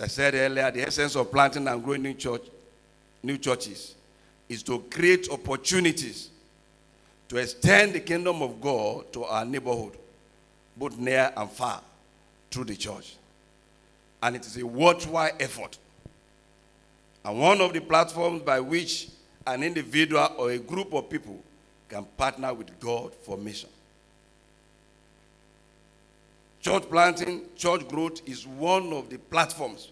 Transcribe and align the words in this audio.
I 0.00 0.06
said 0.06 0.34
earlier, 0.34 0.70
the 0.70 0.82
essence 0.82 1.14
of 1.14 1.30
planting 1.30 1.68
and 1.68 1.82
growing 1.84 2.02
new 2.02 2.14
church, 2.14 2.42
new 3.22 3.36
churches, 3.36 3.94
is 4.48 4.62
to 4.64 4.80
create 4.90 5.28
opportunities 5.30 6.30
to 7.28 7.36
extend 7.36 7.92
the 7.92 8.00
kingdom 8.00 8.42
of 8.42 8.60
God 8.60 9.12
to 9.12 9.24
our 9.24 9.44
neighborhood, 9.44 9.92
both 10.76 10.98
near 10.98 11.32
and 11.36 11.50
far, 11.50 11.80
through 12.50 12.64
the 12.64 12.76
church. 12.76 13.14
And 14.22 14.36
it 14.36 14.44
is 14.44 14.56
a 14.56 14.66
worthwhile 14.66 15.30
effort. 15.38 15.78
And 17.24 17.38
one 17.38 17.60
of 17.60 17.72
the 17.72 17.80
platforms 17.80 18.42
by 18.42 18.58
which 18.58 19.08
an 19.46 19.62
individual 19.62 20.28
or 20.38 20.50
a 20.50 20.58
group 20.58 20.92
of 20.92 21.08
people 21.08 21.38
can 21.88 22.04
partner 22.16 22.52
with 22.52 22.78
God 22.80 23.14
for 23.14 23.36
mission. 23.36 23.70
Church 26.62 26.82
planting, 26.90 27.42
church 27.56 27.88
growth 27.88 28.20
is 28.28 28.46
one 28.46 28.92
of 28.92 29.08
the 29.08 29.18
platforms 29.18 29.90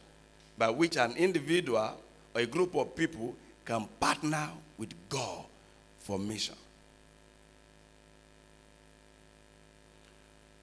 by 0.59 0.69
which 0.69 0.97
an 0.97 1.13
individual 1.17 1.97
or 2.35 2.41
a 2.41 2.47
group 2.47 2.75
of 2.75 2.95
people 2.95 3.35
can 3.65 3.89
partner 3.99 4.49
with 4.77 4.93
God 5.09 5.45
for 6.01 6.19
mission. 6.19 6.55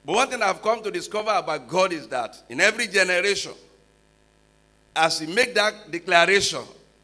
But 0.06 0.16
one 0.16 0.30
thing 0.30 0.44
I've 0.44 0.62
come 0.62 0.84
to 0.84 0.92
discover 0.92 1.32
about 1.32 1.68
God 1.68 1.92
is 1.92 2.08
that 2.10 2.38
in 2.50 2.62
every 2.62 2.88
generation, 2.88 3.54
as 4.96 5.20
He 5.20 5.26
make 5.26 5.56
that 5.56 5.90
declaration 5.92 6.62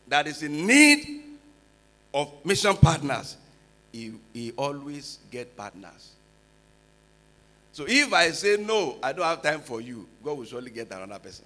that 0.08 0.28
is 0.28 0.44
in 0.44 0.68
need 0.68 1.24
of 2.14 2.32
mission 2.46 2.76
partners, 2.76 3.38
He, 3.92 4.14
he 4.34 4.52
always 4.52 5.18
get 5.32 5.58
partners. 5.58 6.12
So 7.74 7.86
if 7.88 8.12
I 8.12 8.32
say 8.32 8.58
no, 8.58 8.98
I 9.02 9.14
don't 9.14 9.26
have 9.26 9.42
time 9.42 9.62
for 9.62 9.80
you, 9.80 10.08
God 10.24 10.38
will 10.38 10.46
surely 10.46 10.72
get 10.72 10.92
another 10.92 11.20
person. 11.20 11.46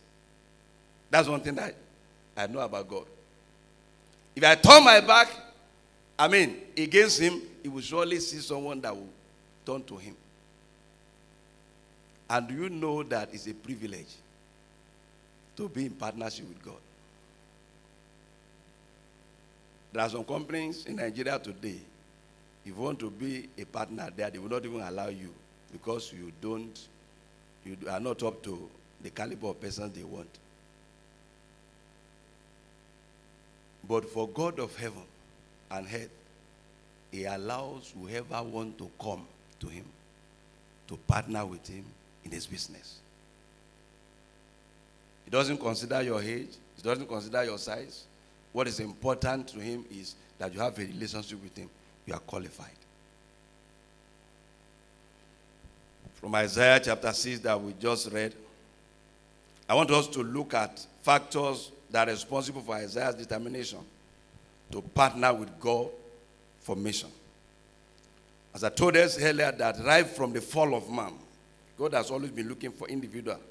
That's 1.10 1.28
one 1.28 1.40
thing 1.42 1.56
that 1.56 1.76
I 2.36 2.48
know 2.48 2.60
about 2.60 2.88
God. 2.90 3.06
If 4.36 4.44
I 4.44 4.56
turn 4.56 4.84
my 4.84 5.00
back, 5.02 5.30
I 6.18 6.28
mean, 6.28 6.58
against 6.76 7.20
him, 7.20 7.42
he 7.62 7.70
will 7.70 7.82
surely 7.82 8.20
see 8.20 8.40
someone 8.40 8.82
that 8.82 8.96
will 8.96 9.10
turn 9.66 9.84
to 9.84 9.98
him. 9.98 10.16
And 12.30 12.48
do 12.48 12.56
you 12.56 12.70
know 12.70 13.04
that 13.04 13.30
it's 13.32 13.48
a 13.48 13.54
privilege 13.54 14.14
to 15.58 15.70
be 15.70 15.86
in 15.86 15.92
partnership 15.92 16.48
with 16.48 16.64
God? 16.64 16.74
There 19.94 20.02
are 20.04 20.10
some 20.10 20.24
companies 20.26 20.86
in 20.86 20.96
Nigeria 20.98 21.38
today, 21.40 21.80
if 22.66 22.76
you 22.76 22.82
want 22.82 23.00
to 23.00 23.12
be 23.12 23.48
a 23.58 23.64
partner 23.64 24.10
there, 24.14 24.30
they 24.32 24.40
will 24.40 24.50
not 24.50 24.66
even 24.66 24.82
allow 24.82 25.08
you 25.08 25.30
because 25.76 26.14
you 26.14 26.32
don't, 26.42 26.88
you 27.66 27.76
are 27.90 28.00
not 28.00 28.24
up 28.24 28.42
to 28.42 28.70
the 29.04 29.10
caliber 29.10 29.48
of 29.48 29.60
persons 29.60 29.94
they 29.94 30.06
want. 30.06 30.30
But 33.88 34.06
for 34.06 34.30
God 34.30 34.58
of 34.60 34.74
heaven 34.78 35.04
and 35.70 35.86
earth, 35.94 36.10
He 37.12 37.26
allows 37.26 37.94
whoever 38.00 38.42
want 38.42 38.78
to 38.78 38.90
come 39.02 39.28
to 39.60 39.68
Him 39.68 39.84
to 40.88 40.96
partner 40.96 41.46
with 41.46 41.68
Him 41.68 41.84
in 42.24 42.32
His 42.32 42.48
business. 42.48 43.00
He 45.26 45.32
doesn't 45.32 45.58
consider 45.58 46.02
your 46.04 46.22
age, 46.22 46.56
He 46.78 46.82
doesn't 46.82 47.08
consider 47.08 47.44
your 47.44 47.58
size. 47.58 48.06
What 48.54 48.70
is 48.70 48.80
important 48.80 49.50
to 49.50 49.60
Him 49.60 49.84
is 49.92 50.16
that 50.40 50.54
you 50.54 50.62
have 50.62 50.80
a 50.80 50.84
relationship 50.84 51.44
with 51.44 51.58
Him, 51.58 51.70
you 52.06 52.14
are 52.14 52.20
qualified. 52.22 52.70
From 56.26 56.34
Isaiah 56.34 56.80
chapter 56.84 57.14
6 57.14 57.42
that 57.42 57.62
we 57.62 57.74
just 57.80 58.12
read, 58.12 58.34
I 59.70 59.76
want 59.76 59.92
us 59.92 60.08
to 60.08 60.24
look 60.24 60.56
at 60.56 60.84
factors 61.04 61.72
that 61.92 62.10
are 62.10 62.12
responsible 62.12 62.62
for 62.62 62.74
Isaiah's 62.74 63.14
determination 63.14 63.78
to 64.72 64.82
partner 64.82 65.32
with 65.36 65.60
God 65.60 65.90
for 66.62 66.76
mission. 66.76 67.10
As 68.56 68.64
I 68.64 68.70
told 68.70 68.98
us 68.98 69.22
earlier, 69.22 69.52
that 69.52 69.78
right 69.86 70.08
from 70.08 70.34
the 70.34 70.42
fall 70.42 70.74
of 70.74 70.90
man, 70.90 71.14
God 71.78 71.94
has 71.94 72.10
always 72.10 72.32
been 72.32 72.50
looking 72.50 72.72
for 72.72 72.88
individuals 72.88 73.42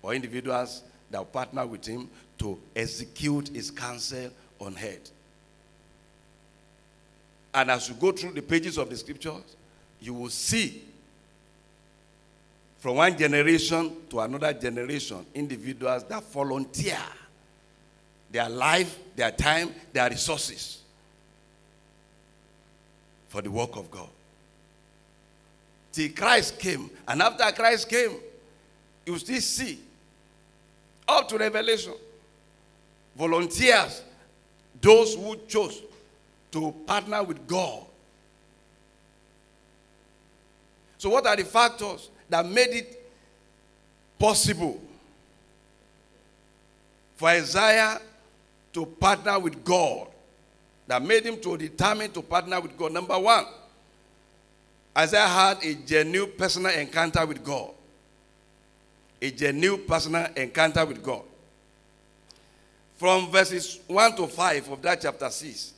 or 0.00 0.14
individuals 0.14 0.82
that 1.10 1.30
partner 1.30 1.66
with 1.66 1.84
him 1.84 2.08
to 2.38 2.58
execute 2.74 3.48
his 3.48 3.70
counsel 3.70 4.30
on 4.58 4.74
earth. 4.82 5.10
And 7.52 7.70
as 7.70 7.90
you 7.90 7.94
go 7.94 8.10
through 8.12 8.32
the 8.32 8.40
pages 8.40 8.78
of 8.78 8.88
the 8.88 8.96
scriptures, 8.96 9.54
you 10.00 10.14
will 10.14 10.30
see 10.30 10.84
from 12.80 12.96
one 12.96 13.16
generation 13.16 13.94
to 14.08 14.20
another 14.20 14.52
generation 14.54 15.24
individuals 15.34 16.02
that 16.04 16.24
volunteer 16.24 16.98
their 18.30 18.48
life, 18.48 18.98
their 19.14 19.30
time, 19.30 19.74
their 19.92 20.08
resources 20.08 20.82
for 23.28 23.42
the 23.42 23.50
work 23.50 23.76
of 23.76 23.90
God. 23.90 24.08
Till 25.92 26.10
Christ 26.10 26.58
came, 26.58 26.90
and 27.06 27.20
after 27.20 27.50
Christ 27.52 27.88
came, 27.88 28.16
you 29.04 29.18
still 29.18 29.40
see 29.40 29.78
up 31.06 31.28
to 31.28 31.38
Revelation 31.38 31.94
volunteers, 33.16 34.02
those 34.80 35.14
who 35.14 35.36
chose 35.48 35.82
to 36.52 36.72
partner 36.86 37.22
with 37.22 37.46
God. 37.46 37.84
So, 40.98 41.10
what 41.10 41.26
are 41.26 41.36
the 41.36 41.44
factors 41.44 42.09
that 42.30 42.46
made 42.46 42.70
it 42.70 43.12
possible 44.18 44.80
for 47.16 47.28
Isaiah 47.28 48.00
to 48.72 48.86
partner 48.86 49.38
with 49.38 49.64
God? 49.64 50.06
That 50.86 51.02
made 51.02 51.24
him 51.24 51.40
to 51.40 51.56
determine 51.56 52.10
to 52.12 52.22
partner 52.22 52.60
with 52.60 52.76
God. 52.76 52.92
Number 52.92 53.18
one, 53.18 53.44
Isaiah 54.96 55.26
had 55.26 55.62
a 55.62 55.74
genuine 55.74 56.32
personal 56.36 56.72
encounter 56.72 57.24
with 57.24 57.44
God. 57.44 57.70
A 59.22 59.30
genuine 59.30 59.84
personal 59.86 60.26
encounter 60.34 60.84
with 60.84 61.02
God. 61.02 61.22
From 62.96 63.30
verses 63.30 63.78
1 63.86 64.16
to 64.16 64.26
5 64.26 64.70
of 64.70 64.82
that 64.82 65.00
chapter 65.00 65.30
6, 65.30 65.72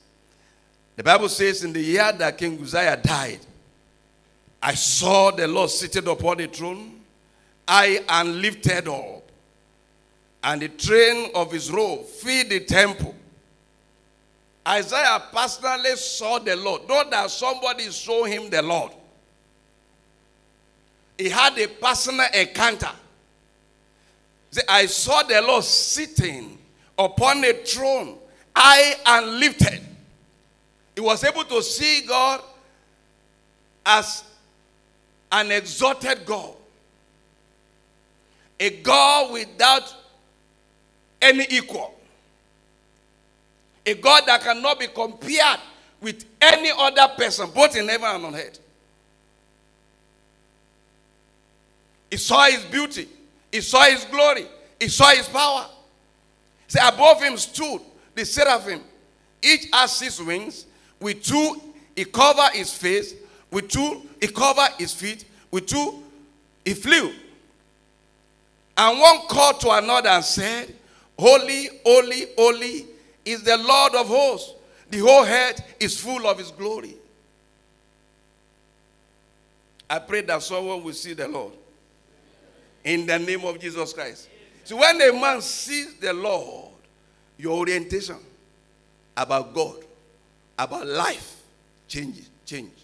the 0.97 1.03
Bible 1.03 1.29
says, 1.29 1.63
In 1.63 1.73
the 1.73 1.81
year 1.81 2.11
that 2.13 2.37
King 2.39 2.59
Uzziah 2.61 2.97
died, 2.97 3.41
I 4.62 4.75
saw 4.75 5.33
the 5.33 5.49
Lord 5.49 5.71
seated 5.71 6.06
upon 6.06 6.37
the 6.39 6.47
throne, 6.47 7.00
high 7.69 7.99
and 8.09 8.41
lifted 8.41 8.87
up, 8.87 9.23
and 10.45 10.62
the 10.62 10.69
train 10.69 11.31
of 11.34 11.50
his 11.50 11.71
robe 11.71 12.06
filled 12.06 12.50
the 12.50 12.61
temple. 12.61 13.15
Isaiah 14.67 15.21
personally 15.33 15.97
saw 15.97 16.39
the 16.39 16.55
Lord, 16.55 16.89
not 16.89 17.11
that 17.11 17.31
somebody 17.31 17.91
showed 17.91 18.27
him 18.27 18.49
the 18.49 18.62
Lord. 18.62 18.93
He 21.19 21.28
had 21.28 21.59
a 21.59 21.67
personal 21.67 22.27
encounter. 22.33 22.91
I 24.69 24.87
saw 24.87 25.22
the 25.25 25.41
Lord 25.43 25.65
sitting 25.65 26.59
upon 26.97 27.45
a 27.45 27.53
throne, 27.53 28.19
high 28.55 28.95
and 29.06 29.41
lifted. 29.41 29.81
He 30.95 31.01
was 31.01 31.25
able 31.25 31.45
to 31.45 31.62
see 31.62 32.03
God 32.06 32.41
as 33.84 34.22
an 35.32 35.50
exalted 35.50 36.25
God, 36.26 36.54
a 38.60 38.70
God 38.82 39.32
without 39.32 39.94
any 41.20 41.47
equal, 41.50 41.94
a 43.87 43.94
God 43.94 44.25
that 44.26 44.42
cannot 44.42 44.78
be 44.78 44.87
compared 44.88 45.59
with 46.00 46.25
any 46.41 46.71
other 46.76 47.09
person, 47.16 47.48
both 47.54 47.75
in 47.76 47.88
heaven 47.88 48.06
and 48.06 48.25
on 48.26 48.34
earth. 48.37 48.60
He 52.10 52.19
saw 52.19 52.44
his 52.44 52.65
beauty, 52.66 53.09
he 53.50 53.62
saw 53.62 53.84
his 53.84 54.04
glory, 54.04 54.47
he 54.78 54.88
saw 54.88 55.09
his 55.09 55.28
power. 55.28 55.66
See, 56.69 56.78
above 56.83 57.22
him 57.22 57.36
stood 57.36 57.80
the 58.15 58.24
seraphim. 58.24 58.83
Each 59.42 59.66
has 59.72 59.92
six 59.97 60.21
wings. 60.21 60.66
With 61.01 61.22
two, 61.22 61.60
he 61.97 62.04
covered 62.04 62.53
his 62.53 62.72
face. 62.72 63.15
With 63.53 63.69
two, 63.69 64.03
he 64.19 64.28
covered 64.28 64.71
his 64.78 64.95
feet. 64.95 65.27
With 65.51 65.66
two, 65.66 66.03
he 66.65 66.72
flew. 66.72 67.13
And 68.77 68.99
one 68.99 69.28
called 69.28 69.60
to 69.60 69.71
another 69.71 70.09
and 70.09 70.25
said, 70.25 70.75
Holy, 71.19 71.69
holy, 71.84 72.27
holy 72.37 72.87
is 73.25 73.43
the 73.43 73.59
Lord 73.59 73.95
of 73.95 74.09
hosts. 74.09 74.54
The 74.89 74.99
whole 74.99 75.25
earth 75.25 75.63
is 75.78 76.01
full 76.01 76.27
of 76.27 76.39
his 76.39 76.51
glory. 76.51 76.97
I 79.89 79.98
pray 79.98 80.22
that 80.22 80.43
someone 80.43 80.83
will 80.83 80.95
see 80.95 81.13
the 81.13 81.28
Lord. 81.28 81.53
In 82.83 83.05
the 83.05 83.19
name 83.19 83.45
of 83.45 83.60
Jesus 83.60 83.93
Christ. 83.93 84.28
So 84.65 84.78
when 84.78 85.01
a 85.01 85.13
man 85.13 85.43
sees 85.43 85.95
the 85.97 86.15
Lord, 86.15 86.71
your 87.37 87.59
orientation 87.59 88.16
about 89.15 89.55
God, 89.55 89.77
about 90.59 90.87
life 90.87 91.43
changes, 91.87 92.31
change. 92.47 92.82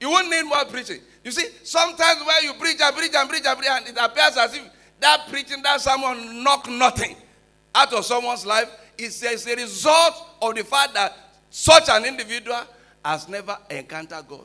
You 0.00 0.10
won't 0.10 0.28
need 0.28 0.42
more 0.42 0.64
preaching. 0.66 1.00
You 1.24 1.30
see, 1.30 1.46
sometimes 1.62 2.20
when 2.20 2.44
you 2.44 2.52
preach 2.54 2.80
and 2.80 2.94
preach 2.96 3.14
and 3.14 3.28
preach 3.28 3.44
and 3.44 3.58
preach, 3.58 3.70
and 3.70 3.88
it 3.88 3.96
appears 3.98 4.36
as 4.36 4.54
if 4.54 4.62
that 5.00 5.26
preaching, 5.28 5.62
that 5.62 5.80
someone 5.80 6.42
knock 6.42 6.68
nothing 6.68 7.16
out 7.74 7.92
of 7.92 8.04
someone's 8.04 8.46
life 8.46 8.70
is 8.98 9.22
a, 9.22 9.54
result 9.56 10.14
of 10.40 10.54
the 10.54 10.64
fact 10.64 10.94
that 10.94 11.16
such 11.50 11.88
an 11.88 12.04
individual 12.04 12.60
has 13.04 13.28
never 13.28 13.56
encountered 13.70 14.26
God. 14.28 14.44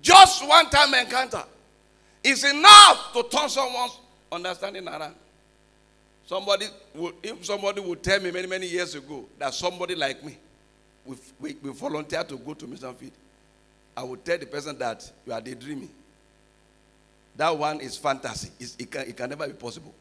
Just 0.00 0.46
one 0.46 0.70
time 0.70 0.94
encounter 0.94 1.42
is 2.22 2.44
enough 2.44 3.12
to 3.12 3.24
turn 3.24 3.48
someone's 3.48 3.98
understanding 4.30 4.86
around. 4.86 5.14
Somebody, 6.26 6.66
will, 6.94 7.12
if 7.22 7.44
somebody 7.44 7.80
would 7.80 8.02
tell 8.02 8.20
me 8.20 8.30
many, 8.30 8.46
many 8.46 8.66
years 8.66 8.94
ago 8.94 9.24
that 9.38 9.54
somebody 9.54 9.94
like 9.94 10.22
me 10.24 10.36
we, 11.04 11.16
we, 11.40 11.56
we 11.62 11.70
volunteer 11.72 12.24
to 12.24 12.36
go 12.36 12.54
to 12.54 12.66
mission 12.66 12.94
field, 12.94 13.12
I 13.96 14.02
would 14.02 14.24
tell 14.24 14.38
the 14.38 14.46
person 14.46 14.78
that 14.78 15.10
you 15.26 15.32
are 15.32 15.40
daydreaming. 15.40 15.90
That 17.36 17.56
one 17.56 17.80
is 17.80 17.96
fantasy. 17.96 18.50
It, 18.78 18.90
can, 18.90 19.02
it 19.02 19.16
can 19.16 19.30
never 19.30 19.46
be 19.46 19.54
possible. 19.54 19.94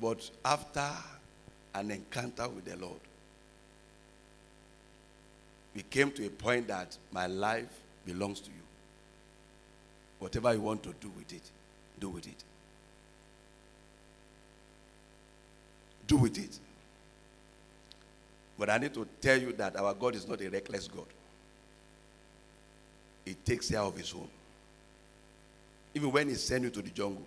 But 0.00 0.28
after 0.44 0.86
an 1.74 1.90
encounter 1.90 2.48
with 2.48 2.64
the 2.64 2.76
Lord, 2.76 3.00
we 5.74 5.82
came 5.82 6.10
to 6.12 6.26
a 6.26 6.30
point 6.30 6.68
that 6.68 6.96
my 7.12 7.26
life 7.26 7.68
belongs 8.06 8.40
to 8.40 8.50
you. 8.50 8.56
Whatever 10.18 10.52
you 10.54 10.60
want 10.60 10.82
to 10.82 10.94
do 11.00 11.10
with 11.16 11.32
it, 11.32 11.42
do 12.00 12.08
with 12.08 12.26
it. 12.26 12.44
Do 16.06 16.16
with 16.16 16.38
it. 16.38 16.58
But 18.58 18.70
I 18.70 18.78
need 18.78 18.92
to 18.94 19.06
tell 19.20 19.40
you 19.40 19.52
that 19.52 19.76
our 19.76 19.94
God 19.94 20.16
is 20.16 20.26
not 20.26 20.40
a 20.40 20.48
reckless 20.50 20.88
God. 20.88 21.06
He 23.24 23.34
takes 23.34 23.70
care 23.70 23.80
of 23.80 23.96
his 23.96 24.12
own. 24.12 24.28
Even 25.94 26.10
when 26.10 26.28
he 26.28 26.34
sends 26.34 26.64
you 26.64 26.70
to 26.70 26.82
the 26.82 26.90
jungle, 26.90 27.22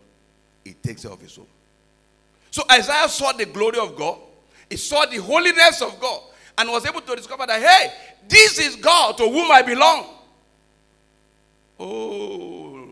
he 0.63 0.73
takes 0.73 1.03
care 1.03 1.11
of 1.11 1.21
his 1.21 1.37
own. 1.37 1.47
So 2.49 2.63
Isaiah 2.69 3.07
saw 3.07 3.31
the 3.31 3.45
glory 3.45 3.79
of 3.79 3.95
God. 3.95 4.17
He 4.69 4.77
saw 4.77 5.05
the 5.05 5.17
holiness 5.17 5.81
of 5.81 5.99
God 5.99 6.21
and 6.57 6.69
was 6.69 6.85
able 6.85 7.01
to 7.01 7.15
discover 7.15 7.45
that, 7.45 7.61
hey, 7.61 7.93
this 8.27 8.59
is 8.59 8.75
God 8.75 9.17
to 9.17 9.23
whom 9.23 9.51
I 9.51 9.61
belong. 9.61 10.05
Oh, 11.79 12.89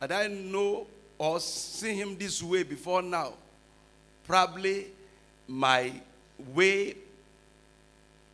had 0.00 0.12
I 0.12 0.26
know 0.28 0.86
or 1.18 1.38
seen 1.40 1.96
him 1.96 2.16
this 2.16 2.42
way 2.42 2.62
before 2.62 3.02
now, 3.02 3.34
probably 4.26 4.86
my 5.46 5.92
way 6.54 6.94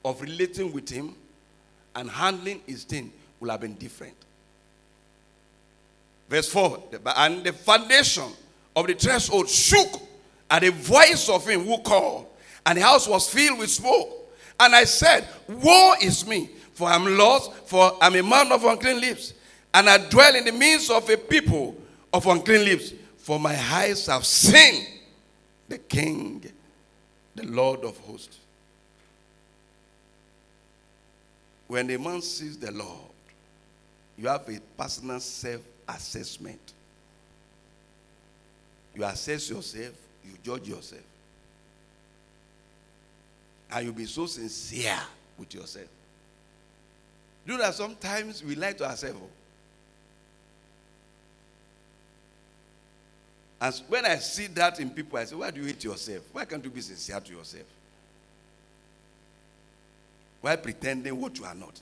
of 0.05 0.20
relating 0.20 0.73
with 0.73 0.88
him 0.88 1.14
and 1.94 2.11
handling 2.11 2.61
his 2.67 2.85
thing 2.85 3.12
will 3.41 3.50
have 3.50 3.61
been 3.61 3.75
different. 3.75 4.14
Verse 6.29 6.49
4 6.49 6.82
And 7.17 7.44
the 7.44 7.53
foundation 7.53 8.31
of 8.75 8.87
the 8.87 8.94
threshold 8.94 9.49
shook 9.49 10.00
at 10.50 10.62
the 10.62 10.70
voice 10.70 11.29
of 11.29 11.47
him 11.49 11.64
who 11.64 11.79
called, 11.79 12.26
and 12.64 12.79
the 12.79 12.82
house 12.82 13.08
was 13.08 13.29
filled 13.29 13.58
with 13.58 13.70
smoke. 13.70 14.11
And 14.59 14.75
I 14.75 14.85
said, 14.85 15.26
Woe 15.49 15.94
is 16.00 16.26
me, 16.26 16.50
for 16.73 16.88
I'm 16.88 17.17
lost, 17.17 17.52
for 17.67 17.97
I'm 18.00 18.14
a 18.17 18.23
man 18.23 18.52
of 18.52 18.64
unclean 18.64 19.00
lips, 19.00 19.35
and 19.75 19.88
I 19.88 20.09
dwell 20.09 20.35
in 20.35 20.44
the 20.44 20.52
midst 20.52 20.91
of 20.91 21.09
a 21.11 21.17
people 21.17 21.76
of 22.12 22.26
unclean 22.26 22.64
lips, 22.64 22.93
for 23.19 23.38
my 23.38 23.56
eyes 23.73 24.06
have 24.06 24.25
seen 24.25 24.87
the 25.69 25.79
King, 25.79 26.44
the 27.37 27.47
Lord 27.47 27.85
of 27.85 27.97
hosts. 27.99 28.38
When 31.69 31.91
a 31.91 31.99
man 31.99 32.23
sees 32.23 32.59
the 32.59 32.71
Lord, 32.73 33.11
you 34.17 34.29
have 34.29 34.49
a 34.49 34.59
personal 34.79 35.21
self 35.21 35.61
assessment. 35.88 36.73
You 38.94 39.05
assess 39.05 39.50
yourself, 39.50 39.93
you 40.25 40.33
judge 40.43 40.69
yourself. 40.69 41.03
And 43.71 43.85
you'll 43.85 43.94
be 43.94 44.06
so 44.06 44.27
sincere 44.27 44.99
with 45.37 45.53
yourself. 45.53 45.88
You 47.44 47.53
know 47.53 47.59
that 47.59 47.75
sometimes 47.75 48.43
we 48.43 48.55
lie 48.55 48.73
to 48.73 48.88
ourselves. 48.88 49.21
And 53.61 53.75
when 53.88 54.05
I 54.05 54.17
see 54.17 54.49
that 54.49 54.79
in 54.81 54.91
people, 54.91 55.19
I 55.19 55.25
say, 55.25 55.35
Why 55.35 55.50
do 55.50 55.61
you 55.61 55.67
hate 55.67 55.82
yourself? 55.82 56.23
Why 56.32 56.44
can't 56.44 56.62
you 56.62 56.70
be 56.70 56.81
sincere 56.81 57.20
to 57.20 57.32
yourself? 57.32 57.64
Why 60.41 60.56
pretending 60.56 61.19
what 61.19 61.38
you 61.38 61.44
are 61.44 61.55
not? 61.55 61.81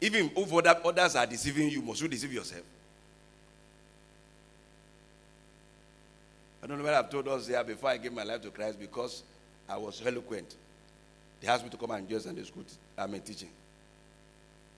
Even 0.00 0.30
if 0.36 0.52
other, 0.52 0.80
others 0.84 1.16
are 1.16 1.26
deceiving 1.26 1.68
you, 1.70 1.82
must 1.82 2.00
you 2.00 2.08
deceive 2.08 2.32
yourself? 2.32 2.64
I 6.62 6.66
don't 6.66 6.78
know 6.78 6.84
what 6.84 6.94
I've 6.94 7.10
told 7.10 7.26
us 7.28 7.48
here 7.48 7.62
before 7.64 7.90
I 7.90 7.96
gave 7.96 8.12
my 8.12 8.22
life 8.22 8.42
to 8.42 8.50
Christ 8.50 8.78
because 8.78 9.24
I 9.68 9.76
was 9.76 10.00
eloquent. 10.04 10.54
They 11.40 11.48
asked 11.48 11.64
me 11.64 11.70
to 11.70 11.76
come 11.76 11.90
and 11.90 12.08
join 12.08 12.20
Sunday 12.20 12.44
school. 12.44 12.64
I'm 12.96 13.12
a 13.14 13.18
teaching. 13.18 13.50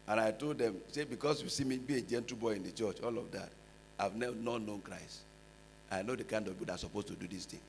And 0.08 0.20
I 0.20 0.32
told 0.32 0.58
them, 0.58 0.76
say, 0.90 1.04
because 1.04 1.42
you 1.42 1.48
see 1.50 1.64
me 1.64 1.76
be 1.76 1.98
a 1.98 2.00
gentle 2.00 2.36
boy 2.38 2.52
in 2.52 2.62
the 2.62 2.70
church, 2.70 2.96
all 3.02 3.16
of 3.18 3.30
that. 3.32 3.50
I've 3.98 4.14
never 4.16 4.34
not 4.34 4.62
known 4.62 4.80
Christ. 4.80 5.20
I 5.90 6.02
know 6.02 6.16
the 6.16 6.24
kind 6.24 6.46
of 6.46 6.54
people 6.54 6.66
that 6.66 6.74
are 6.74 6.78
supposed 6.78 7.06
to 7.08 7.14
do 7.14 7.26
this 7.26 7.44
thing. 7.44 7.60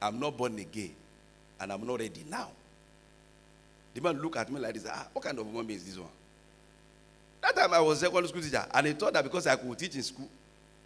I'm 0.00 0.18
not 0.18 0.36
born 0.36 0.58
again, 0.58 0.92
and 1.60 1.72
I'm 1.72 1.86
not 1.86 1.98
ready 1.98 2.24
now. 2.28 2.48
The 3.94 4.00
man 4.00 4.20
look 4.20 4.36
at 4.36 4.50
me 4.50 4.60
like 4.60 4.74
this. 4.74 4.86
Ah, 4.88 5.06
what 5.12 5.24
kind 5.24 5.38
of 5.38 5.46
woman 5.46 5.70
is 5.70 5.84
this 5.84 5.98
one? 5.98 6.08
That 7.42 7.56
time 7.56 7.74
I 7.74 7.80
was 7.80 7.98
a 7.98 8.06
secondary 8.06 8.28
school 8.28 8.42
teacher, 8.42 8.64
and 8.72 8.86
he 8.86 8.92
thought 8.92 9.12
that 9.14 9.24
because 9.24 9.46
I 9.46 9.56
could 9.56 9.78
teach 9.78 9.96
in 9.96 10.02
school, 10.02 10.28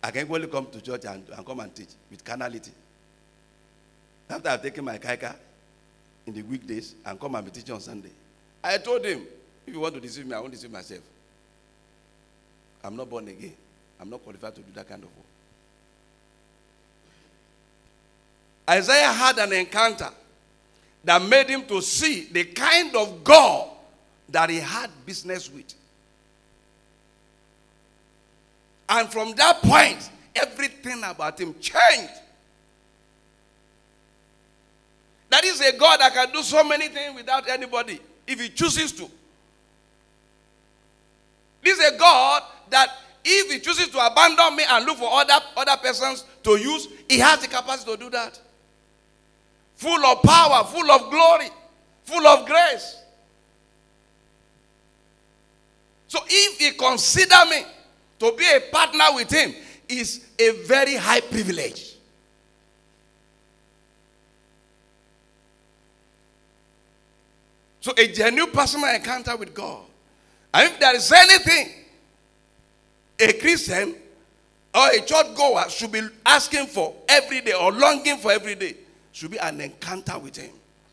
I 0.03 0.11
can 0.11 0.31
only 0.31 0.47
come 0.47 0.67
to 0.67 0.81
church 0.81 1.05
and, 1.05 1.29
and 1.29 1.47
come 1.47 1.61
and 1.61 1.75
teach 1.75 1.89
with 2.11 2.25
carnality. 2.25 2.73
After 4.29 4.49
I've 4.49 4.63
taken 4.63 4.85
my 4.85 4.99
kaika 4.99 5.35
in 6.27 6.35
the 6.35 6.43
weekdays 6.43 6.95
and 7.05 7.21
come 7.21 7.35
and 7.35 7.45
be 7.45 7.51
teaching 7.51 7.75
on 7.75 7.81
Sunday, 7.81 8.11
I 8.63 8.79
told 8.79 9.05
him, 9.05 9.27
if 9.67 9.75
you 9.75 9.81
want 9.81 9.95
to 9.95 10.01
deceive 10.01 10.27
me, 10.27 10.35
I 10.35 10.41
won't 10.41 10.53
deceive 10.53 10.71
myself. 10.71 11.03
I'm 12.83 12.97
not 12.97 13.09
born 13.09 13.29
again. 13.29 13.55
I'm 14.01 14.11
not 14.11 14.23
qualified 14.23 14.55
to 14.57 14.61
do 14.61 14.73
that 14.75 14.89
kind 14.89 15.03
of 15.03 15.09
work. 15.09 15.27
Isaiah 18.69 19.13
had 19.13 19.39
an 19.39 19.53
encounter 19.53 20.11
that 21.05 21.23
made 21.23 21.49
him 21.49 21.65
to 21.67 21.83
see 21.83 22.29
the 22.33 22.45
kind 22.45 22.95
of 22.97 23.23
God 23.23 23.69
that 24.31 24.49
he 24.51 24.59
had 24.59 24.91
business 25.05 25.53
with. 25.53 25.75
And 28.89 29.11
from 29.11 29.35
that 29.35 29.61
point, 29.63 30.11
everything 30.35 31.03
about 31.05 31.39
him 31.39 31.55
changed. 31.61 32.13
That 35.31 35.45
is 35.45 35.61
a 35.61 35.77
God 35.77 36.01
that 36.01 36.13
can 36.13 36.31
do 36.33 36.43
so 36.43 36.63
many 36.65 36.89
things 36.89 37.15
without 37.15 37.49
anybody 37.49 38.01
if 38.27 38.41
he 38.41 38.49
chooses 38.49 38.93
to. 38.93 39.11
This 41.63 41.79
is 41.79 41.93
a 41.93 41.99
God 41.99 42.43
that 42.71 42.91
if 43.25 43.51
he 43.51 43.59
chooses 43.59 43.89
to 43.89 44.07
abandon 44.07 44.57
me 44.57 44.65
and 44.69 44.85
look 44.85 44.99
for 44.99 45.11
other, 45.11 45.45
other 45.57 45.77
persons 45.83 46.25
to 46.43 46.57
use, 46.57 46.89
he 47.09 47.19
has 47.19 47.41
the 47.41 47.49
capacity 47.49 47.93
to 47.93 47.97
do 47.97 48.11
that. 48.11 48.39
Full 49.77 50.05
of 50.05 50.23
power, 50.23 50.65
full 50.65 50.91
of 50.91 51.11
glory, 51.11 51.49
full 52.05 52.27
of 52.27 52.47
grace. 52.47 53.01
So 56.09 56.21
if 56.29 56.59
he 56.59 56.71
consider 56.73 57.45
me 57.51 57.65
to 58.21 58.33
be 58.37 58.45
a 58.55 58.61
partner 58.71 59.05
with 59.15 59.31
him 59.31 59.55
is 59.89 60.25
a 60.39 60.51
very 60.67 60.95
high 60.95 61.21
privilege. 61.21 61.97
So 67.81 67.93
a 67.99 68.07
genuine 68.09 68.51
personal 68.53 68.95
encounter 68.95 69.37
with 69.37 69.53
God. 69.53 69.83
And 70.53 70.71
if 70.71 70.79
there 70.79 70.95
is 70.95 71.11
anything 71.11 71.84
a 73.19 73.33
Christian 73.35 73.95
or 74.75 74.89
a 74.89 75.01
church 75.01 75.35
goer 75.37 75.69
should 75.69 75.93
be 75.93 76.01
asking 76.27 76.67
for 76.67 76.95
every 77.09 77.41
day 77.41 77.53
or 77.53 77.71
longing 77.73 78.19
for 78.19 78.33
every 78.33 78.55
day 78.55 78.77
should 79.13 79.31
be 79.31 79.39
an 79.39 79.61
encounter 79.61 80.19
with 80.19 80.37
him. 80.37 80.51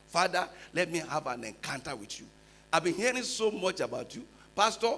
Father, 0.07 0.47
let 0.73 0.91
me 0.91 0.99
have 1.09 1.25
an 1.27 1.43
encounter 1.43 1.95
with 1.95 2.19
you. 2.19 2.25
I've 2.71 2.83
been 2.83 2.93
hearing 2.93 3.23
so 3.23 3.49
much 3.49 3.79
about 3.79 4.13
you. 4.15 4.23
Pastor 4.55 4.93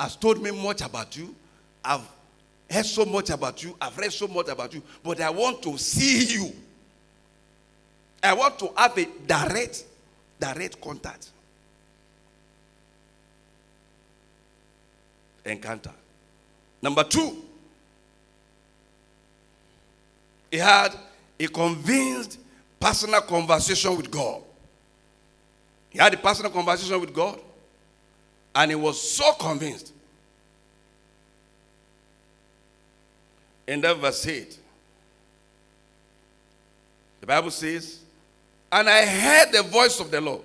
has 0.00 0.16
told 0.16 0.42
me 0.42 0.50
much 0.50 0.80
about 0.82 1.16
you. 1.16 1.34
I've 1.84 2.06
heard 2.68 2.84
so 2.84 3.04
much 3.04 3.30
about 3.30 3.62
you. 3.62 3.76
I've 3.80 3.96
read 3.96 4.12
so 4.12 4.26
much 4.26 4.48
about 4.48 4.74
you. 4.74 4.82
But 5.04 5.20
I 5.20 5.30
want 5.30 5.62
to 5.62 5.78
see 5.78 6.24
you. 6.34 6.52
I 8.22 8.34
want 8.34 8.58
to 8.58 8.70
have 8.76 8.98
a 8.98 9.06
direct, 9.26 9.84
direct 10.40 10.80
contact. 10.80 11.30
Encounter. 15.44 15.92
Number 16.80 17.04
two, 17.04 17.42
he 20.50 20.58
had 20.58 20.94
a 21.38 21.46
convinced 21.48 22.38
personal 22.78 23.20
conversation 23.22 23.96
with 23.96 24.10
God. 24.10 24.42
He 25.90 25.98
had 25.98 26.12
a 26.14 26.16
personal 26.16 26.50
conversation 26.50 27.00
with 27.00 27.12
God, 27.12 27.40
and 28.54 28.70
he 28.70 28.74
was 28.74 29.00
so 29.00 29.32
convinced. 29.32 29.92
In 33.66 33.80
that 33.80 33.96
verse 33.96 34.26
8, 34.26 34.58
the 37.20 37.26
Bible 37.26 37.50
says, 37.50 37.98
And 38.70 38.88
I 38.88 39.04
heard 39.04 39.52
the 39.52 39.62
voice 39.62 39.98
of 39.98 40.10
the 40.10 40.20
Lord 40.20 40.42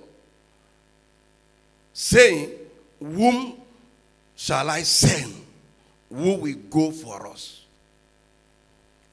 saying, 1.93 2.51
Whom 2.99 3.53
shall 4.35 4.69
I 4.69 4.81
send? 4.81 5.40
Who 6.13 6.35
will 6.35 6.55
go 6.69 6.91
for 6.91 7.27
us? 7.27 7.65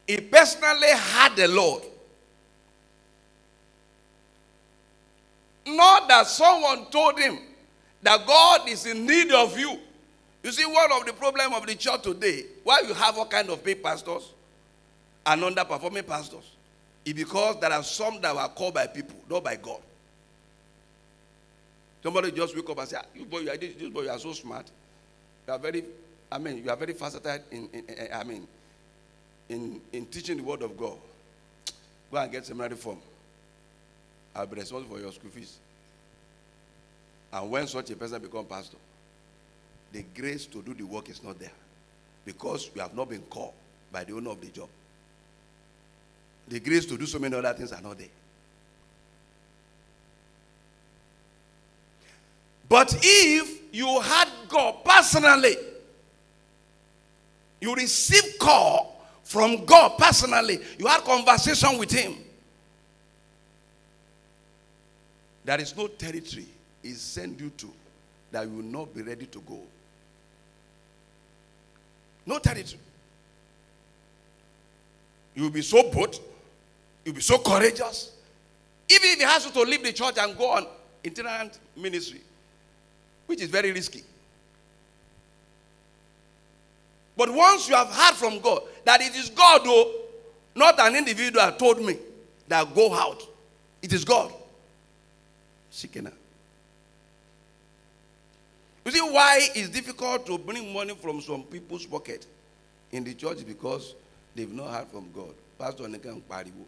He 0.06 0.16
personally 0.18 0.88
had 0.90 1.36
the 1.36 1.48
Lord. 1.48 1.82
Not 5.66 6.08
that 6.08 6.26
someone 6.26 6.86
told 6.90 7.18
him 7.18 7.38
that 8.02 8.26
God 8.26 8.68
is 8.68 8.86
in 8.86 9.06
need 9.06 9.30
of 9.32 9.58
you. 9.58 9.78
You 10.42 10.52
see, 10.52 10.64
one 10.64 10.90
of 10.92 11.04
the 11.04 11.12
problem 11.12 11.52
of 11.52 11.66
the 11.66 11.74
church 11.74 12.02
today, 12.02 12.44
why 12.64 12.82
you 12.86 12.94
have 12.94 13.18
all 13.18 13.26
kind 13.26 13.50
of 13.50 13.62
paid 13.62 13.82
pastors 13.82 14.32
and 15.26 15.42
underperforming 15.42 16.06
pastors, 16.06 16.44
is 17.04 17.12
because 17.12 17.60
there 17.60 17.72
are 17.72 17.82
some 17.82 18.20
that 18.22 18.34
were 18.34 18.48
called 18.48 18.74
by 18.74 18.86
people, 18.86 19.16
not 19.28 19.44
by 19.44 19.56
God. 19.56 19.80
Somebody 22.02 22.32
just 22.32 22.56
wake 22.56 22.68
up 22.70 22.78
and 22.78 22.88
say, 22.88 22.96
ah, 22.98 23.04
"You 23.14 23.24
boy, 23.26 23.44
this 23.44 23.90
boy, 23.90 24.02
you 24.02 24.10
are 24.10 24.18
so 24.18 24.32
smart. 24.32 24.66
You 25.46 25.52
are 25.52 25.58
very, 25.58 25.84
I 26.30 26.38
mean, 26.38 26.62
you 26.62 26.70
are 26.70 26.76
very 26.76 26.92
versatile 26.92 27.38
in, 27.50 27.68
in, 27.72 27.84
in 27.88 28.08
I 28.12 28.24
mean, 28.24 28.46
in, 29.48 29.80
in 29.92 30.06
teaching 30.06 30.36
the 30.36 30.42
word 30.42 30.62
of 30.62 30.76
God. 30.76 30.96
Go 32.10 32.18
and 32.18 32.30
get 32.30 32.44
seminary 32.46 32.76
form. 32.76 32.98
I'll 34.34 34.46
be 34.46 34.56
responsible 34.56 34.96
for 34.96 35.02
your 35.02 35.12
school 35.12 35.30
fees. 35.30 35.58
And 37.32 37.50
when 37.50 37.66
such 37.66 37.90
a 37.90 37.96
person 37.96 38.20
become 38.22 38.44
pastor, 38.44 38.76
the 39.92 40.04
grace 40.14 40.46
to 40.46 40.62
do 40.62 40.74
the 40.74 40.84
work 40.84 41.08
is 41.08 41.22
not 41.22 41.38
there 41.38 41.52
because 42.24 42.70
you 42.74 42.80
have 42.80 42.94
not 42.94 43.08
been 43.08 43.22
called 43.22 43.52
by 43.90 44.04
the 44.04 44.12
owner 44.12 44.30
of 44.30 44.40
the 44.40 44.48
job. 44.48 44.68
The 46.48 46.60
grace 46.60 46.86
to 46.86 46.96
do 46.96 47.06
so 47.06 47.18
many 47.18 47.34
other 47.34 47.52
things 47.54 47.72
are 47.72 47.80
not 47.80 47.98
there. 47.98 48.08
But 52.68 52.94
if 53.02 53.60
you 53.72 54.00
had 54.00 54.28
God 54.48 54.84
personally, 54.84 55.56
you 57.60 57.74
receive 57.74 58.38
call 58.38 59.04
from 59.24 59.64
God 59.64 59.98
personally, 59.98 60.60
you 60.78 60.86
had 60.86 61.02
conversation 61.02 61.78
with 61.78 61.90
Him. 61.90 62.16
There 65.44 65.60
is 65.60 65.76
no 65.76 65.86
territory 65.86 66.46
He 66.82 66.92
sent 66.92 67.40
you 67.40 67.50
to 67.50 67.70
that 68.30 68.46
you 68.46 68.54
will 68.56 68.62
not 68.62 68.94
be 68.94 69.02
ready 69.02 69.26
to 69.26 69.40
go. 69.40 69.58
No 72.26 72.38
territory. 72.38 72.80
You 75.34 75.44
will 75.44 75.50
be 75.50 75.62
so 75.62 75.90
bold. 75.90 76.20
You'll 77.04 77.14
be 77.14 77.22
so 77.22 77.38
courageous. 77.38 78.12
Even 78.90 79.08
if 79.10 79.18
he 79.18 79.24
has 79.24 79.50
to 79.50 79.62
leave 79.62 79.82
the 79.82 79.92
church 79.92 80.16
and 80.18 80.36
go 80.36 80.50
on 80.50 80.66
itinerant 81.04 81.58
ministry, 81.76 82.20
which 83.26 83.40
is 83.40 83.48
very 83.48 83.72
risky. 83.72 84.02
But 87.18 87.30
once 87.34 87.68
you 87.68 87.74
have 87.74 87.88
heard 87.88 88.14
from 88.14 88.38
God 88.38 88.62
that 88.84 89.00
it 89.00 89.14
is 89.16 89.28
God, 89.28 89.62
though, 89.64 89.92
not 90.54 90.78
an 90.78 90.94
individual 90.94 91.50
told 91.52 91.82
me 91.84 91.98
that 92.46 92.72
go 92.76 92.94
out, 92.94 93.20
it 93.82 93.92
is 93.92 94.04
God. 94.04 94.32
Shikena. 95.72 96.12
You 98.84 98.92
see 98.92 99.00
why 99.00 99.48
it's 99.52 99.68
difficult 99.68 100.26
to 100.26 100.38
bring 100.38 100.72
money 100.72 100.94
from 100.94 101.20
some 101.20 101.42
people's 101.42 101.84
pocket 101.84 102.24
in 102.92 103.02
the 103.02 103.14
church 103.14 103.44
because 103.44 103.96
they've 104.36 104.52
not 104.52 104.70
heard 104.70 104.86
from 104.86 105.10
God. 105.12 105.34
Pastor 105.58 105.84
Nekan 105.84 106.22
Paribu. 106.22 106.64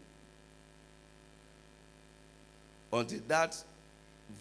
Until 2.92 3.20
that 3.28 3.56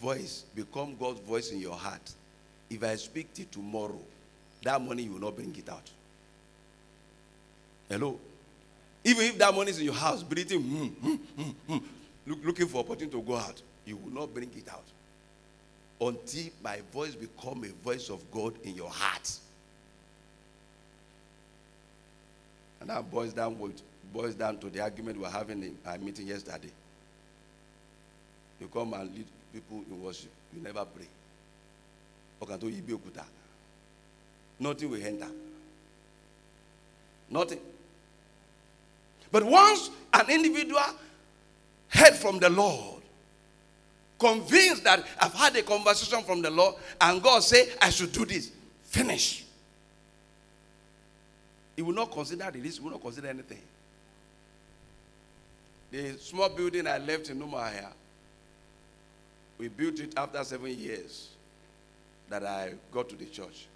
voice 0.02 0.44
become 0.56 0.96
God's 0.98 1.20
voice 1.20 1.52
in 1.52 1.60
your 1.60 1.76
heart. 1.76 2.12
If 2.68 2.82
I 2.82 2.96
speak 2.96 3.32
to 3.34 3.42
it 3.42 3.52
tomorrow, 3.52 3.98
that 4.64 4.82
money 4.82 5.04
you 5.04 5.12
will 5.12 5.20
not 5.20 5.36
bring 5.36 5.54
it 5.56 5.68
out. 5.68 5.88
Hello? 7.90 8.16
Even 9.02 9.24
if 9.24 9.38
that 9.38 9.52
money 9.52 9.70
is 9.70 9.78
in 9.80 9.86
your 9.86 9.94
house, 9.94 10.22
breathing, 10.22 10.62
mm, 10.62 10.90
mm, 10.90 11.18
mm, 11.38 11.54
mm, 11.68 11.82
look, 12.26 12.38
looking 12.44 12.68
for 12.68 12.78
opportunity 12.78 13.10
to 13.16 13.22
go 13.22 13.36
out, 13.36 13.60
you 13.84 13.96
will 13.96 14.12
not 14.12 14.32
bring 14.32 14.48
it 14.56 14.68
out 14.70 14.84
until 16.00 16.44
my 16.62 16.78
voice 16.92 17.14
become 17.16 17.64
a 17.64 17.84
voice 17.84 18.08
of 18.08 18.22
God 18.30 18.54
in 18.62 18.76
your 18.76 18.88
heart. 18.88 19.30
And 22.80 22.88
that 22.90 23.10
boils 23.10 23.32
down 23.32 23.58
with, 23.58 23.82
boils 24.12 24.34
down 24.36 24.58
to 24.58 24.70
the 24.70 24.80
argument 24.80 25.16
we 25.18 25.24
were 25.24 25.30
having 25.30 25.62
in 25.62 25.76
our 25.84 25.98
meeting 25.98 26.28
yesterday. 26.28 26.70
You 28.60 28.68
come 28.68 28.94
and 28.94 29.12
lead 29.12 29.26
people 29.52 29.82
in 29.90 30.02
worship. 30.02 30.30
You 30.54 30.62
never 30.62 30.84
pray. 30.84 31.06
Nothing 34.60 34.90
will 34.90 35.02
enter. 35.02 35.26
Nothing. 37.30 37.58
But 39.32 39.44
once 39.44 39.90
an 40.12 40.28
individual 40.30 40.82
heard 41.88 42.14
from 42.14 42.38
the 42.38 42.50
Lord, 42.50 43.02
convinced 44.18 44.84
that 44.84 45.04
I've 45.18 45.32
had 45.32 45.56
a 45.56 45.62
conversation 45.62 46.22
from 46.22 46.42
the 46.42 46.50
Lord, 46.50 46.74
and 47.00 47.22
God 47.22 47.42
say 47.42 47.70
I 47.80 47.90
should 47.90 48.12
do 48.12 48.24
this, 48.26 48.50
finish. 48.84 49.44
He 51.74 51.82
will 51.82 51.94
not 51.94 52.12
consider 52.12 52.50
release, 52.52 52.76
he 52.76 52.84
will 52.84 52.90
not 52.90 53.00
consider 53.00 53.28
anything. 53.28 53.62
The 55.90 56.18
small 56.18 56.48
building 56.50 56.86
I 56.86 56.98
left 56.98 57.30
in 57.30 57.40
Umuahia, 57.40 57.88
we 59.58 59.68
built 59.68 59.98
it 60.00 60.12
after 60.16 60.44
seven 60.44 60.78
years 60.78 61.30
that 62.28 62.44
I 62.44 62.74
got 62.92 63.08
to 63.08 63.16
the 63.16 63.24
church. 63.24 63.66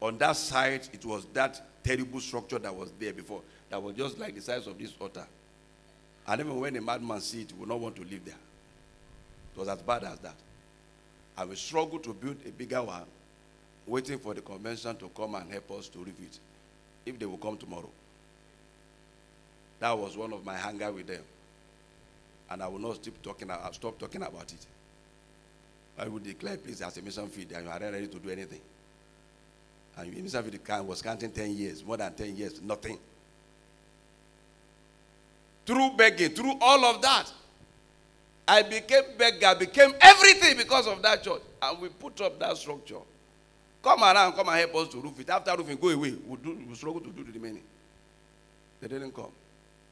On 0.00 0.16
that 0.18 0.36
side, 0.36 0.88
it 0.92 1.04
was 1.04 1.26
that 1.34 1.60
terrible 1.84 2.20
structure 2.20 2.58
that 2.58 2.74
was 2.74 2.90
there 2.98 3.12
before, 3.12 3.42
that 3.70 3.82
was 3.82 3.96
just 3.96 4.18
like 4.18 4.34
the 4.34 4.40
size 4.40 4.66
of 4.66 4.78
this 4.78 4.92
altar. 5.00 5.26
And 6.26 6.40
even 6.40 6.60
when 6.60 6.76
a 6.76 6.80
madman 6.80 7.20
see 7.20 7.42
it, 7.42 7.52
he 7.52 7.58
would 7.58 7.68
not 7.68 7.80
want 7.80 7.96
to 7.96 8.02
live 8.02 8.24
there. 8.24 8.34
It 9.54 9.58
was 9.58 9.68
as 9.68 9.80
bad 9.82 10.04
as 10.04 10.18
that. 10.18 10.34
And 11.38 11.50
we 11.50 11.56
struggled 11.56 12.04
to 12.04 12.12
build 12.12 12.36
a 12.46 12.50
bigger 12.50 12.82
one, 12.82 13.04
waiting 13.86 14.18
for 14.18 14.34
the 14.34 14.40
convention 14.40 14.96
to 14.96 15.08
come 15.08 15.34
and 15.36 15.50
help 15.50 15.70
us 15.72 15.88
to 15.88 15.98
review 15.98 16.26
it, 16.30 16.38
if 17.06 17.18
they 17.18 17.26
will 17.26 17.38
come 17.38 17.56
tomorrow. 17.56 17.90
That 19.78 19.96
was 19.96 20.16
one 20.16 20.32
of 20.32 20.44
my 20.44 20.56
hunger 20.56 20.92
with 20.92 21.06
them 21.06 21.22
and 22.50 22.62
I 22.62 22.66
will 22.66 22.80
not 22.80 22.96
stop 22.96 23.14
talking, 23.22 23.50
I'll 23.50 23.72
stop 23.72 23.98
talking 23.98 24.22
about 24.22 24.52
it. 24.52 24.66
I 25.98 26.08
will 26.08 26.18
declare 26.18 26.56
peace 26.56 26.82
as 26.82 26.96
a 26.96 27.02
mission 27.02 27.28
field 27.28 27.52
and 27.52 27.64
you 27.64 27.70
are 27.70 27.78
ready 27.78 28.08
to 28.08 28.18
do 28.18 28.30
anything. 28.30 28.60
And 29.96 30.22
mission 30.22 30.42
field 30.42 30.86
was 30.86 31.00
counting 31.00 31.30
10 31.30 31.56
years, 31.56 31.84
more 31.84 31.96
than 31.96 32.12
10 32.12 32.36
years, 32.36 32.60
nothing. 32.60 32.98
Through 35.66 35.90
begging, 35.96 36.30
through 36.30 36.54
all 36.60 36.84
of 36.84 37.02
that, 37.02 37.32
I 38.48 38.62
became 38.62 39.02
beggar, 39.16 39.54
became 39.54 39.92
everything 40.00 40.56
because 40.56 40.86
of 40.86 41.02
that 41.02 41.22
church. 41.22 41.42
And 41.62 41.80
we 41.80 41.88
put 41.88 42.20
up 42.20 42.38
that 42.40 42.56
structure. 42.56 42.96
Come 43.82 44.02
around, 44.02 44.32
come 44.32 44.48
and 44.48 44.58
help 44.58 44.74
us 44.74 44.88
to 44.88 45.00
roof 45.00 45.20
it. 45.20 45.30
After 45.30 45.56
roofing, 45.56 45.76
go 45.76 45.88
away. 45.88 46.14
We'll, 46.26 46.38
we'll 46.66 46.74
struggle 46.74 47.00
to 47.00 47.10
do 47.10 47.24
the 47.24 47.32
remaining. 47.32 47.62
They 48.80 48.88
didn't 48.88 49.14
come. 49.14 49.30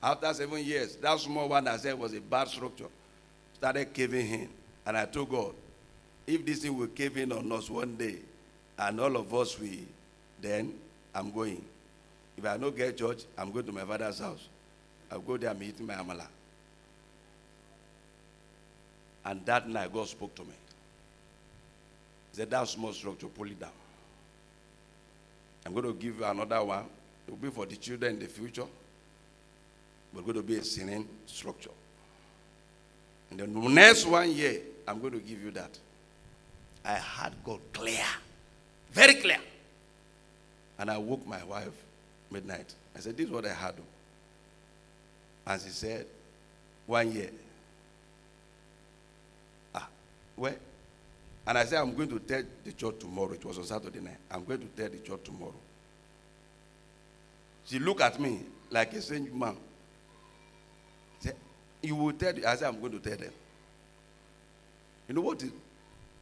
After 0.03 0.33
seven 0.35 0.65
years, 0.65 0.97
that 0.97 1.19
small 1.21 1.49
one 1.49 1.67
I 1.69 1.77
said 1.77 1.99
was 1.99 2.15
a 2.15 2.21
bad 2.21 2.49
structure 2.49 2.87
started 3.55 3.93
caving 3.93 4.29
in. 4.29 4.49
And 4.87 4.97
I 4.97 5.05
told 5.05 5.31
God, 5.31 5.53
if 6.27 6.45
this 6.45 6.61
thing 6.61 6.77
will 6.77 6.87
cave 6.89 7.17
in 7.17 7.33
on 7.33 7.51
us 7.53 7.69
one 7.69 7.97
day, 7.97 8.17
and 8.79 9.01
all 9.01 9.17
of 9.17 9.35
us 9.35 9.59
will, 9.59 9.69
then 10.41 10.75
I'm 11.15 11.33
going. 11.33 11.65
If 12.37 12.45
I 12.45 12.57
don't 12.57 12.77
get 12.77 12.97
church, 12.97 13.25
I'm 13.37 13.51
going 13.51 13.67
to 13.67 13.73
my 13.73 13.85
father's 13.85 14.21
house. 14.21 14.49
I'll 15.11 15.21
go 15.21 15.37
there 15.37 15.51
and 15.51 15.63
eating 15.63 15.87
my 15.87 15.95
amala. 15.95 16.27
And 19.25 19.45
that 19.47 19.69
night, 19.69 19.93
God 19.93 20.09
spoke 20.09 20.35
to 20.37 20.43
me. 20.43 20.55
He 22.31 22.37
said, 22.37 22.51
That 22.51 22.69
small 22.69 22.93
structure, 22.93 23.27
pull 23.27 23.47
it 23.47 23.59
down. 23.59 23.71
I'm 25.67 25.73
going 25.73 25.87
to 25.87 25.93
give 25.93 26.19
you 26.19 26.25
another 26.25 26.63
one. 26.65 26.85
It 27.27 27.31
will 27.31 27.37
be 27.37 27.51
for 27.51 27.67
the 27.67 27.77
children 27.77 28.15
in 28.15 28.21
the 28.21 28.27
future. 28.27 28.65
We're 30.15 30.23
going 30.23 30.37
to 30.37 30.43
be 30.43 30.57
a 30.57 30.65
sinning 30.65 31.07
structure. 31.27 31.71
And 33.31 33.41
the 33.41 33.47
next 33.47 34.07
one 34.07 34.33
year, 34.33 34.63
I'm 34.87 35.01
going 35.01 35.13
to 35.13 35.19
give 35.19 35.43
you 35.43 35.51
that. 35.51 35.79
I 36.85 36.95
had 36.95 37.35
God 37.45 37.61
clear, 37.73 38.05
very 38.93 39.15
clear. 39.15 39.39
And 40.79 40.91
I 40.91 40.97
woke 40.97 41.27
my 41.27 41.45
wife 41.45 41.75
midnight. 42.31 42.73
I 42.97 43.01
said, 43.01 43.17
This 43.17 43.27
is 43.27 43.33
what 43.33 43.45
I 43.45 43.53
had. 43.53 43.75
Oh. 43.79 43.98
And 45.49 45.63
she 45.63 45.71
said, 45.71 46.05
one 46.87 47.11
year. 47.11 47.31
Ah, 49.75 49.89
where? 50.37 50.57
And 51.47 51.57
I 51.57 51.65
said, 51.65 51.81
I'm 51.81 51.95
going 51.95 52.11
to 52.11 52.19
tell 52.19 52.43
the 52.65 52.73
church 52.73 52.97
tomorrow. 52.99 53.33
It 53.33 53.43
was 53.43 53.57
on 53.57 53.65
Saturday 53.65 54.01
night. 54.01 54.19
I'm 54.31 54.45
going 54.45 54.61
to 54.61 54.67
tell 54.67 54.91
the 54.91 54.99
church 54.99 55.21
tomorrow. 55.25 55.55
She 57.65 57.79
looked 57.79 58.03
at 58.03 58.21
me 58.21 58.41
like 58.71 58.93
a 58.93 59.01
strange 59.01 59.33
man. 59.33 59.57
She 61.23 61.29
Said, 61.29 61.37
you 61.81 61.97
will 61.97 62.13
tell. 62.13 62.35
I 62.47 62.55
said, 62.57 62.69
I'm 62.69 62.79
going 62.79 62.93
to 62.93 62.99
tell 62.99 63.17
them. 63.17 63.33
You 65.09 65.15
know 65.15 65.23
what? 65.23 65.43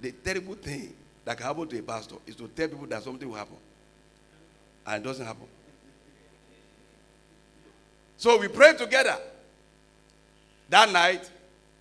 The 0.01 0.13
terrible 0.13 0.55
thing 0.55 0.95
that 1.25 1.37
can 1.37 1.47
happen 1.47 1.67
to 1.67 1.79
a 1.79 1.83
pastor 1.83 2.15
is 2.27 2.37
to 2.37 2.47
tell 2.47 2.69
people 2.69 2.87
that 2.87 3.03
something 3.03 3.29
will 3.29 3.37
happen, 3.37 3.57
and 4.87 5.05
it 5.05 5.09
doesn't 5.09 5.27
happen. 5.27 5.49
So 8.17 8.39
we 8.39 8.49
prayed 8.49 8.79
together. 8.79 9.17
That 10.69 10.91
night, 10.91 11.31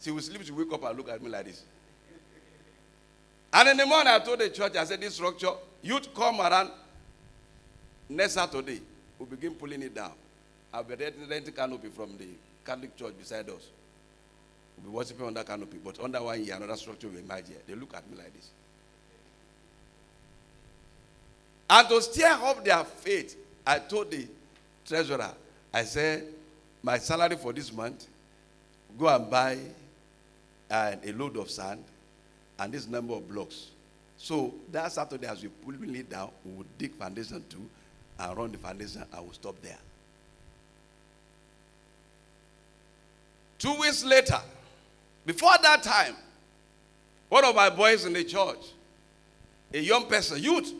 she 0.01 0.11
will 0.11 0.21
sleep, 0.21 0.43
she 0.43 0.51
wake 0.51 0.71
up 0.71 0.83
and 0.83 0.97
look 0.97 1.09
at 1.09 1.21
me 1.21 1.29
like 1.29 1.45
this. 1.45 1.63
And 3.53 3.69
in 3.69 3.77
the 3.77 3.85
morning, 3.85 4.13
I 4.13 4.19
told 4.19 4.39
the 4.39 4.49
church, 4.49 4.75
I 4.75 4.83
said, 4.83 5.01
this 5.01 5.15
structure, 5.15 5.51
you'd 5.81 6.13
come 6.13 6.41
around 6.41 6.71
next 8.09 8.33
Saturday, 8.33 8.81
we'll 9.17 9.27
begin 9.27 9.53
pulling 9.53 9.81
it 9.81 9.95
down. 9.95 10.11
I'll 10.73 10.83
be 10.83 10.95
renting 10.95 11.53
canopy 11.53 11.87
from 11.87 12.17
the 12.17 12.27
Catholic 12.65 12.95
church 12.97 13.17
beside 13.17 13.49
us. 13.49 13.69
We'll 14.77 14.91
be 14.91 14.97
worshiping 14.97 15.25
under 15.25 15.43
canopy, 15.43 15.77
but 15.83 15.99
under 16.03 16.21
one 16.21 16.43
year, 16.43 16.55
another 16.55 16.75
structure 16.75 17.07
will 17.07 17.17
emerge 17.17 17.47
here. 17.47 17.57
They 17.65 17.75
look 17.75 17.95
at 17.95 18.09
me 18.11 18.17
like 18.17 18.33
this. 18.33 18.49
And 21.69 21.87
to 21.89 22.01
stir 22.01 22.37
up 22.43 22.63
their 22.63 22.83
faith, 22.83 23.37
I 23.65 23.79
told 23.79 24.11
the 24.11 24.27
treasurer, 24.85 25.31
I 25.75 25.83
said, 25.83 26.23
my 26.81 26.97
salary 26.99 27.35
for 27.35 27.51
this 27.51 27.69
month, 27.73 28.07
go 28.97 29.13
and 29.13 29.29
buy 29.29 29.57
uh, 30.71 30.95
a 31.03 31.11
load 31.11 31.35
of 31.35 31.49
sand 31.51 31.83
and 32.57 32.71
this 32.73 32.87
number 32.87 33.13
of 33.13 33.27
blocks. 33.27 33.71
So 34.17 34.53
that 34.71 34.93
Saturday, 34.93 35.27
as 35.27 35.43
we 35.43 35.49
pull 35.49 35.73
it 35.93 36.09
down, 36.09 36.29
we 36.45 36.53
will 36.53 36.65
dig 36.77 36.93
foundation 36.93 37.43
too 37.49 37.69
and 38.17 38.37
run 38.37 38.53
the 38.53 38.57
foundation 38.57 39.03
and 39.11 39.21
we'll 39.21 39.33
stop 39.33 39.61
there. 39.61 39.77
Two 43.59 43.77
weeks 43.77 44.05
later, 44.05 44.39
before 45.25 45.57
that 45.61 45.83
time, 45.83 46.15
one 47.27 47.43
of 47.43 47.53
my 47.53 47.69
boys 47.69 48.05
in 48.05 48.13
the 48.13 48.23
church, 48.23 48.65
a 49.73 49.79
young 49.79 50.05
person, 50.05 50.41
youth, 50.41 50.71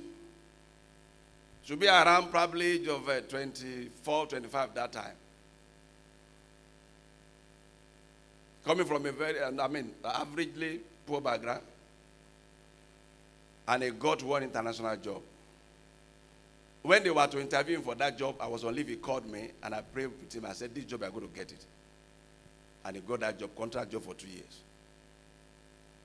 should 1.66 1.80
be 1.80 1.88
around 1.88 2.30
probably 2.30 2.74
age 2.74 2.88
of 2.88 3.10
uh, 3.10 3.22
24, 3.22 4.28
25 4.28 4.76
that 4.76 4.92
time. 4.92 5.16
Coming 8.64 8.86
from 8.86 9.06
a 9.06 9.12
very, 9.12 9.42
I 9.42 9.68
mean, 9.68 9.92
averagely 10.04 10.80
poor 11.08 11.22
background. 11.22 11.62
And 13.68 13.84
he 13.84 13.90
got 13.90 14.22
one 14.22 14.44
international 14.44 14.96
job. 14.98 15.22
When 16.84 17.04
they 17.04 17.10
were 17.10 17.26
to 17.26 17.42
interview 17.42 17.78
him 17.78 17.82
for 17.82 17.96
that 17.96 18.16
job, 18.16 18.36
I 18.40 18.46
was 18.46 18.64
on 18.64 18.76
leave. 18.76 18.88
He 18.88 18.96
called 18.98 19.26
me 19.26 19.50
and 19.64 19.74
I 19.74 19.82
prayed 19.82 20.08
with 20.22 20.34
him. 20.34 20.46
I 20.46 20.54
said, 20.54 20.74
This 20.76 20.86
job, 20.86 21.02
I'm 21.02 21.12
going 21.12 21.28
to 21.28 21.34
get 21.36 21.52
it. 21.52 21.66
And 22.86 22.96
he 22.96 23.02
got 23.02 23.22
that 23.22 23.40
job, 23.40 23.50
contract 23.58 23.92
job 23.92 24.04
for 24.04 24.14
two 24.14 24.28
years. 24.28 24.60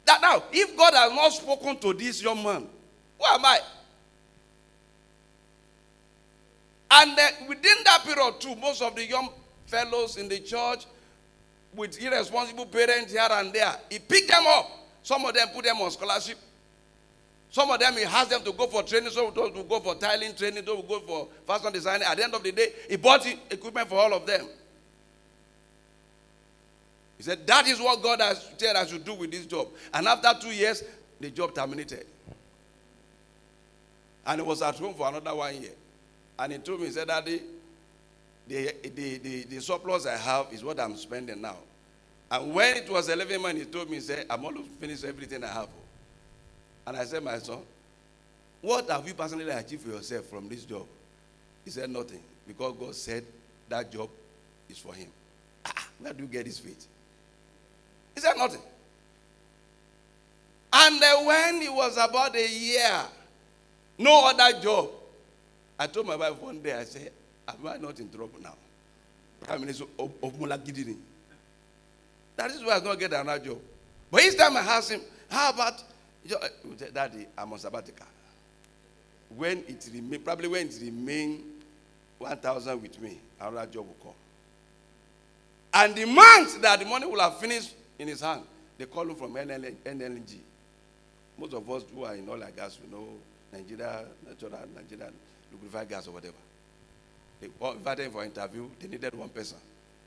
That 0.04 0.20
now, 0.20 0.42
if 0.52 0.76
God 0.76 0.94
has 0.94 1.12
not 1.12 1.32
spoken 1.32 1.78
to 1.78 1.92
this 1.92 2.22
young 2.22 2.42
man, 2.42 2.66
who 3.18 3.24
am 3.24 3.44
I? 3.44 3.60
And 6.90 7.18
within 7.48 7.76
that 7.84 8.02
period, 8.04 8.40
too, 8.40 8.54
most 8.56 8.82
of 8.82 8.94
the 8.94 9.04
young 9.04 9.28
fellows 9.66 10.16
in 10.16 10.28
the 10.28 10.38
church 10.40 10.86
with 11.76 12.00
irresponsible 12.02 12.66
parents 12.66 13.12
here 13.12 13.28
and 13.30 13.52
there. 13.52 13.74
He 13.90 13.98
picked 13.98 14.28
them 14.28 14.44
up. 14.46 14.70
Some 15.02 15.24
of 15.24 15.34
them 15.34 15.48
put 15.54 15.64
them 15.64 15.76
on 15.76 15.90
scholarship. 15.90 16.38
Some 17.50 17.70
of 17.70 17.78
them 17.78 17.94
he 17.96 18.04
asked 18.04 18.30
them 18.30 18.42
to 18.42 18.52
go 18.52 18.66
for 18.66 18.82
training. 18.82 19.10
Some 19.10 19.26
of 19.26 19.34
those 19.34 19.52
will 19.52 19.64
go 19.64 19.80
for 19.80 19.94
tiling 19.94 20.34
training. 20.34 20.64
Those 20.64 20.76
will 20.76 20.82
go 20.82 21.00
for 21.00 21.28
fashion 21.46 21.72
design. 21.72 22.02
At 22.02 22.16
the 22.16 22.24
end 22.24 22.34
of 22.34 22.42
the 22.42 22.52
day, 22.52 22.72
he 22.88 22.96
bought 22.96 23.26
equipment 23.50 23.88
for 23.88 23.96
all 23.96 24.12
of 24.12 24.26
them. 24.26 24.46
He 27.16 27.22
said, 27.22 27.46
That 27.46 27.66
is 27.66 27.80
what 27.80 28.02
God 28.02 28.20
has 28.20 28.50
said 28.58 28.76
I 28.76 28.84
should 28.86 29.04
do 29.04 29.14
with 29.14 29.30
this 29.30 29.46
job. 29.46 29.68
And 29.94 30.06
after 30.06 30.32
two 30.40 30.54
years, 30.54 30.82
the 31.20 31.30
job 31.30 31.54
terminated. 31.54 32.06
And 34.26 34.40
he 34.40 34.46
was 34.46 34.60
at 34.60 34.74
home 34.74 34.94
for 34.94 35.08
another 35.08 35.34
one 35.34 35.62
year. 35.62 35.70
And 36.38 36.52
he 36.52 36.58
told 36.58 36.80
me, 36.80 36.86
he 36.86 36.92
said, 36.92 37.08
Daddy, 37.08 37.40
the, 38.46 38.74
the, 38.94 39.18
the, 39.18 39.42
the 39.44 39.60
surplus 39.60 40.04
I 40.06 40.16
have 40.16 40.48
is 40.52 40.62
what 40.62 40.78
I'm 40.78 40.96
spending 40.96 41.40
now. 41.40 41.56
And 42.30 42.54
when 42.54 42.76
it 42.76 42.90
was 42.90 43.08
11 43.08 43.40
months, 43.40 43.60
he 43.60 43.66
told 43.66 43.88
me, 43.88 43.96
he 43.96 44.00
said, 44.00 44.26
I'm 44.28 44.44
almost 44.44 44.68
finished 44.80 45.04
everything 45.04 45.44
I 45.44 45.48
have. 45.48 45.68
And 46.86 46.96
I 46.96 47.04
said, 47.04 47.22
my 47.22 47.38
son, 47.38 47.58
what 48.60 48.88
have 48.90 49.06
you 49.06 49.14
personally 49.14 49.48
achieved 49.50 49.82
for 49.82 49.90
yourself 49.90 50.26
from 50.26 50.48
this 50.48 50.64
job? 50.64 50.86
He 51.64 51.70
said, 51.70 51.90
nothing. 51.90 52.20
Because 52.46 52.74
God 52.78 52.94
said 52.94 53.24
that 53.68 53.90
job 53.92 54.08
is 54.68 54.78
for 54.78 54.94
him. 54.94 55.08
Ah, 55.64 55.88
where 56.00 56.12
do 56.12 56.22
you 56.22 56.28
get 56.28 56.44
this 56.44 56.58
faith? 56.58 56.86
He 58.14 58.20
said, 58.20 58.34
nothing. 58.36 58.60
And 60.72 61.02
uh, 61.02 61.16
when 61.22 61.62
it 61.62 61.72
was 61.72 61.96
about 61.96 62.34
a 62.36 62.48
year, 62.48 63.02
no 63.98 64.28
other 64.28 64.60
job, 64.60 64.90
I 65.78 65.86
told 65.86 66.06
my 66.06 66.16
wife 66.16 66.40
one 66.40 66.60
day, 66.60 66.74
I 66.74 66.84
said, 66.84 67.10
Am 67.48 67.66
I 67.66 67.76
not 67.76 67.98
in 68.00 68.10
trouble 68.10 68.40
now? 68.42 68.54
Prime 69.40 69.60
Minister 69.60 69.84
of, 69.98 70.10
Mulagidini. 70.20 70.96
That 72.36 72.50
is 72.50 72.62
why 72.64 72.76
I 72.76 72.80
not 72.80 72.98
get 72.98 73.12
another 73.12 73.44
job. 73.44 73.58
But 74.10 74.22
each 74.22 74.36
time 74.36 74.56
I 74.56 74.60
ask 74.60 74.90
him, 74.90 75.00
how 75.30 75.50
about, 75.50 75.82
eh, 76.30 76.86
Daddy, 76.92 77.26
I'm 77.36 77.52
on 77.52 77.58
sabbatical. 77.58 78.06
when 79.34 79.58
it 79.68 79.88
remain, 79.92 80.20
probably 80.22 80.48
when 80.48 80.68
it 80.68 80.78
remain 80.80 81.42
1,000 82.18 82.80
with 82.80 83.00
me, 83.00 83.18
another 83.40 83.66
job 83.66 83.86
will 83.86 83.96
come. 84.02 84.12
And 85.74 85.94
the 85.94 86.04
month 86.06 86.60
that 86.62 86.78
the 86.78 86.86
money 86.86 87.06
will 87.06 87.20
have 87.20 87.38
finished 87.38 87.74
in 87.98 88.08
his 88.08 88.20
hand, 88.20 88.42
they 88.78 88.86
call 88.86 89.02
him 89.08 89.16
from 89.16 89.34
NLNG. 89.34 90.36
Most 91.38 91.52
of 91.52 91.68
us 91.70 91.82
who 91.94 92.04
are 92.04 92.14
in 92.14 92.28
oil 92.28 92.40
and 92.42 92.54
gas, 92.56 92.78
we 92.82 92.90
know 92.96 93.06
Nigeria, 93.52 94.04
natural 94.26 94.52
Nigeria, 94.74 95.10
liquefied 95.52 95.88
gas 95.88 96.06
or 96.06 96.12
whatever. 96.12 96.34
They 97.40 97.48
invited 97.60 98.06
him 98.06 98.12
for 98.12 98.24
interview. 98.24 98.68
They 98.80 98.88
needed 98.88 99.14
one 99.14 99.28
person, 99.28 99.58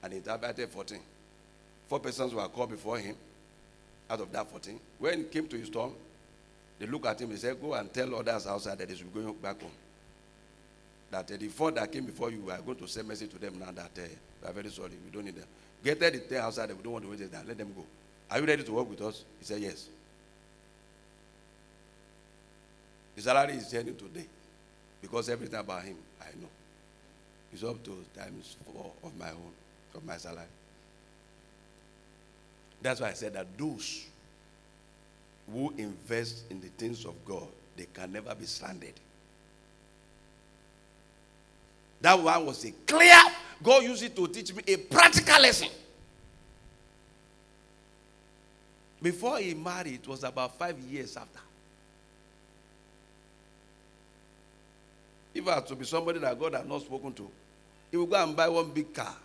and 0.02 0.14
they 0.14 0.18
invited 0.18 0.70
14. 0.70 1.00
Four 1.90 2.00
persons 2.00 2.36
were 2.36 2.48
called 2.48 2.70
before 2.70 3.00
him 3.00 3.16
out 4.10 4.22
of 4.22 4.32
that 4.32 4.48
14. 4.50 4.80
When 5.00 5.18
he 5.18 5.24
came 5.26 5.48
to 5.48 5.58
his 5.58 5.72
turn, 5.72 5.92
they 6.78 6.86
look 6.86 7.08
at 7.08 7.20
him 7.20 7.32
and 7.32 7.40
said, 7.40 7.60
Go 7.60 7.74
and 7.74 7.92
tell 7.92 8.14
others 8.14 8.46
outside 8.46 8.78
that 8.78 8.88
they 8.88 8.96
should 8.96 9.12
go 9.12 9.34
back 9.34 9.60
home. 9.60 9.72
That 11.10 11.32
uh, 11.32 11.38
the 11.38 11.48
four 11.48 11.72
that 11.72 11.92
came 11.92 12.06
before 12.06 12.30
you, 12.30 12.48
are 12.52 12.60
going 12.60 12.78
to 12.78 12.88
send 12.88 13.08
message 13.08 13.32
to 13.32 13.40
them 13.40 13.58
now 13.58 13.72
that 13.72 13.90
uh, 13.98 14.02
we 14.44 14.48
are 14.50 14.54
very 14.54 14.70
sorry, 14.70 14.92
we 15.04 15.12
don't 15.12 15.26
need 15.26 15.36
them. 15.36 15.48
Get 15.84 16.00
the 16.00 16.12
ten 16.20 16.42
outside, 16.44 16.70
we 16.70 16.84
don't 16.84 16.94
want 16.94 17.06
to 17.06 17.10
wait 17.10 17.32
there, 17.32 17.42
let 17.48 17.58
them 17.58 17.74
go. 17.76 17.84
Are 18.30 18.40
you 18.40 18.46
ready 18.46 18.64
to 18.64 18.72
work 18.72 18.88
with 18.88 19.02
us? 19.02 19.24
He 19.40 19.46
said, 19.46 19.60
Yes. 19.60 19.88
His 23.16 23.24
salary 23.24 23.54
is 23.54 23.70
changing 23.72 23.96
today 23.96 24.26
because 25.02 25.28
everything 25.28 25.60
about 25.60 25.84
him, 25.84 25.96
I 26.22 26.26
know. 26.40 26.48
It's 27.52 27.64
up 27.64 27.84
to 27.84 27.98
times 28.16 28.56
four 28.64 28.92
of 29.04 29.18
my 29.18 29.32
own, 29.32 29.52
of 29.96 30.06
my 30.06 30.18
salary. 30.18 30.46
That's 32.82 33.02
why 33.02 33.10
I 33.10 33.14
said 33.14 33.34
that 33.34 33.58
those 33.58 34.06
who 35.52 35.74
invest 35.78 36.44
in 36.50 36.62
the 36.62 36.68
things 36.68 37.06
of 37.06 37.14
God, 37.26 37.48
they 37.76 37.88
can 37.94 38.12
never 38.12 38.34
be 38.36 38.46
stranded. 38.46 38.94
That 42.02 42.18
one 42.18 42.46
was 42.46 42.64
a 42.64 42.72
clear, 42.86 43.18
God 43.62 43.84
used 43.84 44.04
it 44.04 44.16
to 44.16 44.28
teach 44.28 44.54
me 44.54 44.64
a 44.68 44.78
practical 44.78 45.42
lesson. 45.42 45.70
Before 49.02 49.38
he 49.40 49.54
married, 49.54 50.02
it 50.04 50.08
was 50.08 50.24
about 50.24 50.58
five 50.58 50.78
years 50.80 51.16
after. 51.18 51.40
If 55.34 55.48
I 55.48 55.56
had 55.56 55.68
to 55.68 55.76
be 55.76 55.86
somebody 55.86 56.20
that 56.20 56.40
God 56.40 56.54
had 56.54 56.68
not 56.68 56.82
spoken 56.82 57.14
to, 57.14 57.30
he 57.92 57.98
would 57.98 58.10
go 58.10 58.22
and 58.24 58.36
buy 58.36 58.50
one 58.50 58.72
big 58.72 58.94
car, 58.94 59.16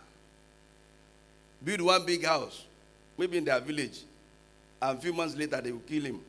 build 1.63 1.81
one 1.81 2.05
big 2.05 2.25
house, 2.25 2.63
maybe 3.17 3.37
in 3.37 3.45
their 3.45 3.59
village, 3.59 4.01
and 4.81 4.97
a 4.97 5.01
few 5.01 5.13
months 5.13 5.35
later 5.35 5.61
they 5.61 5.71
will 5.71 5.79
kill 5.79 6.03
him 6.03 6.19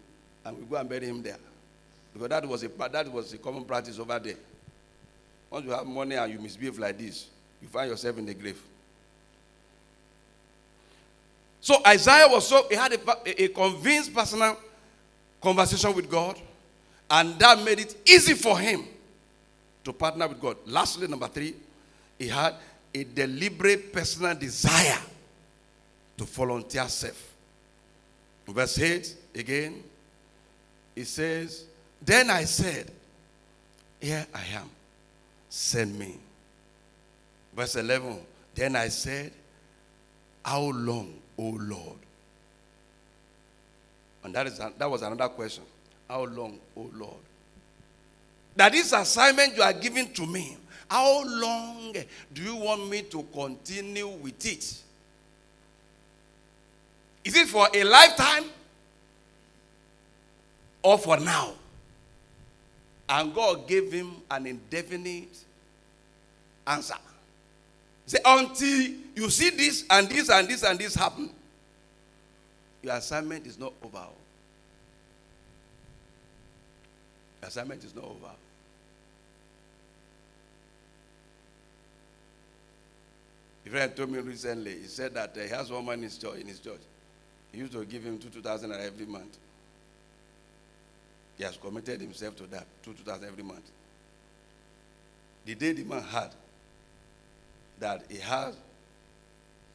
and 0.44 0.58
we 0.58 0.64
go 0.64 0.76
and 0.76 0.88
bury 0.88 1.06
him 1.06 1.22
there. 1.22 1.36
Because 2.12 2.28
that 2.28 2.48
was 2.48 2.62
a 2.62 2.68
that 2.68 3.12
was 3.12 3.32
a 3.32 3.38
common 3.38 3.64
practice 3.64 3.98
over 3.98 4.18
there. 4.18 4.36
Once 5.50 5.66
you 5.66 5.72
have 5.72 5.86
money 5.86 6.16
and 6.16 6.32
you 6.32 6.38
misbehave 6.38 6.78
like 6.78 6.96
this, 6.96 7.26
you 7.60 7.68
find 7.68 7.90
yourself 7.90 8.16
in 8.18 8.26
the 8.26 8.34
grave. 8.34 8.60
So 11.60 11.76
Isaiah 11.86 12.28
was 12.28 12.46
so 12.46 12.66
he 12.68 12.76
had 12.76 12.92
a, 12.92 13.42
a 13.44 13.48
convinced 13.48 14.14
personal 14.14 14.56
conversation 15.42 15.94
with 15.94 16.08
God, 16.10 16.40
and 17.10 17.38
that 17.38 17.62
made 17.62 17.80
it 17.80 17.96
easy 18.08 18.34
for 18.34 18.58
him 18.58 18.84
to 19.84 19.92
partner 19.92 20.28
with 20.28 20.40
God. 20.40 20.56
Lastly, 20.66 21.08
number 21.08 21.28
three, 21.28 21.54
he 22.18 22.28
had 22.28 22.54
a 22.94 23.04
deliberate 23.04 23.92
personal 23.92 24.34
desire 24.34 24.98
to 26.16 26.24
volunteer 26.24 26.88
self. 26.88 27.34
Verse 28.48 28.78
8 28.78 29.16
again, 29.34 29.82
it 30.94 31.06
says, 31.06 31.64
Then 32.00 32.30
I 32.30 32.44
said, 32.44 32.90
Here 34.00 34.26
I 34.34 34.42
am, 34.54 34.70
send 35.48 35.98
me. 35.98 36.16
Verse 37.54 37.76
11, 37.76 38.18
Then 38.54 38.76
I 38.76 38.88
said, 38.88 39.32
How 40.44 40.62
long, 40.62 41.14
O 41.38 41.56
Lord? 41.58 41.98
And 44.22 44.34
that, 44.34 44.46
is, 44.46 44.58
that 44.58 44.90
was 44.90 45.02
another 45.02 45.28
question. 45.28 45.64
How 46.08 46.24
long, 46.24 46.58
O 46.76 46.90
Lord? 46.94 47.14
That 48.56 48.72
this 48.72 48.92
assignment 48.92 49.56
you 49.56 49.62
are 49.62 49.72
giving 49.72 50.12
to 50.14 50.26
me, 50.26 50.56
how 50.88 51.24
long 51.24 51.94
do 52.32 52.42
you 52.42 52.56
want 52.56 52.88
me 52.88 53.02
to 53.02 53.22
continue 53.32 54.08
with 54.08 54.44
it? 54.46 54.82
Is 57.26 57.34
it 57.34 57.48
for 57.48 57.66
a 57.74 57.82
lifetime 57.82 58.44
or 60.80 60.96
for 60.96 61.16
now? 61.18 61.54
And 63.08 63.34
God 63.34 63.66
gave 63.66 63.90
him 63.90 64.12
an 64.30 64.46
indefinite 64.46 65.36
answer. 66.64 66.94
Say, 68.06 68.18
until 68.24 68.92
you 69.16 69.28
see 69.28 69.50
this 69.50 69.84
and 69.90 70.08
this 70.08 70.30
and 70.30 70.46
this 70.46 70.62
and 70.62 70.78
this 70.78 70.94
happen, 70.94 71.28
your 72.80 72.94
assignment 72.94 73.44
is 73.44 73.58
not 73.58 73.72
over. 73.82 74.06
Your 77.40 77.48
assignment 77.48 77.82
is 77.82 77.92
not 77.92 78.04
over. 78.04 78.30
A 83.66 83.68
friend 83.68 83.96
told 83.96 84.10
me 84.10 84.20
recently, 84.20 84.78
he 84.78 84.86
said 84.86 85.12
that 85.14 85.36
uh, 85.36 85.40
he 85.40 85.48
has 85.48 85.72
one 85.72 85.84
man 85.84 85.94
in 85.94 86.02
his 86.04 86.18
church. 86.60 86.80
He 87.56 87.62
used 87.62 87.72
to 87.72 87.82
give 87.86 88.04
him 88.04 88.18
two, 88.18 88.28
2,000 88.28 88.70
every 88.70 89.06
month. 89.06 89.38
He 91.38 91.44
has 91.44 91.56
committed 91.56 92.02
himself 92.02 92.36
to 92.36 92.42
that, 92.48 92.66
two, 92.82 92.92
2,000 92.92 93.26
every 93.26 93.42
month. 93.42 93.70
The 95.46 95.54
day 95.54 95.72
the 95.72 95.84
man 95.84 96.02
had 96.02 96.32
that 97.78 98.04
he 98.10 98.18
has 98.18 98.58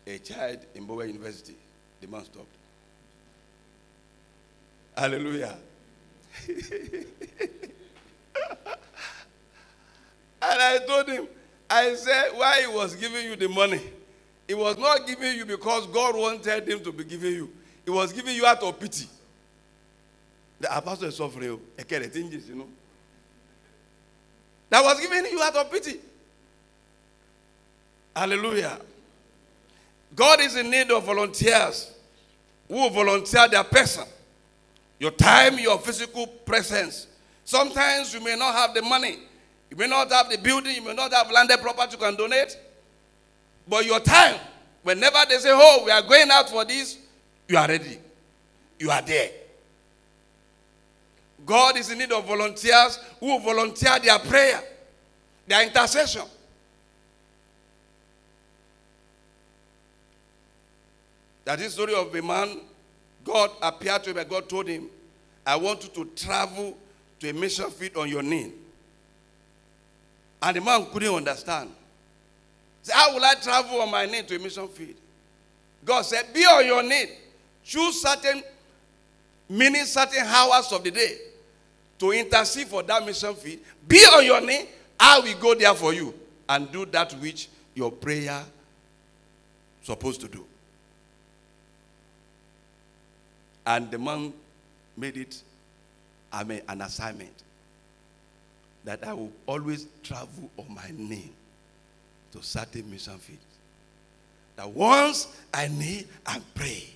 a 0.05 0.19
child 0.19 0.59
in 0.75 0.85
Bowen 0.85 1.07
University, 1.07 1.55
the 2.01 2.07
man 2.07 2.23
stopped. 2.23 2.53
Hallelujah. 4.95 5.57
and 6.47 6.55
I 10.39 10.77
told 10.85 11.07
him, 11.07 11.27
I 11.67 11.95
said, 11.95 12.29
why 12.35 12.61
he 12.61 12.67
was 12.67 12.93
giving 12.93 13.25
you 13.25 13.35
the 13.35 13.49
money? 13.49 13.81
He 14.47 14.53
was 14.53 14.77
not 14.77 15.07
giving 15.07 15.35
you 15.35 15.45
because 15.45 15.87
God 15.87 16.15
wanted 16.15 16.69
him 16.69 16.83
to 16.83 16.91
be 16.91 17.05
giving 17.05 17.33
you. 17.33 17.49
He 17.85 17.91
was 17.91 18.13
giving 18.13 18.35
you 18.35 18.45
out 18.45 18.61
of 18.61 18.79
pity. 18.79 19.07
The 20.59 20.77
apostle 20.77 21.07
is 21.07 21.15
suffering. 21.15 21.49
Oh. 21.49 21.59
You 21.79 22.55
know. 22.55 22.67
That 24.69 24.83
was 24.83 24.99
giving 24.99 25.25
you 25.25 25.41
out 25.41 25.55
of 25.55 25.71
pity. 25.71 25.99
Hallelujah. 28.15 28.77
God 30.15 30.41
is 30.41 30.55
in 30.55 30.69
need 30.69 30.91
of 30.91 31.03
volunteers 31.03 31.91
who 32.67 32.89
volunteer 32.89 33.47
their 33.47 33.63
person, 33.63 34.05
your 34.99 35.11
time, 35.11 35.57
your 35.59 35.77
physical 35.79 36.27
presence. 36.27 37.07
Sometimes 37.43 38.13
you 38.13 38.21
may 38.21 38.35
not 38.35 38.53
have 38.53 38.73
the 38.73 38.81
money, 38.81 39.19
you 39.69 39.77
may 39.77 39.87
not 39.87 40.11
have 40.11 40.29
the 40.29 40.37
building, 40.37 40.75
you 40.75 40.81
may 40.81 40.93
not 40.93 41.11
have 41.13 41.31
landed 41.31 41.59
property 41.59 41.93
you 41.93 41.97
can 41.97 42.15
donate, 42.15 42.57
but 43.67 43.85
your 43.85 43.99
time, 43.99 44.39
whenever 44.83 45.17
they 45.27 45.37
say, 45.37 45.49
Oh, 45.51 45.83
we 45.85 45.91
are 45.91 46.01
going 46.01 46.29
out 46.31 46.49
for 46.49 46.65
this, 46.65 46.97
you 47.51 47.57
are 47.57 47.67
ready. 47.67 47.97
You 48.79 48.89
are 48.91 49.01
there. 49.01 49.29
God 51.45 51.77
is 51.77 51.91
in 51.91 51.97
need 51.97 52.11
of 52.13 52.25
volunteers 52.25 52.97
who 53.19 53.39
volunteer 53.41 53.99
their 53.99 54.17
prayer, 54.19 54.61
their 55.45 55.63
intercession. 55.67 56.21
That 61.43 61.59
is 61.59 61.73
story 61.73 61.93
of 61.93 62.15
a 62.15 62.21
man, 62.21 62.61
God 63.25 63.51
appeared 63.61 64.05
to 64.05 64.11
him 64.11 64.17
and 64.19 64.29
God 64.29 64.47
told 64.47 64.67
him, 64.67 64.87
I 65.45 65.57
want 65.57 65.83
you 65.83 65.89
to 66.05 66.09
travel 66.15 66.77
to 67.19 67.29
a 67.29 67.33
mission 67.33 67.69
field 67.69 67.97
on 67.97 68.07
your 68.07 68.23
knee. 68.23 68.53
And 70.41 70.55
the 70.55 70.61
man 70.61 70.85
couldn't 70.85 71.13
understand. 71.13 71.69
He 72.81 72.87
said, 72.87 72.95
How 72.95 73.13
will 73.13 73.25
I 73.25 73.33
travel 73.35 73.81
on 73.81 73.91
my 73.91 74.05
knee 74.05 74.21
to 74.21 74.35
a 74.37 74.39
mission 74.39 74.69
field? 74.69 74.95
God 75.83 76.03
said, 76.03 76.33
Be 76.33 76.45
on 76.45 76.65
your 76.65 76.83
knee. 76.83 77.07
Choose 77.63 78.01
certain 78.01 78.43
minutes, 79.49 79.91
certain 79.93 80.25
hours 80.25 80.71
of 80.71 80.83
the 80.83 80.91
day 80.91 81.17
to 81.99 82.11
intercede 82.11 82.67
for 82.67 82.83
that 82.83 83.05
mission 83.05 83.33
field. 83.35 83.59
Be 83.87 83.97
on 83.97 84.25
your 84.25 84.41
knee. 84.41 84.65
I 84.99 85.19
will 85.19 85.37
go 85.39 85.55
there 85.55 85.73
for 85.73 85.93
you 85.93 86.13
and 86.47 86.71
do 86.71 86.85
that 86.87 87.13
which 87.13 87.49
your 87.73 87.91
prayer 87.91 88.43
supposed 89.83 90.21
to 90.21 90.27
do. 90.27 90.45
And 93.65 93.89
the 93.91 93.97
man 93.97 94.33
made 94.97 95.17
it 95.17 95.41
I 96.31 96.43
mean, 96.43 96.61
an 96.69 96.81
assignment 96.81 97.33
that 98.85 99.05
I 99.05 99.13
will 99.13 99.31
always 99.45 99.87
travel 100.01 100.49
on 100.57 100.73
my 100.73 100.91
knee 100.95 101.29
to 102.31 102.41
certain 102.41 102.89
mission 102.89 103.17
fields. 103.17 103.41
That 104.55 104.69
once 104.69 105.27
I 105.53 105.67
kneel 105.67 106.03
and 106.27 106.41
pray, 106.55 106.89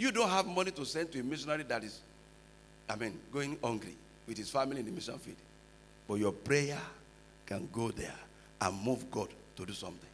you 0.00 0.10
don't 0.10 0.30
have 0.30 0.46
money 0.46 0.70
to 0.70 0.84
send 0.86 1.12
to 1.12 1.20
a 1.20 1.22
missionary 1.22 1.62
that 1.64 1.84
is, 1.84 2.00
I 2.88 2.96
mean, 2.96 3.18
going 3.30 3.58
hungry 3.62 3.94
with 4.26 4.38
his 4.38 4.48
family 4.48 4.80
in 4.80 4.86
the 4.86 4.92
mission 4.92 5.18
field. 5.18 5.36
But 6.08 6.14
your 6.14 6.32
prayer 6.32 6.78
can 7.44 7.68
go 7.70 7.90
there 7.90 8.14
and 8.62 8.82
move 8.82 9.10
God 9.10 9.28
to 9.56 9.66
do 9.66 9.74
something. 9.74 10.08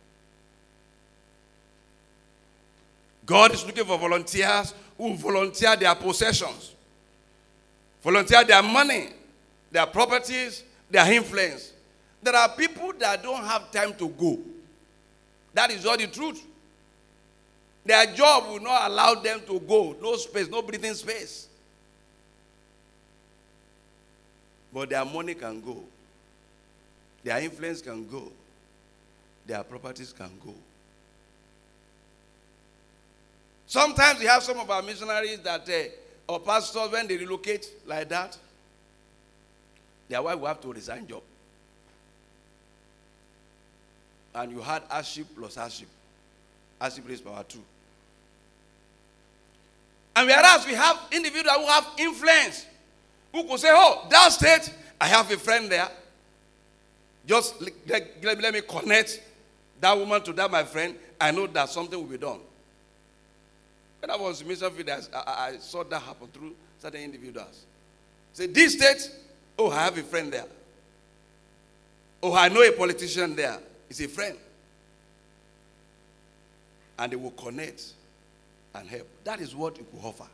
God 3.25 3.55
is 3.55 3.65
looking 3.65 3.85
for 3.85 3.97
volunteers 3.97 4.75
who 4.99 5.15
volunteer 5.15 5.77
their 5.77 5.95
possessions, 5.95 6.75
volunteer 8.03 8.43
their 8.45 8.63
money, 8.63 9.11
their 9.71 9.87
properties, 9.87 10.65
their 10.91 11.13
influence. 11.13 11.73
There 12.23 12.35
are 12.35 12.49
people 12.49 12.93
that 12.99 13.23
don't 13.23 13.45
have 13.45 13.71
time 13.71 13.95
to 13.95 14.09
go. 14.09 14.39
That 15.55 15.71
is 15.71 15.87
all 15.87 15.97
the 15.97 16.07
truth. 16.09 16.45
Their 17.87 18.07
job 18.07 18.49
will 18.49 18.61
not 18.61 18.91
allow 18.91 19.15
them 19.15 19.41
to 19.47 19.61
go. 19.61 19.97
No 20.03 20.17
space, 20.17 20.49
no 20.49 20.61
breathing 20.61 20.95
space. 20.95 21.47
But 24.73 24.91
their 24.91 25.05
money 25.05 25.35
can 25.35 25.61
go. 25.61 25.85
Their 27.23 27.39
influence 27.39 27.81
can 27.81 28.07
go. 28.09 28.33
Their 29.47 29.63
properties 29.63 30.13
can 30.13 30.31
go. 30.45 30.53
Sometimes 33.69 34.19
we 34.19 34.27
have 34.27 34.43
some 34.43 34.59
of 34.59 34.69
our 34.69 34.83
missionaries 34.83 35.39
that, 35.41 35.69
uh, 35.69 36.33
or 36.33 36.41
pastors, 36.41 36.91
when 36.91 37.07
they 37.07 37.17
relocate 37.17 37.69
like 37.87 38.09
that, 38.09 38.37
their 40.09 40.23
wife 40.23 40.39
will 40.39 40.49
have 40.49 40.61
to 40.61 40.73
resign 40.73 41.07
job. 41.07 41.23
And 44.35 44.53
you 44.53 44.61
had 44.61 44.83
hardship 44.89 45.27
plus 45.37 45.55
hardship. 45.55 45.89
Hardship 46.81 47.09
is 47.11 47.21
power 47.21 47.45
two. 47.49 47.63
And 50.17 50.27
whereas 50.27 50.67
we 50.67 50.73
have 50.73 50.99
individuals 51.13 51.59
who 51.59 51.67
have 51.67 51.87
influence, 51.99 52.65
who 53.33 53.45
could 53.45 53.61
say, 53.61 53.69
Oh, 53.71 54.07
that 54.11 54.33
state, 54.33 54.73
I 54.99 55.07
have 55.09 55.31
a 55.31 55.37
friend 55.37 55.71
there. 55.71 55.89
Just 57.27 57.61
let, 57.87 58.07
let, 58.23 58.41
let 58.41 58.55
me 58.55 58.63
connect 58.63 59.21
that 59.79 59.97
woman 59.97 60.23
to 60.23 60.33
that, 60.33 60.51
my 60.51 60.65
friend. 60.65 60.95
I 61.21 61.33
know 61.33 61.47
that 61.49 61.69
something 61.69 61.99
will 61.99 62.07
be 62.07 62.17
done. 62.17 62.39
When 64.01 64.11
I 64.11 64.17
was 64.17 64.41
in 64.41 64.49
mission 64.49 64.71
field, 64.71 64.89
I, 64.89 65.51
I, 65.53 65.57
saw 65.59 65.85
that 65.85 66.01
happen 66.01 66.29
through 66.29 66.55
certain 66.79 67.03
individuals. 67.03 67.65
Say, 68.33 68.47
this 68.47 68.73
state, 68.75 69.11
oh, 69.59 69.71
I 69.71 69.85
have 69.85 69.99
a 69.99 70.03
friend 70.03 70.33
there. 70.33 70.47
Oh, 72.23 72.35
I 72.35 72.49
know 72.49 72.63
a 72.63 72.73
politician 72.73 73.37
there. 73.37 73.59
He's 73.89 74.01
a 74.01 74.09
friend. 74.09 74.37
And 76.99 77.13
they 77.13 77.17
will 77.17 77.33
connect 77.33 77.83
and 78.77 78.89
help. 78.89 79.09
That 79.25 79.41
is 79.41 79.55
what 79.55 79.77
you 79.79 79.87
could 79.91 80.07
offer. 80.07 80.27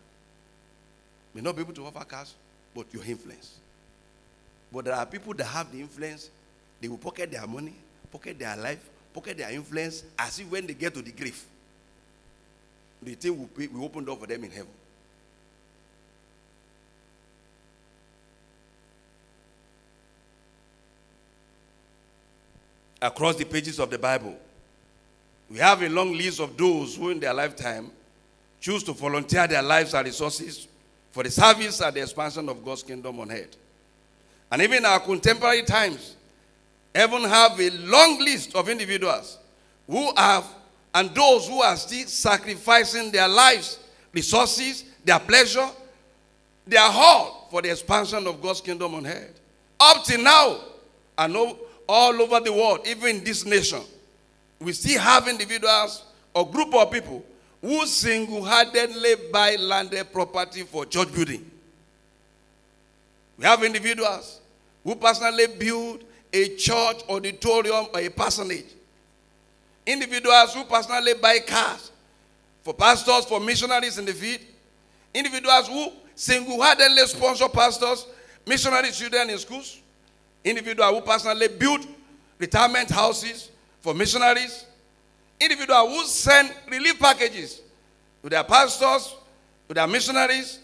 May 1.35 1.41
not 1.41 1.57
be 1.57 1.63
able 1.63 1.75
to 1.75 1.87
offer 1.87 2.05
cash, 2.05 2.31
but 2.75 2.87
your 2.93 3.05
influence. 3.05 3.59
But 4.73 4.87
there 4.87 4.95
are 4.95 5.07
people 5.07 5.35
that 5.35 5.45
have 5.45 5.71
the 5.71 5.81
influence, 5.81 6.31
they 6.81 6.89
will 6.89 6.99
pocket 6.99 7.31
their 7.31 7.47
money, 7.47 7.75
pocket 8.11 8.39
their 8.39 8.57
life, 8.57 8.89
pocket 9.13 9.39
their 9.39 9.51
influence, 9.51 10.05
as 10.19 10.39
if 10.39 10.51
when 10.51 10.67
they 10.67 10.75
get 10.75 10.95
to 10.95 11.03
the 11.03 11.13
grave, 11.13 11.43
the 13.03 13.15
thing 13.15 13.39
will, 13.39 13.49
be 13.57 13.67
will 13.67 13.85
open 13.85 14.05
door 14.05 14.17
for 14.17 14.27
them 14.27 14.45
in 14.45 14.51
heaven. 14.51 14.69
Across 23.01 23.37
the 23.37 23.45
pages 23.45 23.81
of 23.81 23.91
the 23.91 23.99
Bible, 23.99 24.37
we 25.51 25.59
have 25.59 25.83
a 25.83 25.89
long 25.89 26.13
list 26.17 26.39
of 26.39 26.57
those 26.57 26.95
who 26.95 27.11
in 27.11 27.19
their 27.19 27.35
lifetime 27.35 27.91
choose 28.63 28.85
to 28.85 28.93
volunteer 28.93 29.47
their 29.49 29.61
lives 29.61 29.93
and 29.93 30.07
resources 30.07 30.69
for 31.11 31.25
the 31.25 31.31
service 31.31 31.81
and 31.81 31.95
the 31.95 32.01
expansion 32.01 32.49
of 32.49 32.65
God's 32.65 32.85
kingdom 32.85 33.19
on 33.19 33.31
earth. 33.31 33.57
And 34.51 34.63
even 34.63 34.79
in 34.79 34.85
our 34.87 35.01
contemporary 35.01 35.63
times, 35.63 36.15
even 36.95 37.23
have 37.23 37.61
a 37.61 37.71
long 37.71 38.21
list 38.21 38.55
of 38.55 38.69
individuals 38.69 39.39
who 39.87 40.15
have 40.15 40.47
and 40.95 41.13
those 41.15 41.49
who 41.49 41.61
are 41.61 41.77
still 41.77 42.07
sacrificing 42.07 43.11
their 43.11 43.29
lives, 43.29 43.81
resources, 44.13 44.85
their 45.05 45.19
pleasure, 45.19 45.69
their 46.67 46.83
all 46.83 47.49
for 47.51 47.63
the 47.63 47.71
expansion 47.71 48.27
of 48.27 48.41
God's 48.41 48.61
kingdom 48.61 48.95
on 48.95 49.07
earth. 49.07 49.41
Up 49.81 50.05
till 50.05 50.23
now, 50.23 50.61
and 51.19 51.35
all 51.89 52.23
over 52.23 52.41
the 52.41 52.53
world, 52.53 52.87
even 52.87 53.17
in 53.17 53.25
this 53.25 53.45
nation, 53.45 53.81
we 54.61 54.73
still 54.73 55.01
have 55.01 55.27
individuals 55.27 56.05
or 56.35 56.49
group 56.49 56.73
of 56.75 56.91
people 56.93 57.25
who 57.63 57.87
single-handedly 57.87 59.15
buy 59.33 59.57
landed 59.57 60.13
property 60.13 60.65
for 60.65 60.85
church 60.85 61.13
building. 61.15 61.51
We 63.39 63.45
have 63.45 63.63
individuals 63.63 64.41
who 64.85 64.95
personally 64.97 65.47
build 65.59 66.05
a 66.33 66.57
church 66.57 67.03
auditorium 67.09 67.87
or 67.95 68.01
a 68.01 68.11
parsonage 68.11 68.67
Individuals 69.87 70.55
who 70.55 70.65
personally 70.65 71.15
buy 71.15 71.39
cars 71.41 71.91
for 72.63 72.73
pastors, 72.73 73.25
for 73.25 73.41
missionaries 73.41 73.99
in 73.99 74.05
the 74.05 74.13
field. 74.13 74.41
Individuals 75.13 75.69
who 75.69 75.93
single-handedly 76.15 77.07
sponsor 77.07 77.49
pastors, 77.49 78.07
missionary 78.47 78.93
children 78.93 79.31
in 79.31 79.39
schools. 79.39 79.81
Individuals 80.45 80.95
who 80.95 81.01
personally 81.01 81.49
build 81.49 81.87
retirement 82.39 82.91
houses 82.91 83.51
for 83.81 83.93
missionaries. 83.93 84.67
Individuals 85.43 85.89
who 85.91 86.07
send 86.07 86.53
relief 86.71 86.99
packages 86.99 87.61
to 88.23 88.29
their 88.29 88.45
pastors, 88.45 89.15
to 89.69 89.75
their 89.75 89.87
missionaries, 89.87 90.61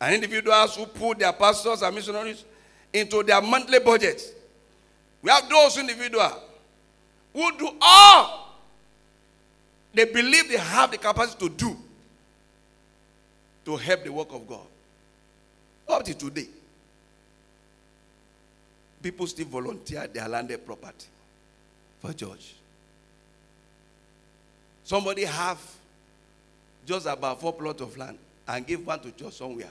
and 0.00 0.14
individuals 0.14 0.76
who 0.76 0.86
put 0.86 1.18
their 1.18 1.32
pastors 1.32 1.82
and 1.82 1.94
missionaries 1.94 2.44
into 2.92 3.22
their 3.22 3.40
monthly 3.40 3.78
budgets. 3.78 4.30
We 5.22 5.30
have 5.30 5.48
those 5.48 5.78
individuals 5.78 6.32
who 7.32 7.56
do 7.58 7.70
all 7.80 8.46
they 9.96 10.04
believe 10.04 10.48
they 10.48 10.58
have 10.58 10.90
the 10.90 10.98
capacity 10.98 11.48
to 11.48 11.54
do 11.54 11.76
to 13.64 13.76
help 13.76 14.04
the 14.04 14.12
work 14.12 14.30
of 14.30 14.46
God. 14.46 14.66
Up 15.88 16.04
to 16.04 16.12
today, 16.12 16.48
people 19.02 19.26
still 19.26 19.46
volunteer 19.46 20.06
their 20.06 20.28
landed 20.28 20.66
property 20.66 21.06
for 22.00 22.12
church. 22.12 22.54
Somebody 24.86 25.24
have 25.24 25.58
just 26.86 27.06
about 27.06 27.40
four 27.40 27.52
plots 27.52 27.82
of 27.82 27.98
land 27.98 28.16
and 28.46 28.64
give 28.64 28.86
one 28.86 29.00
to 29.00 29.10
church 29.10 29.32
somewhere, 29.32 29.68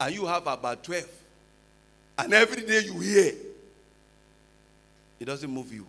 and 0.00 0.12
you 0.12 0.26
have 0.26 0.44
about 0.48 0.82
12. 0.82 1.06
And 2.18 2.34
every 2.34 2.66
day 2.66 2.80
you 2.80 2.98
hear, 2.98 3.34
it 5.20 5.24
doesn't 5.26 5.48
move 5.48 5.72
you. 5.72 5.86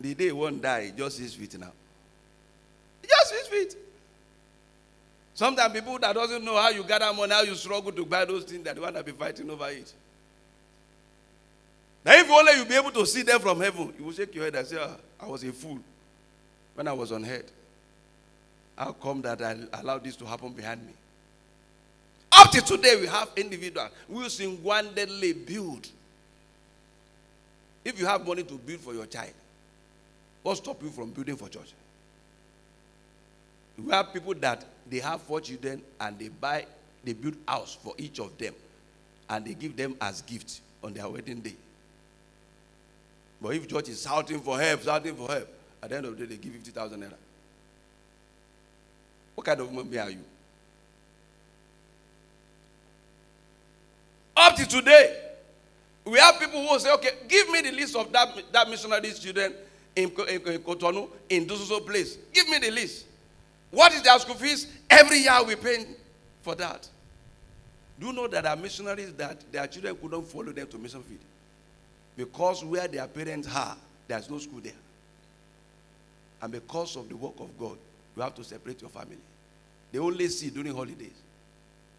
The 0.00 0.14
day 0.14 0.32
one 0.32 0.58
die, 0.58 0.90
just 0.96 1.18
his 1.18 1.34
feet 1.34 1.58
now. 1.58 1.70
Just 3.06 3.34
his 3.34 3.46
feet. 3.48 3.76
Sometimes 5.34 5.74
people 5.74 5.98
that 5.98 6.14
doesn't 6.14 6.42
know 6.42 6.56
how 6.56 6.70
you 6.70 6.82
gather 6.82 7.12
money, 7.12 7.34
how 7.34 7.42
you 7.42 7.54
struggle 7.56 7.92
to 7.92 8.06
buy 8.06 8.24
those 8.24 8.44
things 8.44 8.64
that 8.64 8.74
they 8.74 8.80
want 8.80 8.96
to 8.96 9.02
be 9.02 9.12
fighting 9.12 9.50
over 9.50 9.68
it. 9.68 9.92
Now, 12.06 12.12
if 12.14 12.30
only 12.30 12.52
you 12.54 12.64
be 12.64 12.74
able 12.74 12.92
to 12.92 13.04
see 13.04 13.20
them 13.20 13.38
from 13.38 13.60
heaven, 13.60 13.92
you 13.98 14.04
will 14.06 14.12
shake 14.12 14.34
your 14.34 14.44
head 14.44 14.54
and 14.54 14.66
say, 14.66 14.78
oh, 14.80 14.96
I 15.20 15.26
was 15.26 15.44
a 15.44 15.52
fool 15.52 15.78
when 16.78 16.86
I 16.86 16.92
was 16.92 17.10
on 17.10 17.24
head. 17.24 17.42
How 18.76 18.92
come 18.92 19.20
that 19.22 19.42
I 19.42 19.56
allowed 19.80 20.04
this 20.04 20.14
to 20.14 20.24
happen 20.24 20.52
behind 20.52 20.80
me? 20.86 20.92
Up 22.30 22.52
to 22.52 22.60
today, 22.60 22.94
we 23.00 23.08
have 23.08 23.30
individuals 23.34 23.90
who 24.06 24.28
single-handedly 24.28 25.32
build. 25.32 25.88
If 27.84 27.98
you 27.98 28.06
have 28.06 28.24
money 28.24 28.44
to 28.44 28.54
build 28.54 28.78
for 28.78 28.94
your 28.94 29.06
child, 29.06 29.32
what 30.44 30.58
stop 30.58 30.80
you 30.80 30.90
from 30.90 31.10
building 31.10 31.34
for 31.34 31.48
church? 31.48 31.72
We 33.84 33.90
have 33.90 34.12
people 34.12 34.34
that 34.34 34.64
they 34.88 35.00
have 35.00 35.20
four 35.22 35.40
children 35.40 35.82
and 36.00 36.16
they 36.16 36.28
buy, 36.28 36.64
they 37.02 37.12
build 37.12 37.34
house 37.48 37.76
for 37.82 37.94
each 37.98 38.20
of 38.20 38.38
them 38.38 38.54
and 39.28 39.44
they 39.44 39.54
give 39.54 39.76
them 39.76 39.96
as 40.00 40.22
gifts 40.22 40.60
on 40.84 40.92
their 40.92 41.08
wedding 41.08 41.40
day. 41.40 41.56
But 43.42 43.56
if 43.56 43.66
church 43.66 43.88
is 43.88 44.00
shouting 44.00 44.38
for 44.38 44.60
help, 44.60 44.84
shouting 44.84 45.16
for 45.16 45.28
help, 45.28 45.57
at 45.82 45.90
the 45.90 45.96
end 45.96 46.06
of 46.06 46.18
the 46.18 46.26
day, 46.26 46.34
they 46.34 46.40
give 46.42 46.52
50,000 46.52 47.00
naira. 47.00 47.12
What 49.34 49.44
kind 49.46 49.60
of 49.60 49.72
woman 49.72 49.98
are 49.98 50.10
you? 50.10 50.18
Up 54.36 54.54
to 54.56 54.66
today, 54.66 55.20
we 56.04 56.18
have 56.18 56.38
people 56.38 56.66
who 56.66 56.78
say, 56.78 56.92
okay, 56.94 57.10
give 57.28 57.48
me 57.50 57.60
the 57.60 57.72
list 57.72 57.94
of 57.96 58.10
that, 58.12 58.28
that 58.52 58.68
missionary 58.68 59.10
student 59.10 59.54
in, 59.94 60.10
in, 60.10 60.40
in 60.48 60.58
Cotonou, 60.60 61.08
in 61.28 61.46
this 61.46 61.68
place. 61.80 62.18
Give 62.32 62.48
me 62.48 62.58
the 62.58 62.70
list. 62.70 63.06
What 63.70 63.92
is 63.92 64.02
their 64.02 64.18
school 64.18 64.36
fees? 64.36 64.66
Every 64.88 65.18
year 65.18 65.42
we 65.44 65.56
pay 65.56 65.86
for 66.42 66.54
that. 66.54 66.88
Do 68.00 68.06
you 68.06 68.12
know 68.12 68.28
that 68.28 68.44
there 68.44 68.52
are 68.52 68.56
missionaries 68.56 69.12
that 69.14 69.40
their 69.52 69.66
children 69.66 69.96
couldn't 70.00 70.26
follow 70.28 70.52
them 70.52 70.66
to 70.68 70.78
mission 70.78 71.02
field? 71.02 71.20
Because 72.16 72.64
where 72.64 72.88
their 72.88 73.06
parents 73.06 73.48
are, 73.54 73.76
there's 74.06 74.30
no 74.30 74.38
school 74.38 74.60
there. 74.60 74.72
And 76.40 76.52
because 76.52 76.96
of 76.96 77.08
the 77.08 77.16
work 77.16 77.34
of 77.40 77.58
God, 77.58 77.76
you 78.16 78.22
have 78.22 78.34
to 78.36 78.44
separate 78.44 78.80
your 78.80 78.90
family. 78.90 79.16
They 79.92 79.98
only 79.98 80.28
see 80.28 80.50
during 80.50 80.74
holidays. 80.74 81.22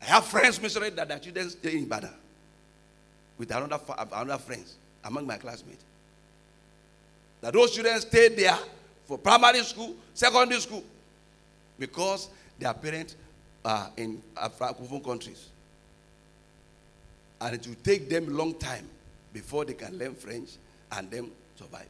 I 0.02 0.06
have 0.06 0.26
friends 0.26 0.62
missionaries 0.62 0.96
that 0.96 1.08
their 1.08 1.20
children 1.20 1.50
stay 1.50 1.78
in 1.78 1.86
Bada. 1.88 2.12
with 3.40 3.50
another, 3.52 3.80
another 4.14 4.38
friends 4.38 4.76
among 5.06 5.26
my 5.26 5.38
classmates. 5.38 5.84
That 7.42 7.54
those 7.54 7.72
children 7.74 8.00
stay 8.02 8.28
there 8.28 8.58
for 9.06 9.18
primary 9.18 9.64
school, 9.64 9.96
secondary 10.14 10.60
school, 10.60 10.84
because 11.80 12.30
their 12.60 12.74
parents 12.74 13.16
are 13.64 13.90
in 13.96 14.22
Francophone 14.60 15.04
countries. 15.04 15.48
And 17.42 17.56
it 17.56 17.66
will 17.66 17.78
take 17.82 18.10
them 18.10 18.28
a 18.28 18.32
long 18.32 18.54
time 18.56 18.86
before 19.32 19.64
they 19.64 19.74
can 19.74 19.98
learn 19.98 20.14
French 20.16 20.50
and 20.92 21.10
then 21.10 21.32
survive. 21.58 21.88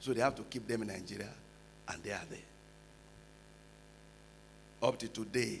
So 0.00 0.14
they 0.14 0.20
have 0.20 0.34
to 0.36 0.42
keep 0.42 0.66
them 0.66 0.82
in 0.82 0.88
Nigeria, 0.88 1.28
and 1.88 2.02
they 2.02 2.10
are 2.10 2.22
there. 2.30 2.38
Up 4.82 4.98
to 4.98 5.08
today, 5.08 5.60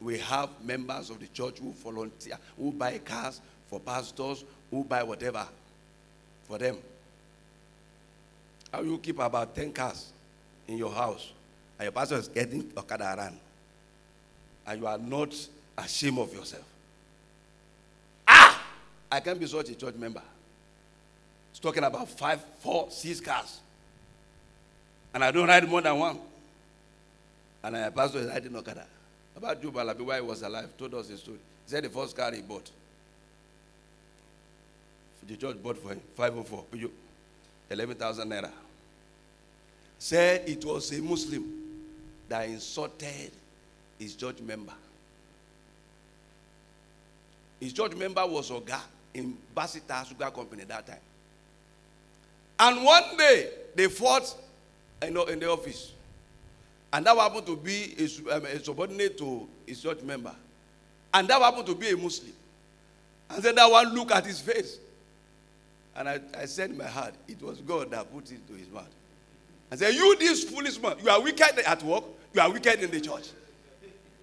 we 0.00 0.18
have 0.18 0.48
members 0.64 1.10
of 1.10 1.20
the 1.20 1.26
church 1.28 1.58
who 1.58 1.72
volunteer, 1.72 2.38
who 2.56 2.72
buy 2.72 2.98
cars 2.98 3.40
for 3.68 3.78
pastors, 3.78 4.44
who 4.70 4.82
buy 4.82 5.02
whatever 5.02 5.46
for 6.48 6.58
them. 6.58 6.78
How 8.72 8.80
you 8.80 8.96
keep 8.98 9.18
about 9.18 9.54
10 9.54 9.72
cars 9.72 10.10
in 10.66 10.78
your 10.78 10.90
house, 10.92 11.32
and 11.78 11.84
your 11.84 11.92
pastor 11.92 12.16
is 12.16 12.28
getting 12.28 12.72
Okada 12.76 13.14
around, 13.16 13.38
and 14.66 14.80
you 14.80 14.86
are 14.86 14.98
not 14.98 15.34
ashamed 15.76 16.18
of 16.18 16.32
yourself. 16.32 16.64
Ah! 18.26 18.62
I 19.10 19.20
can't 19.20 19.38
be 19.38 19.46
such 19.46 19.68
a 19.68 19.74
church 19.74 19.96
member. 19.96 20.22
It's 21.52 21.60
talking 21.60 21.84
about 21.84 22.08
five, 22.08 22.42
four, 22.60 22.90
six 22.90 23.20
cars. 23.20 23.60
And 25.14 25.22
I 25.22 25.30
don't 25.30 25.46
ride 25.46 25.68
more 25.68 25.80
than 25.80 25.96
one. 25.98 26.18
And 27.62 27.74
my 27.74 27.90
pastor 27.90 28.18
is 28.18 28.26
riding 28.26 28.56
Okada. 28.56 28.84
About 29.36 29.62
Joe 29.62 29.70
Balabi, 29.70 30.00
while 30.00 30.20
he 30.22 30.26
was 30.26 30.42
alive, 30.42 30.68
told 30.76 30.94
us 30.94 31.08
a 31.10 31.16
story. 31.16 31.38
He 31.66 31.70
said 31.70 31.84
the 31.84 31.90
first 31.90 32.16
car 32.16 32.32
he 32.32 32.42
bought, 32.42 32.70
the 35.28 35.36
church 35.36 35.62
bought 35.62 35.78
for 35.78 35.90
him, 35.90 36.00
504, 36.16 36.64
11,000 37.70 38.28
naira. 38.28 38.50
Said 39.98 40.48
it 40.48 40.64
was 40.64 40.90
a 40.92 41.00
Muslim 41.00 41.44
that 42.28 42.48
insulted 42.48 43.30
his 43.98 44.16
church 44.16 44.40
member. 44.40 44.72
His 47.60 47.72
church 47.72 47.94
member 47.94 48.26
was 48.26 48.50
Oga 48.50 48.80
in 49.14 49.36
Bacita 49.56 50.04
Sugar 50.08 50.30
Company 50.30 50.64
that 50.64 50.84
time. 50.86 50.96
And 52.58 52.84
one 52.84 53.16
day, 53.16 53.50
they 53.74 53.88
fought 53.88 54.34
in 55.02 55.14
the, 55.14 55.24
in 55.24 55.40
the 55.40 55.50
office. 55.50 55.92
And 56.92 57.06
that 57.06 57.16
happened 57.16 57.46
to 57.46 57.56
be 57.56 57.94
a, 57.98 58.36
um, 58.36 58.44
a, 58.44 58.62
subordinate 58.62 59.16
to 59.18 59.48
his 59.66 59.80
church 59.80 60.02
member. 60.02 60.34
And 61.14 61.26
that 61.28 61.40
happened 61.40 61.66
to 61.66 61.74
be 61.74 61.90
a 61.90 61.96
Muslim. 61.96 62.32
And 63.30 63.42
then 63.42 63.54
that 63.54 63.70
one 63.70 63.94
look 63.94 64.10
at 64.12 64.26
his 64.26 64.40
face. 64.40 64.78
And 65.96 66.08
I, 66.08 66.20
I 66.38 66.44
said 66.44 66.70
in 66.70 66.78
my 66.78 66.86
heart, 66.86 67.14
it 67.28 67.40
was 67.42 67.60
God 67.60 67.90
that 67.90 68.12
put 68.12 68.30
it 68.30 68.46
to 68.46 68.54
his 68.54 68.70
mouth. 68.70 68.88
I 69.70 69.76
said, 69.76 69.94
You, 69.94 70.16
this 70.18 70.44
foolish 70.44 70.80
man, 70.80 70.96
you 71.02 71.08
are 71.08 71.20
wicked 71.20 71.58
at 71.66 71.82
work, 71.82 72.04
you 72.34 72.40
are 72.40 72.50
wicked 72.52 72.82
in 72.82 72.90
the 72.90 73.00
church. 73.00 73.28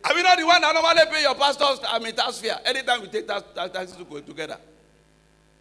Are 0.03 0.13
we 0.15 0.23
not 0.23 0.37
the 0.37 0.45
one 0.45 0.61
that 0.61 0.73
normally 0.73 1.01
pay 1.11 1.23
your 1.23 1.35
pastors, 1.35 1.79
I 1.87 1.99
mean, 1.99 2.15
tax 2.15 2.39
fare? 2.39 2.59
Anytime 2.65 3.01
we 3.01 3.07
take 3.07 3.27
tax, 3.27 3.43
tax, 3.53 3.73
taxes 3.73 3.97
together. 4.25 4.57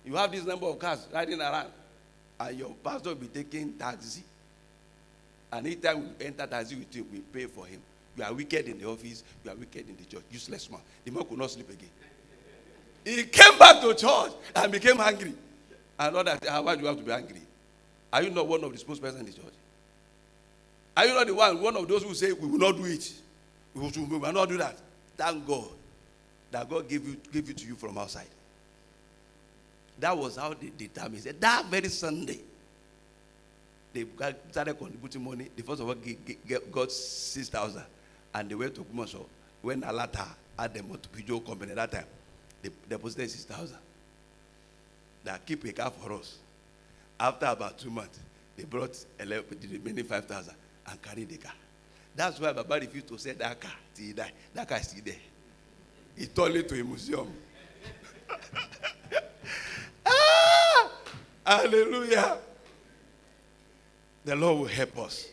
You 0.04 0.14
have 0.14 0.31
this 0.31 0.44
number 0.44 0.66
of 0.66 0.78
cars 0.78 1.07
riding 1.12 1.40
around, 1.40 1.68
and 2.40 2.59
your 2.59 2.74
pastor 2.83 3.11
will 3.11 3.16
be 3.16 3.27
taking 3.29 3.72
taxi. 3.74 4.22
And 5.53 5.66
anytime 5.66 6.03
we 6.18 6.27
enter 6.27 6.46
taxi 6.46 6.77
with 6.77 6.94
him, 6.94 7.07
we 7.12 7.20
pay 7.20 7.46
for 7.46 7.66
him. 7.66 7.81
You 8.16 8.24
are 8.24 8.33
wicked 8.33 8.66
in 8.66 8.79
the 8.79 8.88
office, 8.88 9.22
you 9.44 9.51
are 9.51 9.55
wicked 9.55 9.88
in 9.88 9.96
the 9.96 10.05
church. 10.05 10.24
Useless 10.31 10.70
man. 10.70 10.81
The 11.05 11.11
man 11.11 11.24
could 11.24 11.38
not 11.38 11.51
sleep 11.51 11.68
again. 11.70 11.90
He 13.05 13.24
came 13.24 13.59
back 13.59 13.81
to 13.81 13.94
church 13.94 14.33
and 14.55 14.72
became 14.72 15.01
angry. 15.01 15.33
And 15.98 16.14
Lord, 16.14 16.29
how 16.46 16.62
why 16.62 16.74
do 16.74 16.83
you 16.83 16.87
have 16.88 16.98
to 16.98 17.03
be 17.03 17.12
angry? 17.12 17.40
Are 18.12 18.22
you 18.22 18.31
not 18.31 18.46
one 18.46 18.62
of 18.64 18.72
the 18.72 18.79
spokespersons 18.85 19.20
in 19.20 19.27
the 19.27 19.33
church? 19.33 19.44
Are 20.96 21.07
you 21.07 21.14
not 21.14 21.27
the 21.27 21.35
one, 21.35 21.61
one 21.61 21.77
of 21.77 21.87
those 21.87 22.03
who 22.03 22.12
say 22.14 22.33
we 22.33 22.48
will 22.48 22.59
not 22.59 22.77
do 22.77 22.85
it? 22.85 23.12
We 23.74 23.83
will, 23.83 23.90
we 24.07 24.18
will 24.18 24.33
not 24.33 24.48
do 24.48 24.59
that. 24.59 24.77
Thank 25.16 25.46
God 25.46 25.68
that 26.51 26.68
God 26.68 26.88
gave 26.88 27.07
you 27.07 27.16
gave 27.33 27.48
it 27.51 27.59
to 27.59 27.66
you 27.66 27.74
from 27.74 27.98
outside. 27.98 28.27
That 30.00 30.16
was 30.16 30.37
how 30.37 30.54
they 30.54 30.70
determined. 30.76 31.22
Said, 31.22 31.40
that 31.40 31.66
very 31.66 31.88
Sunday, 31.88 32.40
they 33.92 34.04
started 34.50 34.74
contributing 34.74 35.24
money. 35.24 35.48
The 35.56 35.62
first 35.62 35.80
of 35.80 35.88
all 35.88 35.96
got 36.70 36.92
6,000. 36.92 37.82
And 38.34 38.50
they 38.50 38.54
went 38.54 38.74
to 38.76 38.82
Kumoso. 38.82 39.24
When 39.62 39.82
Alata 39.82 40.26
had 40.58 40.74
them 40.74 40.96
to 40.96 41.40
company 41.40 41.74
that 41.74 41.90
time, 41.90 42.04
they 42.62 42.70
deposited 42.88 43.30
6,000. 43.30 43.76
They 45.24 45.32
keep 45.46 45.64
a 45.64 45.72
car 45.72 45.90
for 45.90 46.12
us. 46.12 46.38
After 47.18 47.46
about 47.46 47.78
two 47.78 47.90
months, 47.90 48.20
they 48.56 48.64
brought 48.64 48.96
11, 49.18 49.58
the 49.61 49.78
remaining 49.78 50.04
5,000 50.04 50.54
and 50.87 51.02
carried 51.02 51.28
the 51.28 51.37
car. 51.38 51.52
That's 52.14 52.38
why 52.40 52.52
Baba 52.52 52.74
refused 52.80 53.08
to 53.08 53.18
sell 53.18 53.34
that 53.38 53.61
car 53.61 53.72
till 53.94 54.06
he 54.06 54.12
died. 54.12 54.32
That 54.54 54.68
car 54.68 54.78
is 54.78 54.88
still 54.88 55.02
there. 55.04 55.14
He 56.16 56.26
turned 56.26 56.56
it 56.56 56.68
to 56.68 56.80
a 56.80 56.84
museum. 56.84 57.32
ah! 61.48 61.58
Hallelujah. 61.58 62.38
The 64.24 64.37
Lord 64.37 64.58
will 64.61 64.66
help 64.66 64.98
us. 64.98 65.26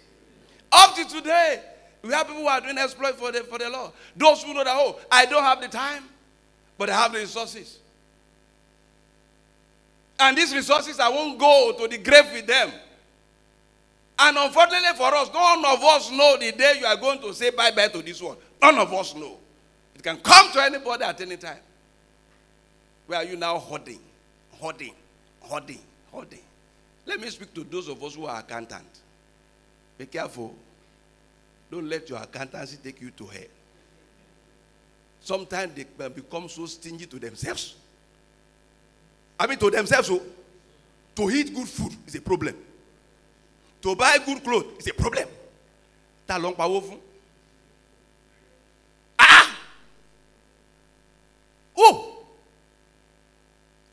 Up 0.71 0.95
to 0.95 1.06
today, 1.06 1.62
we 2.01 2.13
have 2.13 2.28
people 2.28 2.41
who 2.43 2.47
are 2.47 2.62
doing 2.62 2.78
exploit 2.78 3.15
for 3.15 3.32
the, 3.32 3.39
for 3.41 3.58
the 3.58 3.69
Lord. 3.69 3.91
Those 4.15 4.43
who 4.43 4.54
know 4.54 4.63
that, 4.63 4.73
oh, 4.75 4.99
I 5.12 5.25
don't 5.25 5.43
have 5.43 5.62
the 5.62 5.67
time, 5.67 6.04
but 6.78 6.89
I 6.89 6.93
have 7.01 7.12
the 7.13 7.19
resources. 7.19 7.80
And 10.19 10.38
these 10.38 10.54
resources, 10.54 10.99
I 10.99 11.10
won't 11.10 11.38
go 11.38 11.75
to 11.78 11.88
the 11.88 11.97
grave 11.97 12.25
with 12.32 12.47
them. 12.47 12.71
And 14.17 14.38
unfortunately 14.38 14.95
for 14.95 15.13
us, 15.13 15.30
none 15.34 15.65
of 15.65 15.84
us 15.84 16.10
know 16.12 16.38
the 16.39 16.51
day 16.54 16.75
you 16.80 16.86
are 16.86 16.95
going 16.95 17.19
to 17.19 17.34
say 17.34 17.49
bye 17.49 17.71
bye 17.71 17.89
to 17.89 18.01
this 18.01 18.21
one. 18.21 18.38
None 18.62 18.78
of 18.78 18.93
us 18.93 19.13
know. 19.13 19.38
It 19.93 20.01
can 20.01 20.17
come 20.17 20.51
to 20.54 20.63
anybody 20.63 21.04
at 21.04 21.19
any 21.19 21.36
time. 21.36 21.58
Where 23.08 23.19
are 23.19 23.25
you 23.25 23.36
now 23.36 23.58
hoarding? 23.58 23.99
Hoarding, 24.54 24.93
hoarding, 25.41 25.80
Let 27.06 27.19
me 27.19 27.30
speak 27.30 27.54
to 27.54 27.63
those 27.63 27.88
of 27.88 28.04
us 28.04 28.15
who 28.15 28.25
are 28.25 28.39
accountants. 28.39 29.01
Be 29.97 30.06
careful. 30.06 30.54
Don't 31.71 31.88
let 31.89 32.10
your 32.10 32.19
accountancy 32.21 32.78
take 32.84 33.01
you 33.01 33.12
to 33.12 33.25
hell. 33.25 33.43
Sometimes 35.21 35.73
they 35.73 36.08
become 36.10 36.47
so 36.49 36.65
stingy 36.65 37.06
to 37.08 37.17
themselves. 37.19 37.75
I 39.39 39.47
mean, 39.47 39.58
to 39.58 39.69
themselves, 39.71 40.08
so 40.08 40.21
to 41.15 41.30
eat 41.32 41.54
good 41.54 41.67
food 41.67 41.93
is 42.08 42.15
a 42.15 42.21
problem. 42.21 42.56
To 43.82 43.95
buy 43.95 44.17
good 44.25 44.43
clothes 44.43 44.65
is 44.80 44.88
a 44.88 44.93
problem. 44.93 45.28
Ta 46.28 46.38
ló 46.38 46.51
ń 46.51 46.99
Ah! 49.19 49.56
Oh! 51.78 52.05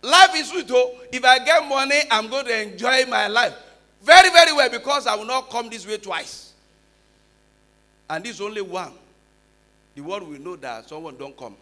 Life 0.03 0.31
is 0.35 0.49
sweet, 0.51 0.67
oh. 0.71 0.99
If 1.13 1.25
I 1.25 1.39
get 1.45 1.67
money, 1.69 2.01
I'm 2.11 2.29
going 2.29 2.47
to 2.47 2.63
enjoy 2.63 3.07
my 3.07 3.29
life 3.29 3.55
very, 4.03 4.31
very 4.31 4.53
well 4.53 4.69
because 4.69 5.07
I 5.07 5.15
will 5.15 5.25
not 5.25 5.49
come 5.49 5.71
this 5.71 5.87
way 5.87 5.97
twice. 5.97 6.53
And 8.11 8.25
this 8.25 8.41
only 8.41 8.61
one. 8.61 8.93
The 9.95 10.01
world 10.01 10.29
will 10.29 10.41
know 10.41 10.57
that 10.57 10.89
someone 10.89 11.17
don't 11.17 11.37
come 11.37 11.55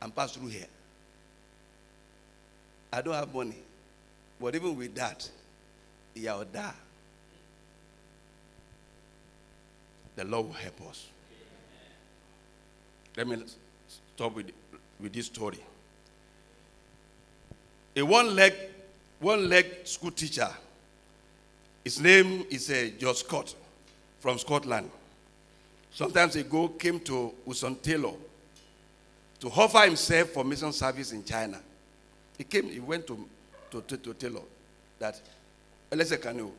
and 0.00 0.14
pass 0.14 0.32
through 0.32 0.48
here. 0.48 0.66
I 2.92 3.00
don't 3.00 3.14
have 3.14 3.32
money. 3.32 3.56
But 4.40 4.54
even 4.54 4.76
with 4.76 4.94
that, 4.96 5.28
will 6.16 6.44
die. 6.52 6.72
The 10.16 10.24
Lord 10.24 10.46
will 10.46 10.52
help 10.52 10.80
us. 10.90 11.06
Let 13.16 13.28
me 13.28 13.44
stop 14.16 14.34
with, 14.34 14.50
with 15.00 15.12
this 15.12 15.26
story. 15.26 15.58
A 17.96 18.02
one 18.02 18.34
leg, 18.34 18.54
one 19.20 19.48
leg 19.48 19.66
school 19.84 20.10
teacher. 20.10 20.48
His 21.84 22.00
name 22.00 22.46
is 22.50 22.70
uh, 22.70 22.90
George 22.98 23.16
Scott 23.18 23.54
from 24.20 24.38
Scotland. 24.38 24.90
Sometimes 25.92 26.36
ago 26.36 26.68
came 26.68 27.00
to 27.00 27.34
Hudson 27.46 27.76
Taylor 27.76 28.12
to 29.40 29.48
offer 29.48 29.80
himself 29.80 30.28
for 30.30 30.44
mission 30.44 30.72
service 30.72 31.12
in 31.12 31.24
China. 31.24 31.58
He 32.38 32.44
came, 32.44 32.70
he 32.70 32.80
went 32.80 33.06
to, 33.08 33.28
to, 33.72 33.82
to, 33.82 33.96
to 33.98 34.14
Taylor 34.14 34.40
that, 34.98 35.20
let's 35.90 36.10
say, 36.10 36.16
can 36.16 36.36
you, 36.38 36.52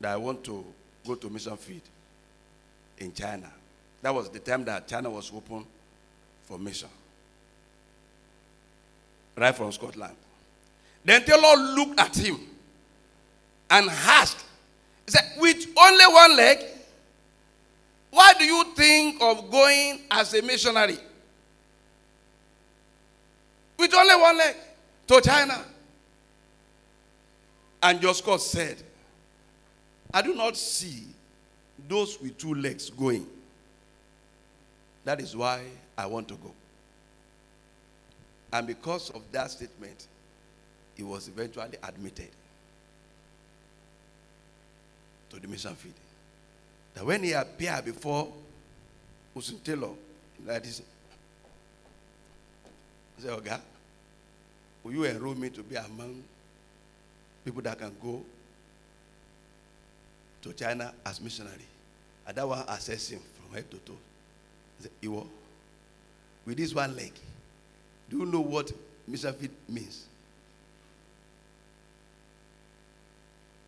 that 0.00 0.12
I 0.12 0.16
want 0.16 0.44
to 0.44 0.64
go 1.06 1.14
to 1.14 1.30
mission 1.30 1.56
field 1.56 1.80
in 2.98 3.12
China. 3.12 3.50
That 4.02 4.14
was 4.14 4.28
the 4.28 4.38
time 4.38 4.64
that 4.66 4.86
China 4.86 5.10
was 5.10 5.32
open 5.34 5.64
for 6.44 6.58
mission. 6.58 6.88
Right 9.40 9.54
from 9.56 9.72
Scotland. 9.72 10.14
Then 11.02 11.24
Taylor 11.24 11.56
looked 11.56 11.98
at 11.98 12.14
him 12.14 12.38
and 13.70 13.88
asked, 13.88 14.44
He 15.06 15.12
said, 15.12 15.24
With 15.38 15.66
only 15.78 16.04
one 16.06 16.36
leg, 16.36 16.58
why 18.10 18.34
do 18.38 18.44
you 18.44 18.64
think 18.76 19.16
of 19.22 19.50
going 19.50 20.00
as 20.10 20.34
a 20.34 20.42
missionary? 20.42 20.98
with 23.78 23.94
only 23.94 24.14
one 24.14 24.36
leg 24.36 24.54
to 25.06 25.20
China. 25.22 25.64
And 27.82 27.98
George 27.98 28.18
Scott 28.18 28.42
said, 28.42 28.76
I 30.12 30.20
do 30.20 30.34
not 30.34 30.54
see 30.54 31.06
those 31.88 32.20
with 32.20 32.36
two 32.36 32.54
legs 32.54 32.90
going. 32.90 33.26
That 35.06 35.18
is 35.22 35.34
why 35.34 35.62
I 35.96 36.04
want 36.04 36.28
to 36.28 36.34
go. 36.34 36.52
And 38.52 38.66
because 38.66 39.10
of 39.10 39.22
that 39.32 39.50
statement, 39.50 40.06
he 40.96 41.02
was 41.02 41.28
eventually 41.28 41.76
admitted 41.82 42.28
to 45.30 45.40
the 45.40 45.48
mission 45.48 45.74
field. 45.74 45.94
That 46.94 47.06
when 47.06 47.22
he 47.22 47.32
appeared 47.32 47.84
before 47.84 48.28
Hudson 49.32 49.60
Taylor, 49.64 49.90
that 50.44 50.66
is, 50.66 50.82
I 53.18 53.22
said, 53.22 53.30
Oga, 53.30 53.60
will 54.82 54.92
you 54.92 55.04
enroll 55.04 55.34
me 55.34 55.50
to 55.50 55.62
be 55.62 55.76
among 55.76 56.22
people 57.44 57.62
that 57.62 57.78
can 57.78 57.94
go 58.02 58.22
to 60.42 60.52
China 60.52 60.92
as 61.06 61.20
missionary? 61.20 61.66
And 62.26 62.36
that 62.36 62.48
one 62.48 62.64
assessed 62.68 63.12
him 63.12 63.20
from 63.20 63.54
head 63.54 63.70
to 63.70 63.76
toe. 63.78 63.92
He 64.78 64.82
said, 64.82 64.92
Iwo, 65.02 65.26
with 66.44 66.56
this 66.56 66.74
one 66.74 66.96
leg, 66.96 67.12
do 68.10 68.18
you 68.18 68.26
know 68.26 68.40
what 68.40 68.72
field 69.06 69.50
means? 69.68 70.06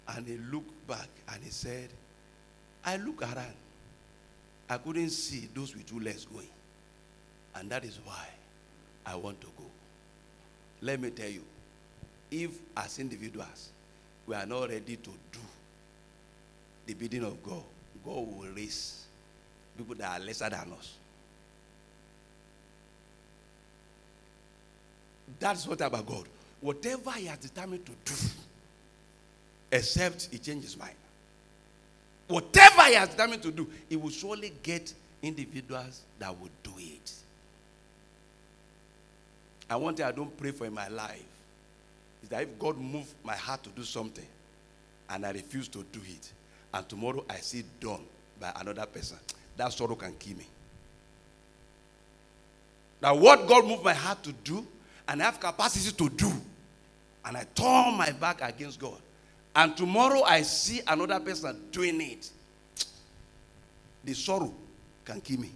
And 0.09 0.26
he 0.26 0.36
looked 0.36 0.86
back 0.86 1.09
and 1.32 1.43
he 1.43 1.51
said, 1.51 1.88
I 2.84 2.97
look 2.97 3.22
around. 3.22 3.55
I 4.68 4.78
couldn't 4.78 5.11
see 5.11 5.49
those 5.55 5.74
with 5.74 5.86
two 5.86 6.01
legs 6.01 6.24
going. 6.24 6.49
And 7.55 7.70
that 7.70 7.84
is 7.84 7.99
why 8.05 8.26
I 9.07 9.14
want 9.14 9.40
to 9.43 9.47
go. 9.57 9.64
Let 10.80 11.01
me 11.01 11.11
tell 11.11 11.28
you, 11.28 11.43
if 12.30 12.51
as 12.76 12.99
individuals 12.99 13.70
we 14.26 14.34
are 14.34 14.47
not 14.47 14.70
ready 14.70 14.97
to 14.97 15.11
do 15.32 15.38
the 16.86 16.95
bidding 16.95 17.24
of 17.24 17.43
God, 17.43 17.62
God 18.05 18.16
will 18.16 18.49
raise 18.55 19.05
people 19.76 19.95
that 19.97 20.20
are 20.20 20.24
lesser 20.24 20.49
than 20.51 20.72
us. 20.78 20.97
That's 25.43 25.66
what 25.66 25.80
about 25.80 26.07
God. 26.07 26.24
Whatever 26.61 27.11
He 27.11 27.26
has 27.26 27.38
determined 27.38 27.84
to 27.84 27.93
do, 28.05 28.14
except 29.72 30.28
He 30.30 30.38
changes 30.38 30.78
mind. 30.78 30.95
Whatever 32.28 32.82
He 32.82 32.95
has 32.95 33.09
determined 33.09 33.43
to 33.43 33.51
do, 33.51 33.68
He 33.88 33.97
will 33.97 34.11
surely 34.11 34.53
get 34.62 34.95
individuals 35.20 36.03
that 36.20 36.30
will 36.40 36.49
do 36.62 36.70
it. 36.78 37.12
I 39.68 39.74
want 39.74 39.97
thing 39.97 40.07
I 40.07 40.12
don't 40.12 40.34
pray 40.36 40.53
for 40.53 40.64
in 40.64 40.74
my 40.74 40.86
life 40.86 41.24
is 42.22 42.28
that 42.28 42.43
if 42.43 42.57
God 42.57 42.78
move 42.78 43.12
my 43.24 43.34
heart 43.34 43.64
to 43.64 43.70
do 43.70 43.82
something 43.82 44.26
and 45.11 45.26
I 45.26 45.32
refuse 45.32 45.66
to 45.68 45.84
do 45.90 46.01
it, 46.09 46.32
and 46.72 46.88
tomorrow 46.88 47.24
I 47.28 47.38
see 47.38 47.61
it 47.61 47.80
done 47.80 48.03
by 48.38 48.53
another 48.61 48.86
person, 48.86 49.18
that 49.57 49.72
sorrow 49.72 49.97
can 49.97 50.14
kill 50.20 50.36
me. 50.36 50.47
Now, 53.03 53.16
what 53.16 53.49
God 53.49 53.66
moved 53.66 53.82
my 53.82 53.95
heart 53.95 54.22
to 54.22 54.32
do 54.32 54.64
and 55.12 55.20
I 55.20 55.26
have 55.26 55.38
capacity 55.38 55.94
to 55.94 56.08
do, 56.08 56.32
and 57.26 57.36
I 57.36 57.44
turn 57.54 57.98
my 57.98 58.12
back 58.12 58.40
against 58.40 58.80
God, 58.80 58.96
and 59.54 59.76
tomorrow 59.76 60.22
I 60.22 60.40
see 60.40 60.80
another 60.88 61.20
person 61.20 61.64
doing 61.70 62.00
it, 62.00 62.30
the 64.02 64.14
sorrow 64.14 64.54
can 65.04 65.20
kill 65.20 65.38
me. 65.40 65.50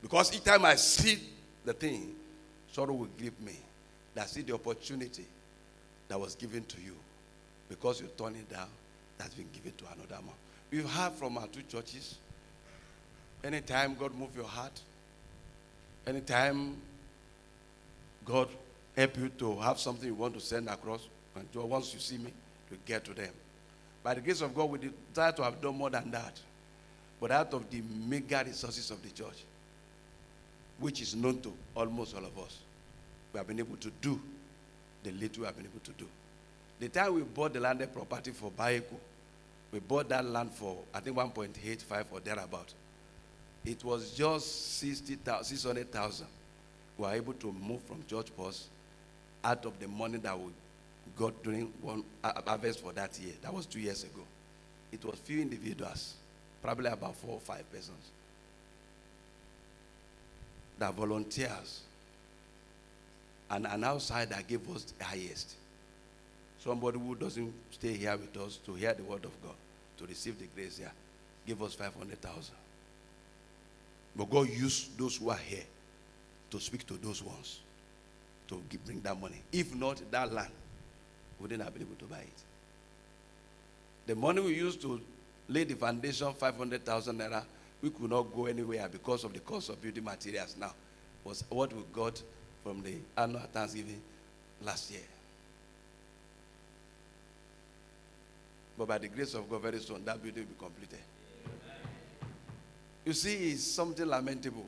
Because 0.00 0.34
each 0.34 0.44
time 0.44 0.64
I 0.64 0.76
see 0.76 1.18
the 1.62 1.74
thing, 1.74 2.14
sorrow 2.72 2.94
will 2.94 3.08
grip 3.18 3.38
me. 3.42 3.52
That's 4.14 4.34
it, 4.38 4.46
the 4.46 4.54
opportunity 4.54 5.26
that 6.08 6.18
was 6.18 6.34
given 6.34 6.64
to 6.64 6.80
you. 6.80 6.96
Because 7.68 8.00
you 8.00 8.08
turn 8.16 8.34
it 8.34 8.48
down, 8.48 8.68
that's 9.18 9.34
been 9.34 9.48
given 9.52 9.72
to 9.76 9.84
another 9.94 10.22
man. 10.22 10.34
We've 10.70 10.88
heard 10.88 11.12
from 11.12 11.36
our 11.36 11.46
two 11.48 11.62
churches. 11.68 12.16
Anytime 13.44 13.94
God 13.94 14.14
move 14.14 14.34
your 14.34 14.46
heart, 14.46 14.80
anytime 16.06 16.76
God 18.24 18.48
help 18.96 19.16
you 19.16 19.28
to 19.28 19.56
have 19.56 19.78
something 19.78 20.06
you 20.06 20.14
want 20.14 20.34
to 20.34 20.40
send 20.40 20.68
across, 20.68 21.08
and 21.36 21.46
once 21.68 21.94
you 21.94 22.00
see 22.00 22.18
me, 22.18 22.32
you 22.70 22.76
get 22.84 23.04
to 23.04 23.14
them. 23.14 23.32
By 24.02 24.14
the 24.14 24.20
grace 24.20 24.40
of 24.40 24.54
God, 24.54 24.70
we 24.70 24.78
desire 25.12 25.32
to 25.32 25.42
have 25.42 25.60
done 25.60 25.76
more 25.76 25.90
than 25.90 26.10
that. 26.10 26.40
But 27.20 27.30
out 27.30 27.52
of 27.52 27.68
the 27.70 27.82
mega 28.08 28.42
resources 28.46 28.90
of 28.90 29.02
the 29.02 29.10
church, 29.10 29.44
which 30.78 31.02
is 31.02 31.14
known 31.14 31.40
to 31.42 31.52
almost 31.74 32.16
all 32.16 32.24
of 32.24 32.38
us. 32.38 32.58
We 33.32 33.38
have 33.38 33.46
been 33.46 33.58
able 33.58 33.76
to 33.76 33.90
do 34.00 34.20
the 35.02 35.12
little 35.12 35.42
we 35.42 35.46
have 35.46 35.56
been 35.56 35.66
able 35.66 35.80
to 35.84 35.92
do. 35.92 36.06
The 36.78 36.88
time 36.88 37.14
we 37.14 37.22
bought 37.22 37.52
the 37.52 37.60
landed 37.60 37.92
property 37.92 38.30
for 38.30 38.50
Bayeku, 38.50 38.96
we 39.70 39.80
bought 39.80 40.08
that 40.08 40.24
land 40.24 40.50
for, 40.50 40.78
I 40.94 41.00
think, 41.00 41.16
1.85 41.16 42.06
or 42.10 42.20
thereabout. 42.20 42.72
It 43.64 43.84
was 43.84 44.12
just 44.12 44.78
600,000. 44.78 46.26
We 46.96 47.04
were 47.04 47.12
able 47.12 47.34
to 47.34 47.52
move 47.52 47.82
from 47.82 48.02
George 48.08 48.34
Post 48.34 48.68
out 49.44 49.64
of 49.64 49.78
the 49.80 49.88
money 49.88 50.18
that 50.18 50.38
we 50.38 50.50
got 51.16 51.42
during 51.42 51.72
one 51.80 52.04
harvest 52.22 52.80
for 52.80 52.92
that 52.92 53.18
year. 53.18 53.34
That 53.42 53.52
was 53.52 53.66
two 53.66 53.80
years 53.80 54.04
ago. 54.04 54.22
It 54.92 55.04
was 55.04 55.18
few 55.18 55.40
individuals, 55.40 56.14
probably 56.62 56.90
about 56.90 57.16
four 57.16 57.34
or 57.34 57.40
five 57.40 57.70
persons 57.70 58.10
that 60.78 60.94
volunteers 60.94 61.82
and 63.50 63.66
an 63.66 63.84
outsider 63.84 64.38
gave 64.48 64.68
us 64.74 64.84
the 64.98 65.04
highest. 65.04 65.54
Somebody 66.58 66.98
who 66.98 67.14
doesn't 67.14 67.52
stay 67.70 67.92
here 67.94 68.16
with 68.16 68.36
us 68.36 68.58
to 68.64 68.74
hear 68.74 68.94
the 68.94 69.02
word 69.02 69.24
of 69.24 69.42
God, 69.42 69.54
to 69.98 70.06
receive 70.06 70.38
the 70.38 70.46
grace 70.54 70.78
here, 70.78 70.92
give 71.46 71.62
us 71.62 71.74
500,000. 71.74 72.54
But 74.16 74.30
God 74.30 74.48
used 74.48 74.98
those 74.98 75.16
who 75.16 75.30
are 75.30 75.36
here 75.36 75.64
to 76.50 76.60
speak 76.60 76.86
to 76.86 76.94
those 76.94 77.22
ones 77.22 77.60
to 78.50 78.62
give, 78.68 78.84
bring 78.84 79.00
that 79.00 79.18
money. 79.18 79.42
If 79.52 79.74
not, 79.74 80.02
that 80.10 80.32
land 80.32 80.50
wouldn't 81.40 81.62
have 81.62 81.72
been 81.72 81.82
able 81.82 81.96
to 81.96 82.04
buy 82.04 82.18
it. 82.18 82.42
The 84.06 84.14
money 84.14 84.40
we 84.42 84.54
used 84.54 84.82
to 84.82 85.00
lay 85.48 85.64
the 85.64 85.74
foundation, 85.74 86.32
500,000 86.34 87.18
naira, 87.18 87.44
we 87.80 87.90
could 87.90 88.10
not 88.10 88.34
go 88.34 88.46
anywhere 88.46 88.88
because 88.90 89.24
of 89.24 89.32
the 89.32 89.40
cost 89.40 89.70
of 89.70 89.80
building 89.80 90.04
materials 90.04 90.56
now 90.58 90.72
was 91.24 91.44
what 91.48 91.72
we 91.72 91.82
got 91.92 92.20
from 92.62 92.82
the 92.82 92.94
annual 93.16 93.40
Thanksgiving 93.52 94.00
last 94.62 94.90
year. 94.90 95.00
But 98.76 98.88
by 98.88 98.98
the 98.98 99.08
grace 99.08 99.34
of 99.34 99.48
God, 99.48 99.62
very 99.62 99.78
soon 99.78 100.04
that 100.04 100.22
building 100.22 100.44
will 100.44 100.54
be 100.54 100.58
completed. 100.58 100.98
You 103.04 103.12
see, 103.12 103.52
it's 103.52 103.62
something 103.64 104.06
lamentable. 104.06 104.66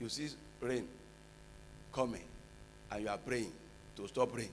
You 0.00 0.08
see 0.08 0.28
rain 0.60 0.86
coming, 1.92 2.22
and 2.92 3.02
you 3.02 3.08
are 3.08 3.18
praying 3.18 3.50
to 3.96 4.06
stop 4.06 4.32
praying 4.32 4.50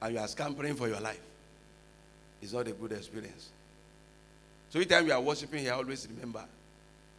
and 0.00 0.14
you 0.14 0.20
are 0.20 0.28
scampering 0.28 0.74
for 0.74 0.88
your 0.88 1.00
life. 1.00 1.20
It's 2.40 2.52
not 2.52 2.66
a 2.66 2.72
good 2.72 2.92
experience. 2.92 3.50
So 4.70 4.78
each 4.78 4.88
time 4.88 5.06
you 5.06 5.12
are 5.12 5.20
worshiping 5.20 5.60
here, 5.60 5.74
always 5.74 6.08
remember 6.08 6.44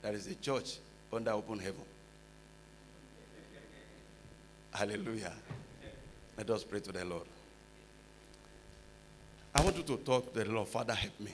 there 0.02 0.14
is 0.14 0.28
a 0.28 0.36
church 0.36 0.78
under 1.12 1.32
open 1.32 1.60
heaven. 1.60 1.84
Hallelujah. 4.72 5.34
Let 6.38 6.50
us 6.50 6.64
pray 6.64 6.80
to 6.80 6.92
the 6.92 7.06
Lord. 7.06 7.28
I 9.54 9.64
want 9.64 9.78
you 9.78 9.84
to 9.84 9.98
talk 9.98 10.34
to 10.34 10.44
the 10.44 10.50
Lord. 10.50 10.68
Father, 10.68 10.94
help 10.94 11.20
me. 11.20 11.32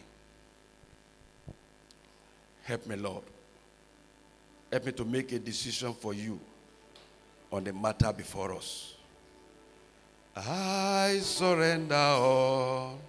Help 2.64 2.86
me, 2.86 2.95
Lord. 2.97 3.24
Help 4.72 4.86
me 4.86 4.91
to 4.91 5.06
make 5.06 5.32
a 5.32 5.39
decision 5.39 5.93
for 5.93 6.14
you 6.14 6.39
on 7.52 7.64
the 7.64 7.74
matter 7.74 8.14
before 8.14 8.54
us. 8.56 8.95
I 10.36 11.20
surrender 11.22 11.95
all. 11.95 13.00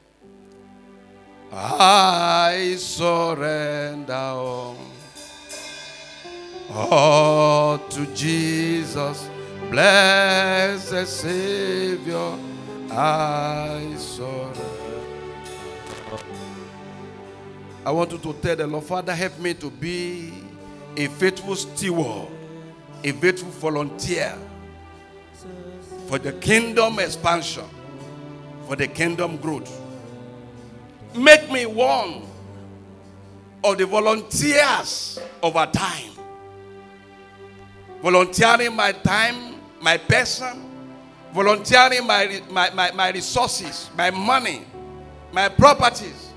I 1.53 2.77
surrender 2.79 4.13
all, 4.13 4.77
all 6.73 7.79
to 7.79 8.07
Jesus, 8.15 9.29
blessed 9.69 11.09
Savior. 11.09 12.35
I 12.91 13.95
surrender. 13.99 14.71
I 17.85 17.91
want 17.91 18.13
you 18.13 18.19
to 18.19 18.33
tell 18.35 18.55
the 18.57 18.67
Lord, 18.67 18.85
Father, 18.85 19.15
help 19.15 19.39
me 19.41 19.55
to 19.55 19.71
be 19.71 20.33
a 20.97 21.07
faithful 21.09 21.57
steward, 21.57 22.29
a 23.03 23.13
faithful 23.13 23.51
volunteer 23.51 24.37
for 26.09 26.19
the 26.19 26.33
kingdom 26.35 26.99
expansion, 26.99 27.65
for 28.67 28.77
the 28.77 28.87
kingdom 28.89 29.37
growth. 29.37 29.81
Make 31.15 31.51
me 31.51 31.67
one 31.67 32.23
of 33.65 33.79
the 33.79 33.87
volunteers 33.87 35.21
of 35.43 35.57
our 35.57 35.71
time. 35.71 36.11
Volunteering 38.03 38.75
my 38.75 38.93
time 38.93 39.51
my 39.81 39.97
person, 39.97 40.63
volunteering 41.33 42.07
my, 42.07 42.43
my, 42.51 42.71
my, 42.71 42.91
my 42.93 43.11
resources, 43.11 43.91
my 43.97 44.11
money, 44.11 44.65
my 45.33 45.49
properties. 45.49 46.31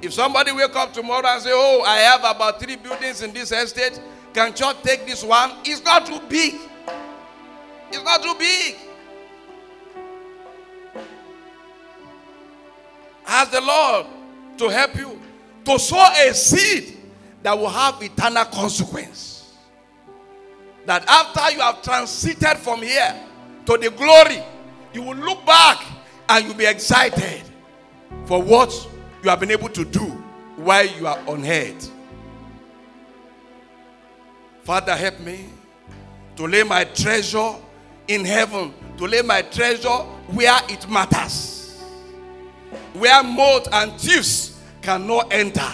If 0.00 0.12
somebody 0.12 0.52
wake 0.52 0.76
up 0.76 0.92
tomorrow 0.92 1.26
and 1.26 1.42
say, 1.42 1.50
Oh, 1.52 1.82
I 1.84 1.96
have 1.98 2.20
about 2.20 2.60
three 2.60 2.76
buildings 2.76 3.22
in 3.22 3.32
this 3.32 3.50
estate, 3.50 4.00
can 4.32 4.54
church 4.54 4.76
take 4.82 5.06
this 5.06 5.24
one? 5.24 5.52
It's 5.64 5.82
not 5.84 6.06
too 6.06 6.20
big. 6.28 6.54
It's 7.90 8.04
not 8.04 8.22
too 8.22 8.34
big. 8.38 8.76
Ask 13.26 13.50
the 13.50 13.60
Lord 13.60 14.06
to 14.58 14.68
help 14.68 14.96
you 14.96 15.20
to 15.64 15.78
sow 15.78 16.02
a 16.26 16.32
seed 16.32 16.96
that 17.42 17.56
will 17.56 17.68
have 17.68 18.02
eternal 18.02 18.44
consequence. 18.46 19.54
That 20.86 21.04
after 21.06 21.54
you 21.54 21.60
have 21.60 21.82
transited 21.82 22.56
from 22.58 22.82
here 22.82 23.14
to 23.66 23.76
the 23.76 23.90
glory, 23.90 24.42
you 24.94 25.02
will 25.02 25.16
look 25.16 25.44
back 25.44 25.84
and 26.28 26.44
you'll 26.46 26.54
be 26.54 26.66
excited 26.66 27.42
for 28.24 28.42
what 28.42 28.72
you 29.22 29.30
have 29.30 29.40
been 29.40 29.50
able 29.50 29.68
to 29.68 29.84
do 29.84 30.04
while 30.56 30.86
you 30.86 31.06
are 31.06 31.18
on 31.28 31.44
earth. 31.46 31.92
Father, 34.68 34.94
help 34.94 35.18
me 35.20 35.46
to 36.36 36.46
lay 36.46 36.62
my 36.62 36.84
treasure 36.84 37.54
in 38.06 38.22
heaven, 38.22 38.74
to 38.98 39.06
lay 39.06 39.22
my 39.22 39.40
treasure 39.40 39.88
where 39.88 40.60
it 40.68 40.86
matters, 40.90 41.82
where 42.92 43.22
moth 43.22 43.66
and 43.72 43.98
thieves 43.98 44.60
cannot 44.82 45.32
enter. 45.32 45.72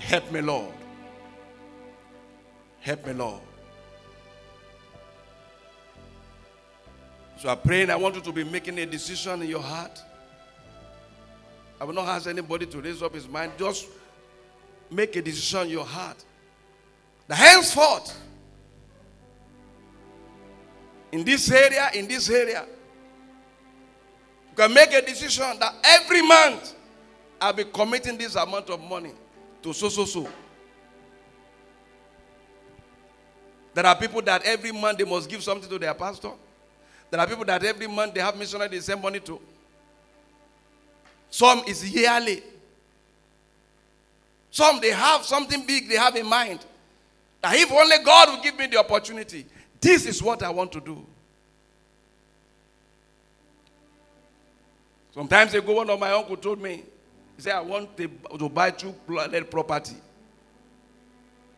Help 0.00 0.32
me, 0.32 0.40
Lord. 0.40 0.74
Help 2.80 3.06
me, 3.06 3.12
Lord. 3.12 3.40
So 7.38 7.50
I'm 7.50 7.58
praying. 7.58 7.88
I 7.88 7.94
want 7.94 8.16
you 8.16 8.20
to 8.20 8.32
be 8.32 8.42
making 8.42 8.80
a 8.80 8.86
decision 8.86 9.42
in 9.42 9.48
your 9.48 9.62
heart. 9.62 10.02
I 11.80 11.84
will 11.84 11.94
not 11.94 12.08
ask 12.08 12.26
anybody 12.26 12.66
to 12.66 12.80
raise 12.80 13.00
up 13.00 13.14
his 13.14 13.28
mind. 13.28 13.52
Just 13.56 13.86
make 14.90 15.14
a 15.14 15.22
decision 15.22 15.68
in 15.68 15.68
your 15.68 15.86
heart. 15.86 16.24
Henceforth, 17.34 18.18
in 21.12 21.24
this 21.24 21.50
area, 21.50 21.90
in 21.94 22.08
this 22.08 22.28
area, 22.30 22.64
you 24.50 24.56
can 24.56 24.72
make 24.72 24.92
a 24.92 25.00
decision 25.02 25.58
that 25.60 25.74
every 25.84 26.22
month 26.22 26.74
I'll 27.40 27.52
be 27.52 27.64
committing 27.64 28.18
this 28.18 28.34
amount 28.34 28.70
of 28.70 28.80
money 28.80 29.12
to 29.62 29.72
so 29.72 29.88
so 29.88 30.04
so. 30.04 30.28
There 33.74 33.86
are 33.86 33.96
people 33.96 34.20
that 34.22 34.42
every 34.44 34.72
month 34.72 34.98
they 34.98 35.04
must 35.04 35.28
give 35.28 35.42
something 35.42 35.68
to 35.68 35.78
their 35.78 35.94
pastor. 35.94 36.32
There 37.10 37.20
are 37.20 37.26
people 37.26 37.44
that 37.46 37.64
every 37.64 37.86
month 37.86 38.14
they 38.14 38.20
have 38.20 38.36
missionary 38.36 38.68
they 38.68 38.80
send 38.80 39.00
money 39.00 39.20
to. 39.20 39.40
Some 41.30 41.62
is 41.66 41.90
yearly. 41.90 42.42
Some 44.50 44.80
they 44.80 44.90
have 44.90 45.24
something 45.24 45.64
big 45.66 45.88
they 45.88 45.96
have 45.96 46.14
in 46.14 46.26
mind. 46.26 46.64
If 47.44 47.72
only 47.72 47.96
God 48.04 48.28
will 48.28 48.42
give 48.42 48.56
me 48.58 48.66
the 48.68 48.78
opportunity, 48.78 49.46
this 49.80 50.06
is 50.06 50.22
what 50.22 50.42
I 50.42 50.50
want 50.50 50.70
to 50.72 50.80
do. 50.80 51.04
Sometimes 55.12 55.52
ago, 55.52 55.74
one 55.74 55.90
of 55.90 55.98
my 56.00 56.12
uncle 56.12 56.36
told 56.36 56.60
me, 56.62 56.84
he 57.36 57.42
said, 57.42 57.54
I 57.54 57.60
want 57.60 57.96
to, 57.96 58.48
buy 58.48 58.70
two 58.70 58.92
plotted 59.06 59.50
property 59.50 59.96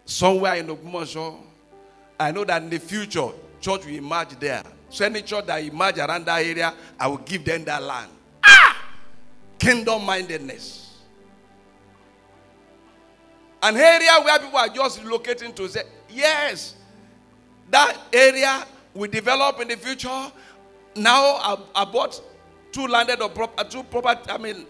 somewhere 0.05 0.55
in 0.57 0.67
Ogbomoso. 0.67 1.39
I 2.19 2.31
know 2.33 2.45
that 2.45 2.63
in 2.63 2.71
the 2.71 2.79
future, 2.79 3.29
church 3.61 3.85
will 3.85 3.95
emerge 3.95 4.39
there. 4.41 4.63
So 4.89 5.05
any 5.05 5.23
church 5.23 5.47
that 5.47 5.63
emerge 5.63 5.99
around 5.99 6.27
that 6.27 6.45
area, 6.45 6.73
I 6.99 7.07
will 7.09 7.19
give 7.19 7.45
them 7.45 7.65
that 7.65 7.83
land. 7.83 8.11
Ah! 8.45 8.77
Kingdom 9.59 10.05
mindedness. 10.05 10.84
An 13.65 13.79
area 13.79 14.11
where 14.23 14.39
people 14.39 14.59
are 14.59 14.69
just 14.69 15.03
relocating 15.03 15.55
to 15.55 15.67
say, 15.69 15.85
yes, 16.11 16.75
that 17.71 17.97
area 18.13 18.67
will 18.93 19.11
develop 19.11 19.59
in 19.59 19.69
the 19.69 19.77
future. 19.77 20.31
Now 20.95 21.23
I, 21.37 21.57
I 21.75 21.85
bought 21.87 22.21
two 22.73 22.87
landed 22.87 23.23
or 23.23 23.33
uh, 23.57 23.65
two 23.65 23.83
property, 23.85 24.31
I 24.31 24.37
mean, 24.37 24.67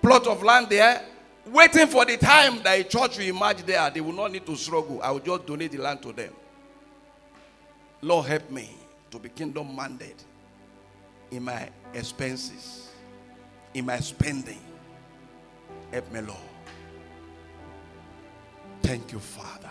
plot 0.00 0.28
of 0.28 0.44
land 0.44 0.68
there, 0.68 1.04
waiting 1.46 1.88
for 1.88 2.04
the 2.04 2.16
time 2.16 2.62
that 2.62 2.78
a 2.78 2.84
church 2.84 3.18
will 3.18 3.26
emerge 3.26 3.64
there. 3.64 3.90
They 3.90 4.00
will 4.00 4.12
not 4.12 4.30
need 4.30 4.46
to 4.46 4.54
struggle. 4.54 5.02
I 5.02 5.10
will 5.10 5.18
just 5.18 5.44
donate 5.44 5.72
the 5.72 5.78
land 5.78 6.02
to 6.02 6.12
them. 6.12 6.32
Lord, 8.00 8.26
help 8.26 8.48
me 8.52 8.70
to 9.10 9.18
be 9.18 9.30
kingdom 9.30 9.74
minded 9.74 10.14
in 11.32 11.42
my 11.42 11.70
expenses, 11.92 12.88
in 13.74 13.84
my 13.84 13.98
spending. 13.98 14.60
Help 15.90 16.12
me, 16.12 16.20
Lord. 16.20 16.38
Thank 18.88 19.12
you, 19.12 19.18
Father. 19.18 19.68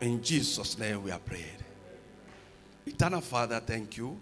In 0.00 0.22
Jesus' 0.22 0.78
name 0.78 1.02
we 1.02 1.10
are 1.10 1.18
prayed. 1.18 1.62
Eternal 2.86 3.20
Father, 3.20 3.60
thank 3.60 3.98
you 3.98 4.18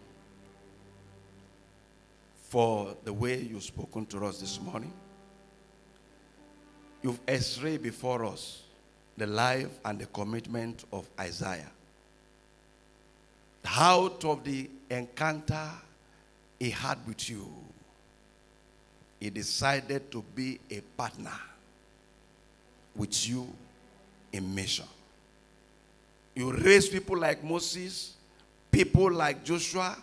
for 2.49 2.97
the 3.05 3.13
way 3.13 3.39
you've 3.43 3.63
spoken 3.63 4.07
to 4.07 4.27
us 4.27 4.41
this 4.41 4.61
morning. 4.61 4.93
You've 7.01 7.21
x-rayed 7.29 7.81
before 7.81 8.25
us 8.25 8.63
the 9.17 9.29
life 9.29 9.79
and 9.85 10.01
the 10.01 10.07
commitment 10.07 10.83
of 10.93 11.09
Isaiah. 11.21 11.71
Out 13.67 14.25
of 14.25 14.43
the 14.43 14.69
encounter 14.91 15.71
he 16.59 16.71
had 16.71 16.99
with 17.07 17.31
you, 17.31 17.47
he 19.23 19.31
decided 19.31 20.11
to 20.11 20.21
be 20.35 20.59
a 20.69 20.81
partner 20.97 21.31
with 22.97 23.29
you 23.29 23.47
in 24.33 24.53
mission. 24.53 24.85
You 26.35 26.51
raise 26.53 26.89
people 26.89 27.17
like 27.17 27.45
Moses, 27.45 28.15
people 28.73 29.13
like 29.13 29.45
Joshua, 29.45 29.97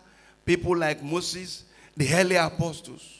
people 0.45 0.77
like 0.77 1.03
Moses, 1.03 1.65
the 1.97 2.13
early 2.13 2.37
apostles. 2.37 3.19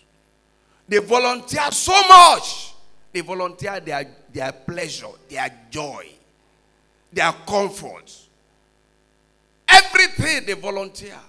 They 0.87 0.99
volunteer 0.99 1.69
so 1.69 1.91
much. 2.07 2.73
They 3.11 3.19
volunteer 3.19 3.81
their, 3.81 4.07
their 4.31 4.53
pleasure, 4.53 5.07
their 5.27 5.53
joy, 5.69 6.07
their 7.11 7.33
comfort. 7.45 8.09
Everything 9.67 10.45
they 10.45 10.53
volunteer 10.53 11.19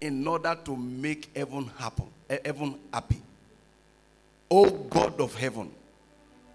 in 0.00 0.24
order 0.24 0.56
to 0.66 0.76
make 0.76 1.30
heaven 1.34 1.68
happen, 1.78 2.06
eh, 2.30 2.38
heaven 2.44 2.78
happy. 2.94 3.20
Oh 4.54 4.68
God 4.68 5.18
of 5.18 5.34
heaven, 5.34 5.70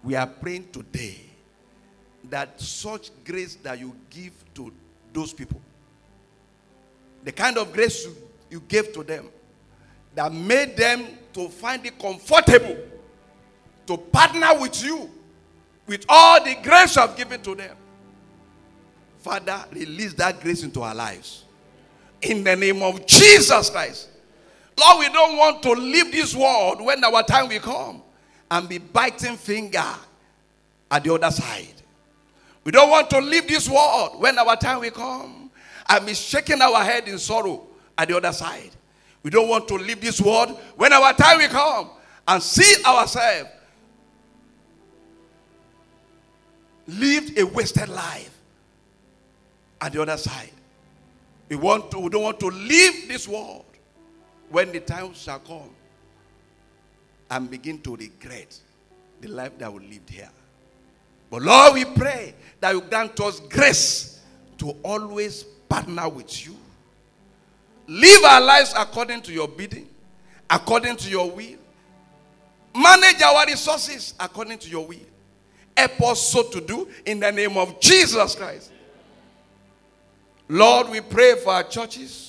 we 0.04 0.14
are 0.14 0.24
praying 0.24 0.68
today 0.70 1.18
that 2.30 2.60
such 2.60 3.10
grace 3.24 3.56
that 3.56 3.80
you 3.80 3.92
give 4.08 4.32
to 4.54 4.72
those 5.12 5.32
people, 5.32 5.60
the 7.24 7.32
kind 7.32 7.58
of 7.58 7.72
grace 7.72 8.04
you, 8.04 8.16
you 8.50 8.60
gave 8.68 8.92
to 8.92 9.02
them, 9.02 9.28
that 10.14 10.32
made 10.32 10.76
them 10.76 11.06
to 11.32 11.48
find 11.48 11.84
it 11.86 11.98
comfortable 11.98 12.76
to 13.88 13.96
partner 13.96 14.60
with 14.60 14.80
you 14.84 15.10
with 15.88 16.06
all 16.08 16.44
the 16.44 16.54
grace 16.62 16.94
you 16.94 17.02
have 17.02 17.16
given 17.16 17.42
to 17.42 17.56
them. 17.56 17.76
Father, 19.18 19.64
release 19.72 20.14
that 20.14 20.40
grace 20.40 20.62
into 20.62 20.82
our 20.82 20.94
lives. 20.94 21.46
In 22.22 22.44
the 22.44 22.54
name 22.54 22.80
of 22.80 23.04
Jesus 23.06 23.70
Christ. 23.70 24.10
Lord, 24.78 24.98
we 25.00 25.08
don't 25.08 25.36
want 25.36 25.62
to 25.64 25.72
leave 25.72 26.12
this 26.12 26.34
world 26.34 26.80
when 26.80 27.02
our 27.02 27.22
time 27.24 27.48
will 27.48 27.60
come 27.60 28.02
and 28.50 28.68
be 28.68 28.78
biting 28.78 29.36
finger 29.36 29.84
at 30.90 31.04
the 31.04 31.12
other 31.12 31.30
side. 31.30 31.74
We 32.64 32.72
don't 32.72 32.90
want 32.90 33.10
to 33.10 33.18
leave 33.18 33.48
this 33.48 33.68
world 33.68 34.20
when 34.20 34.38
our 34.38 34.56
time 34.56 34.80
will 34.80 34.90
come 34.90 35.50
and 35.88 36.06
be 36.06 36.14
shaking 36.14 36.60
our 36.60 36.82
head 36.84 37.08
in 37.08 37.18
sorrow 37.18 37.66
at 37.96 38.08
the 38.08 38.16
other 38.16 38.32
side. 38.32 38.70
We 39.22 39.30
don't 39.30 39.48
want 39.48 39.66
to 39.68 39.74
leave 39.74 40.00
this 40.00 40.20
world 40.20 40.58
when 40.76 40.92
our 40.92 41.12
time 41.12 41.38
will 41.38 41.48
come 41.48 41.90
and 42.28 42.42
see 42.42 42.82
ourselves 42.84 43.50
lived 46.86 47.38
a 47.38 47.44
wasted 47.44 47.88
life 47.88 48.34
at 49.80 49.92
the 49.92 50.00
other 50.02 50.16
side. 50.16 50.52
We, 51.48 51.56
want 51.56 51.90
to, 51.90 51.98
we 51.98 52.08
don't 52.10 52.22
want 52.22 52.40
to 52.40 52.46
leave 52.46 53.08
this 53.08 53.26
world 53.26 53.64
when 54.50 54.72
the 54.72 54.80
time 54.80 55.14
shall 55.14 55.38
come 55.40 55.70
and 57.30 57.50
begin 57.50 57.80
to 57.82 57.96
regret 57.96 58.58
the 59.20 59.28
life 59.28 59.58
that 59.58 59.72
we 59.72 59.86
lived 59.86 60.10
here. 60.10 60.30
But 61.30 61.42
Lord, 61.42 61.74
we 61.74 61.84
pray 61.84 62.34
that 62.60 62.72
you 62.72 62.80
grant 62.80 63.18
us 63.20 63.40
grace 63.40 64.20
to 64.58 64.70
always 64.82 65.44
partner 65.68 66.08
with 66.08 66.46
you 66.46 66.56
Live 67.88 68.22
our 68.22 68.40
lives 68.42 68.74
according 68.76 69.22
to 69.22 69.32
your 69.32 69.48
bidding, 69.48 69.88
according 70.50 70.96
to 70.96 71.08
your 71.08 71.30
will. 71.30 71.56
Manage 72.76 73.22
our 73.22 73.46
resources 73.46 74.12
according 74.20 74.58
to 74.58 74.68
your 74.68 74.86
will. 74.86 74.98
help 75.74 76.02
us 76.02 76.20
so 76.28 76.42
to 76.50 76.60
do 76.60 76.86
in 77.06 77.18
the 77.18 77.32
name 77.32 77.56
of 77.56 77.80
Jesus 77.80 78.34
Christ. 78.34 78.72
Lord, 80.48 80.90
we 80.90 81.00
pray 81.00 81.36
for 81.36 81.52
our 81.52 81.62
churches. 81.62 82.27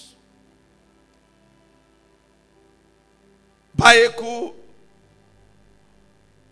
Bayeku, 3.80 4.54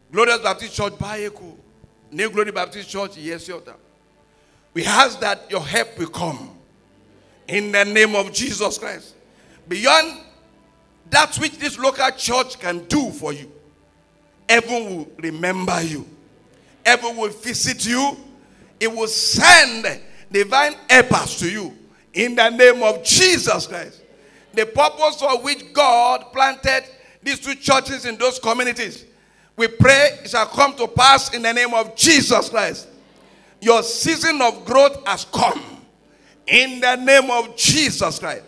Glorious 0.10 0.40
Baptist 0.40 0.74
Church, 0.74 0.94
Bayeku, 0.94 1.58
New 2.12 2.30
Glory 2.30 2.52
Baptist 2.52 2.90
Church, 2.90 3.18
yes, 3.18 3.50
Yota. 3.50 3.76
We 4.74 4.86
ask 4.86 5.20
that 5.20 5.52
your 5.52 5.60
help 5.60 6.00
will 6.00 6.08
come 6.08 6.52
in 7.48 7.74
the 7.74 7.84
name 7.84 8.16
of 8.16 8.32
Jesus 8.32 8.78
Christ. 8.78 9.14
Beyond 9.68 10.22
that 11.10 11.36
which 11.38 11.58
this 11.58 11.78
local 11.78 12.10
church 12.12 12.60
can 12.60 12.86
do 12.86 13.12
for 13.12 13.34
you, 13.34 13.52
heaven 14.48 14.86
will 14.86 15.08
remember 15.18 15.82
you, 15.82 16.08
heaven 16.86 17.18
will 17.18 17.30
visit 17.30 17.86
you, 17.86 18.16
it 18.80 18.90
will 18.90 19.08
send 19.08 20.00
divine 20.32 20.76
helpers 20.90 21.40
to 21.40 21.52
you 21.52 21.76
in 22.14 22.36
the 22.36 22.50
name 22.52 22.82
of 22.84 23.04
Jesus 23.04 23.68
Christ. 23.68 24.02
The 24.54 24.66
purpose 24.66 25.20
for 25.20 25.42
which 25.42 25.74
God 25.74 26.32
planted 26.32 26.84
these 27.28 27.40
two 27.40 27.56
churches 27.56 28.06
in 28.06 28.18
those 28.18 28.40
communities, 28.40 29.06
we 29.56 29.68
pray 29.68 30.20
it 30.24 30.30
shall 30.30 30.46
come 30.46 30.76
to 30.76 30.88
pass 30.88 31.34
in 31.34 31.42
the 31.42 31.52
name 31.52 31.74
of 31.74 31.96
Jesus 31.96 32.50
Christ. 32.50 32.88
Your 33.60 33.84
season 33.84 34.42
of 34.42 34.66
growth 34.66 35.06
has 35.06 35.26
come 35.26 35.62
in 36.46 36.80
the 36.80 36.96
name 36.96 37.30
of 37.30 37.56
Jesus 37.58 38.20
Christ. 38.20 38.44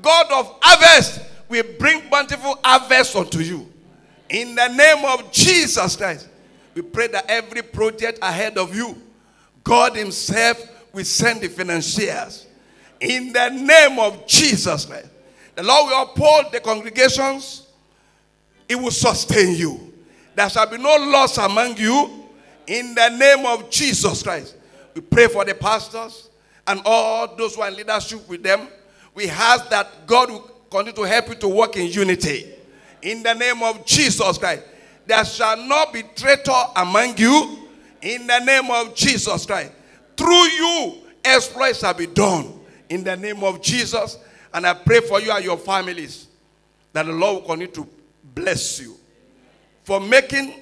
God 0.00 0.26
of 0.32 0.58
harvest 0.62 1.20
will 1.48 1.64
bring 1.78 2.08
bountiful 2.08 2.58
harvest 2.62 3.16
unto 3.16 3.40
you 3.40 3.68
in 4.28 4.54
the 4.54 4.68
name 4.68 5.04
of 5.04 5.32
Jesus 5.32 5.96
Christ. 5.96 6.28
We 6.74 6.82
pray 6.82 7.08
that 7.08 7.26
every 7.28 7.62
project 7.62 8.18
ahead 8.22 8.56
of 8.56 8.74
you, 8.74 9.00
God 9.64 9.96
Himself 9.96 10.58
will 10.92 11.04
send 11.04 11.40
the 11.40 11.48
financiers 11.48 12.46
in 13.00 13.32
the 13.32 13.48
name 13.48 13.98
of 13.98 14.26
Jesus 14.26 14.84
Christ. 14.84 15.08
The 15.54 15.62
Lord 15.62 15.90
will 15.90 16.02
uphold 16.02 16.52
the 16.52 16.60
congregations, 16.60 17.61
He 18.72 18.76
will 18.76 18.90
sustain 18.90 19.54
you. 19.54 19.92
There 20.34 20.48
shall 20.48 20.66
be 20.66 20.78
no 20.78 20.96
loss 20.96 21.36
among 21.36 21.76
you 21.76 22.24
in 22.66 22.94
the 22.94 23.10
name 23.10 23.44
of 23.44 23.68
Jesus 23.68 24.22
Christ. 24.22 24.56
We 24.94 25.02
pray 25.02 25.28
for 25.28 25.44
the 25.44 25.52
pastors 25.52 26.30
and 26.66 26.80
all 26.86 27.36
those 27.36 27.54
who 27.54 27.60
are 27.60 27.68
in 27.68 27.76
leadership 27.76 28.26
with 28.26 28.42
them. 28.42 28.68
We 29.14 29.28
ask 29.28 29.68
that 29.68 30.06
God 30.06 30.30
will 30.30 30.50
continue 30.70 30.94
to 30.94 31.02
help 31.02 31.28
you 31.28 31.34
to 31.34 31.48
work 31.48 31.76
in 31.76 31.88
unity. 31.88 32.50
In 33.02 33.22
the 33.22 33.34
name 33.34 33.62
of 33.62 33.84
Jesus 33.84 34.38
Christ. 34.38 34.62
There 35.04 35.22
shall 35.26 35.58
not 35.58 35.92
be 35.92 36.02
traitor 36.16 36.62
among 36.74 37.18
you. 37.18 37.68
In 38.00 38.26
the 38.26 38.38
name 38.38 38.70
of 38.70 38.94
Jesus 38.94 39.44
Christ. 39.44 39.70
Through 40.16 40.32
you, 40.32 40.94
exploits 41.22 41.80
shall 41.80 41.92
be 41.92 42.06
done. 42.06 42.58
In 42.88 43.04
the 43.04 43.18
name 43.18 43.44
of 43.44 43.60
Jesus. 43.60 44.16
And 44.54 44.66
I 44.66 44.72
pray 44.72 45.00
for 45.00 45.20
you 45.20 45.30
and 45.30 45.44
your 45.44 45.58
families 45.58 46.26
that 46.94 47.04
the 47.04 47.12
Lord 47.12 47.42
will 47.42 47.48
continue 47.48 47.74
to 47.74 47.86
bless 48.34 48.80
you 48.80 48.96
for 49.84 50.00
making 50.00 50.54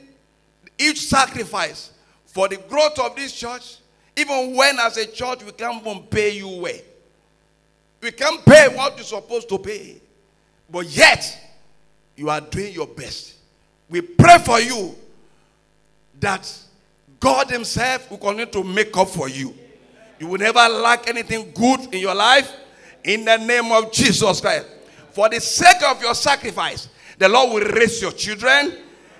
each 0.79 1.01
sacrifice 1.03 1.91
for 2.27 2.49
the 2.49 2.57
growth 2.57 2.99
of 2.99 3.17
this 3.17 3.33
church, 3.33 3.79
even 4.17 4.55
when 4.55 4.79
as 4.79 4.97
a 4.97 5.07
church 5.07 5.45
we 5.45 5.53
can't 5.53 5.85
even 5.85 6.03
pay 6.05 6.37
you 6.37 6.49
well. 6.49 6.81
We 8.01 8.13
can't 8.13 8.45
pay 8.45 8.69
what 8.75 8.97
you're 8.97 9.05
supposed 9.05 9.49
to 9.51 9.59
pay. 9.59 10.01
But 10.71 10.87
yet, 10.87 11.39
you 12.17 12.31
are 12.31 12.41
doing 12.41 12.73
your 12.73 12.87
best. 12.87 13.35
We 13.89 14.01
pray 14.01 14.39
for 14.39 14.61
you 14.61 14.95
that 16.21 16.51
God 17.19 17.51
Himself 17.51 18.11
will 18.11 18.19
continue 18.19 18.47
to 18.47 18.65
make 18.65 18.97
up 18.97 19.09
for 19.09 19.29
you. 19.29 19.55
You 20.19 20.29
will 20.29 20.39
never 20.39 20.61
lack 20.69 21.09
anything 21.09 21.51
good 21.53 21.93
in 21.93 22.01
your 22.01 22.15
life 22.15 22.53
in 23.05 23.25
the 23.25 23.37
name 23.39 23.73
of 23.73 23.93
Jesus 23.93 24.41
Christ. 24.41 24.67
For 25.11 25.29
the 25.29 25.41
sake 25.41 25.83
of 25.83 26.01
your 26.01 26.15
sacrifice, 26.15 26.89
the 27.21 27.29
Lord 27.29 27.53
will 27.53 27.71
raise 27.73 28.01
your 28.01 28.13
children, 28.13 28.73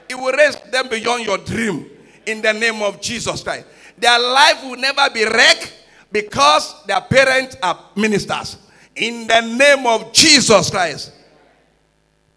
He 0.09 0.15
will 0.15 0.33
raise 0.33 0.57
them 0.73 0.89
beyond 0.89 1.27
your 1.27 1.37
dream 1.37 1.85
in 2.25 2.41
the 2.41 2.51
name 2.51 2.81
of 2.81 2.99
Jesus 2.99 3.43
Christ. 3.43 3.67
Their 3.99 4.19
life 4.19 4.65
will 4.65 4.79
never 4.79 5.11
be 5.13 5.27
wrecked 5.27 5.75
because 6.11 6.83
their 6.87 7.03
parents 7.03 7.59
are 7.63 7.79
ministers. 7.95 8.57
In 8.97 9.27
the 9.27 9.43
name 9.43 9.87
of 9.87 10.15
Jesus 10.15 10.71
Christ. 10.71 11.13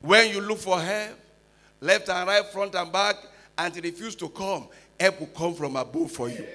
When 0.02 0.32
you 0.32 0.42
look 0.42 0.58
for 0.58 0.82
help, 0.82 1.18
left 1.80 2.10
and 2.10 2.28
right, 2.28 2.46
front 2.48 2.76
and 2.76 2.92
back, 2.92 3.16
and 3.58 3.74
refuse 3.78 4.16
to 4.16 4.28
come, 4.28 4.68
help 5.00 5.22
will 5.22 5.28
come 5.28 5.54
from 5.54 5.78
above 5.78 6.12
for 6.12 6.28
you. 6.28 6.46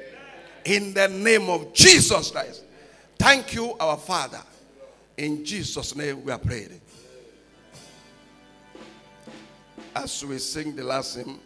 In 0.66 0.92
the 0.92 1.08
name 1.08 1.48
of 1.48 1.72
Jesus 1.72 2.30
Christ. 2.30 2.62
Thank 3.18 3.54
you, 3.54 3.74
our 3.80 3.96
Father. 3.96 4.42
In 5.16 5.46
Jesus' 5.46 5.96
name 5.96 6.22
we 6.22 6.30
are 6.30 6.38
praying. 6.38 6.78
As 9.94 10.24
we 10.24 10.38
sing 10.38 10.76
the 10.76 10.84
last 10.84 11.16
hymn, 11.16 11.40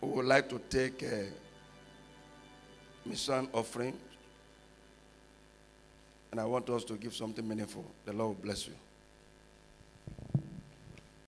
we 0.00 0.08
would 0.08 0.26
like 0.26 0.48
to 0.48 0.60
take 0.68 1.02
a 1.02 1.26
mission 3.04 3.48
offering. 3.52 3.96
And 6.30 6.40
I 6.40 6.44
want 6.44 6.68
us 6.70 6.84
to 6.84 6.94
give 6.94 7.14
something 7.14 7.46
meaningful. 7.46 7.84
The 8.04 8.12
Lord 8.12 8.40
bless 8.42 8.66
you. 8.66 8.74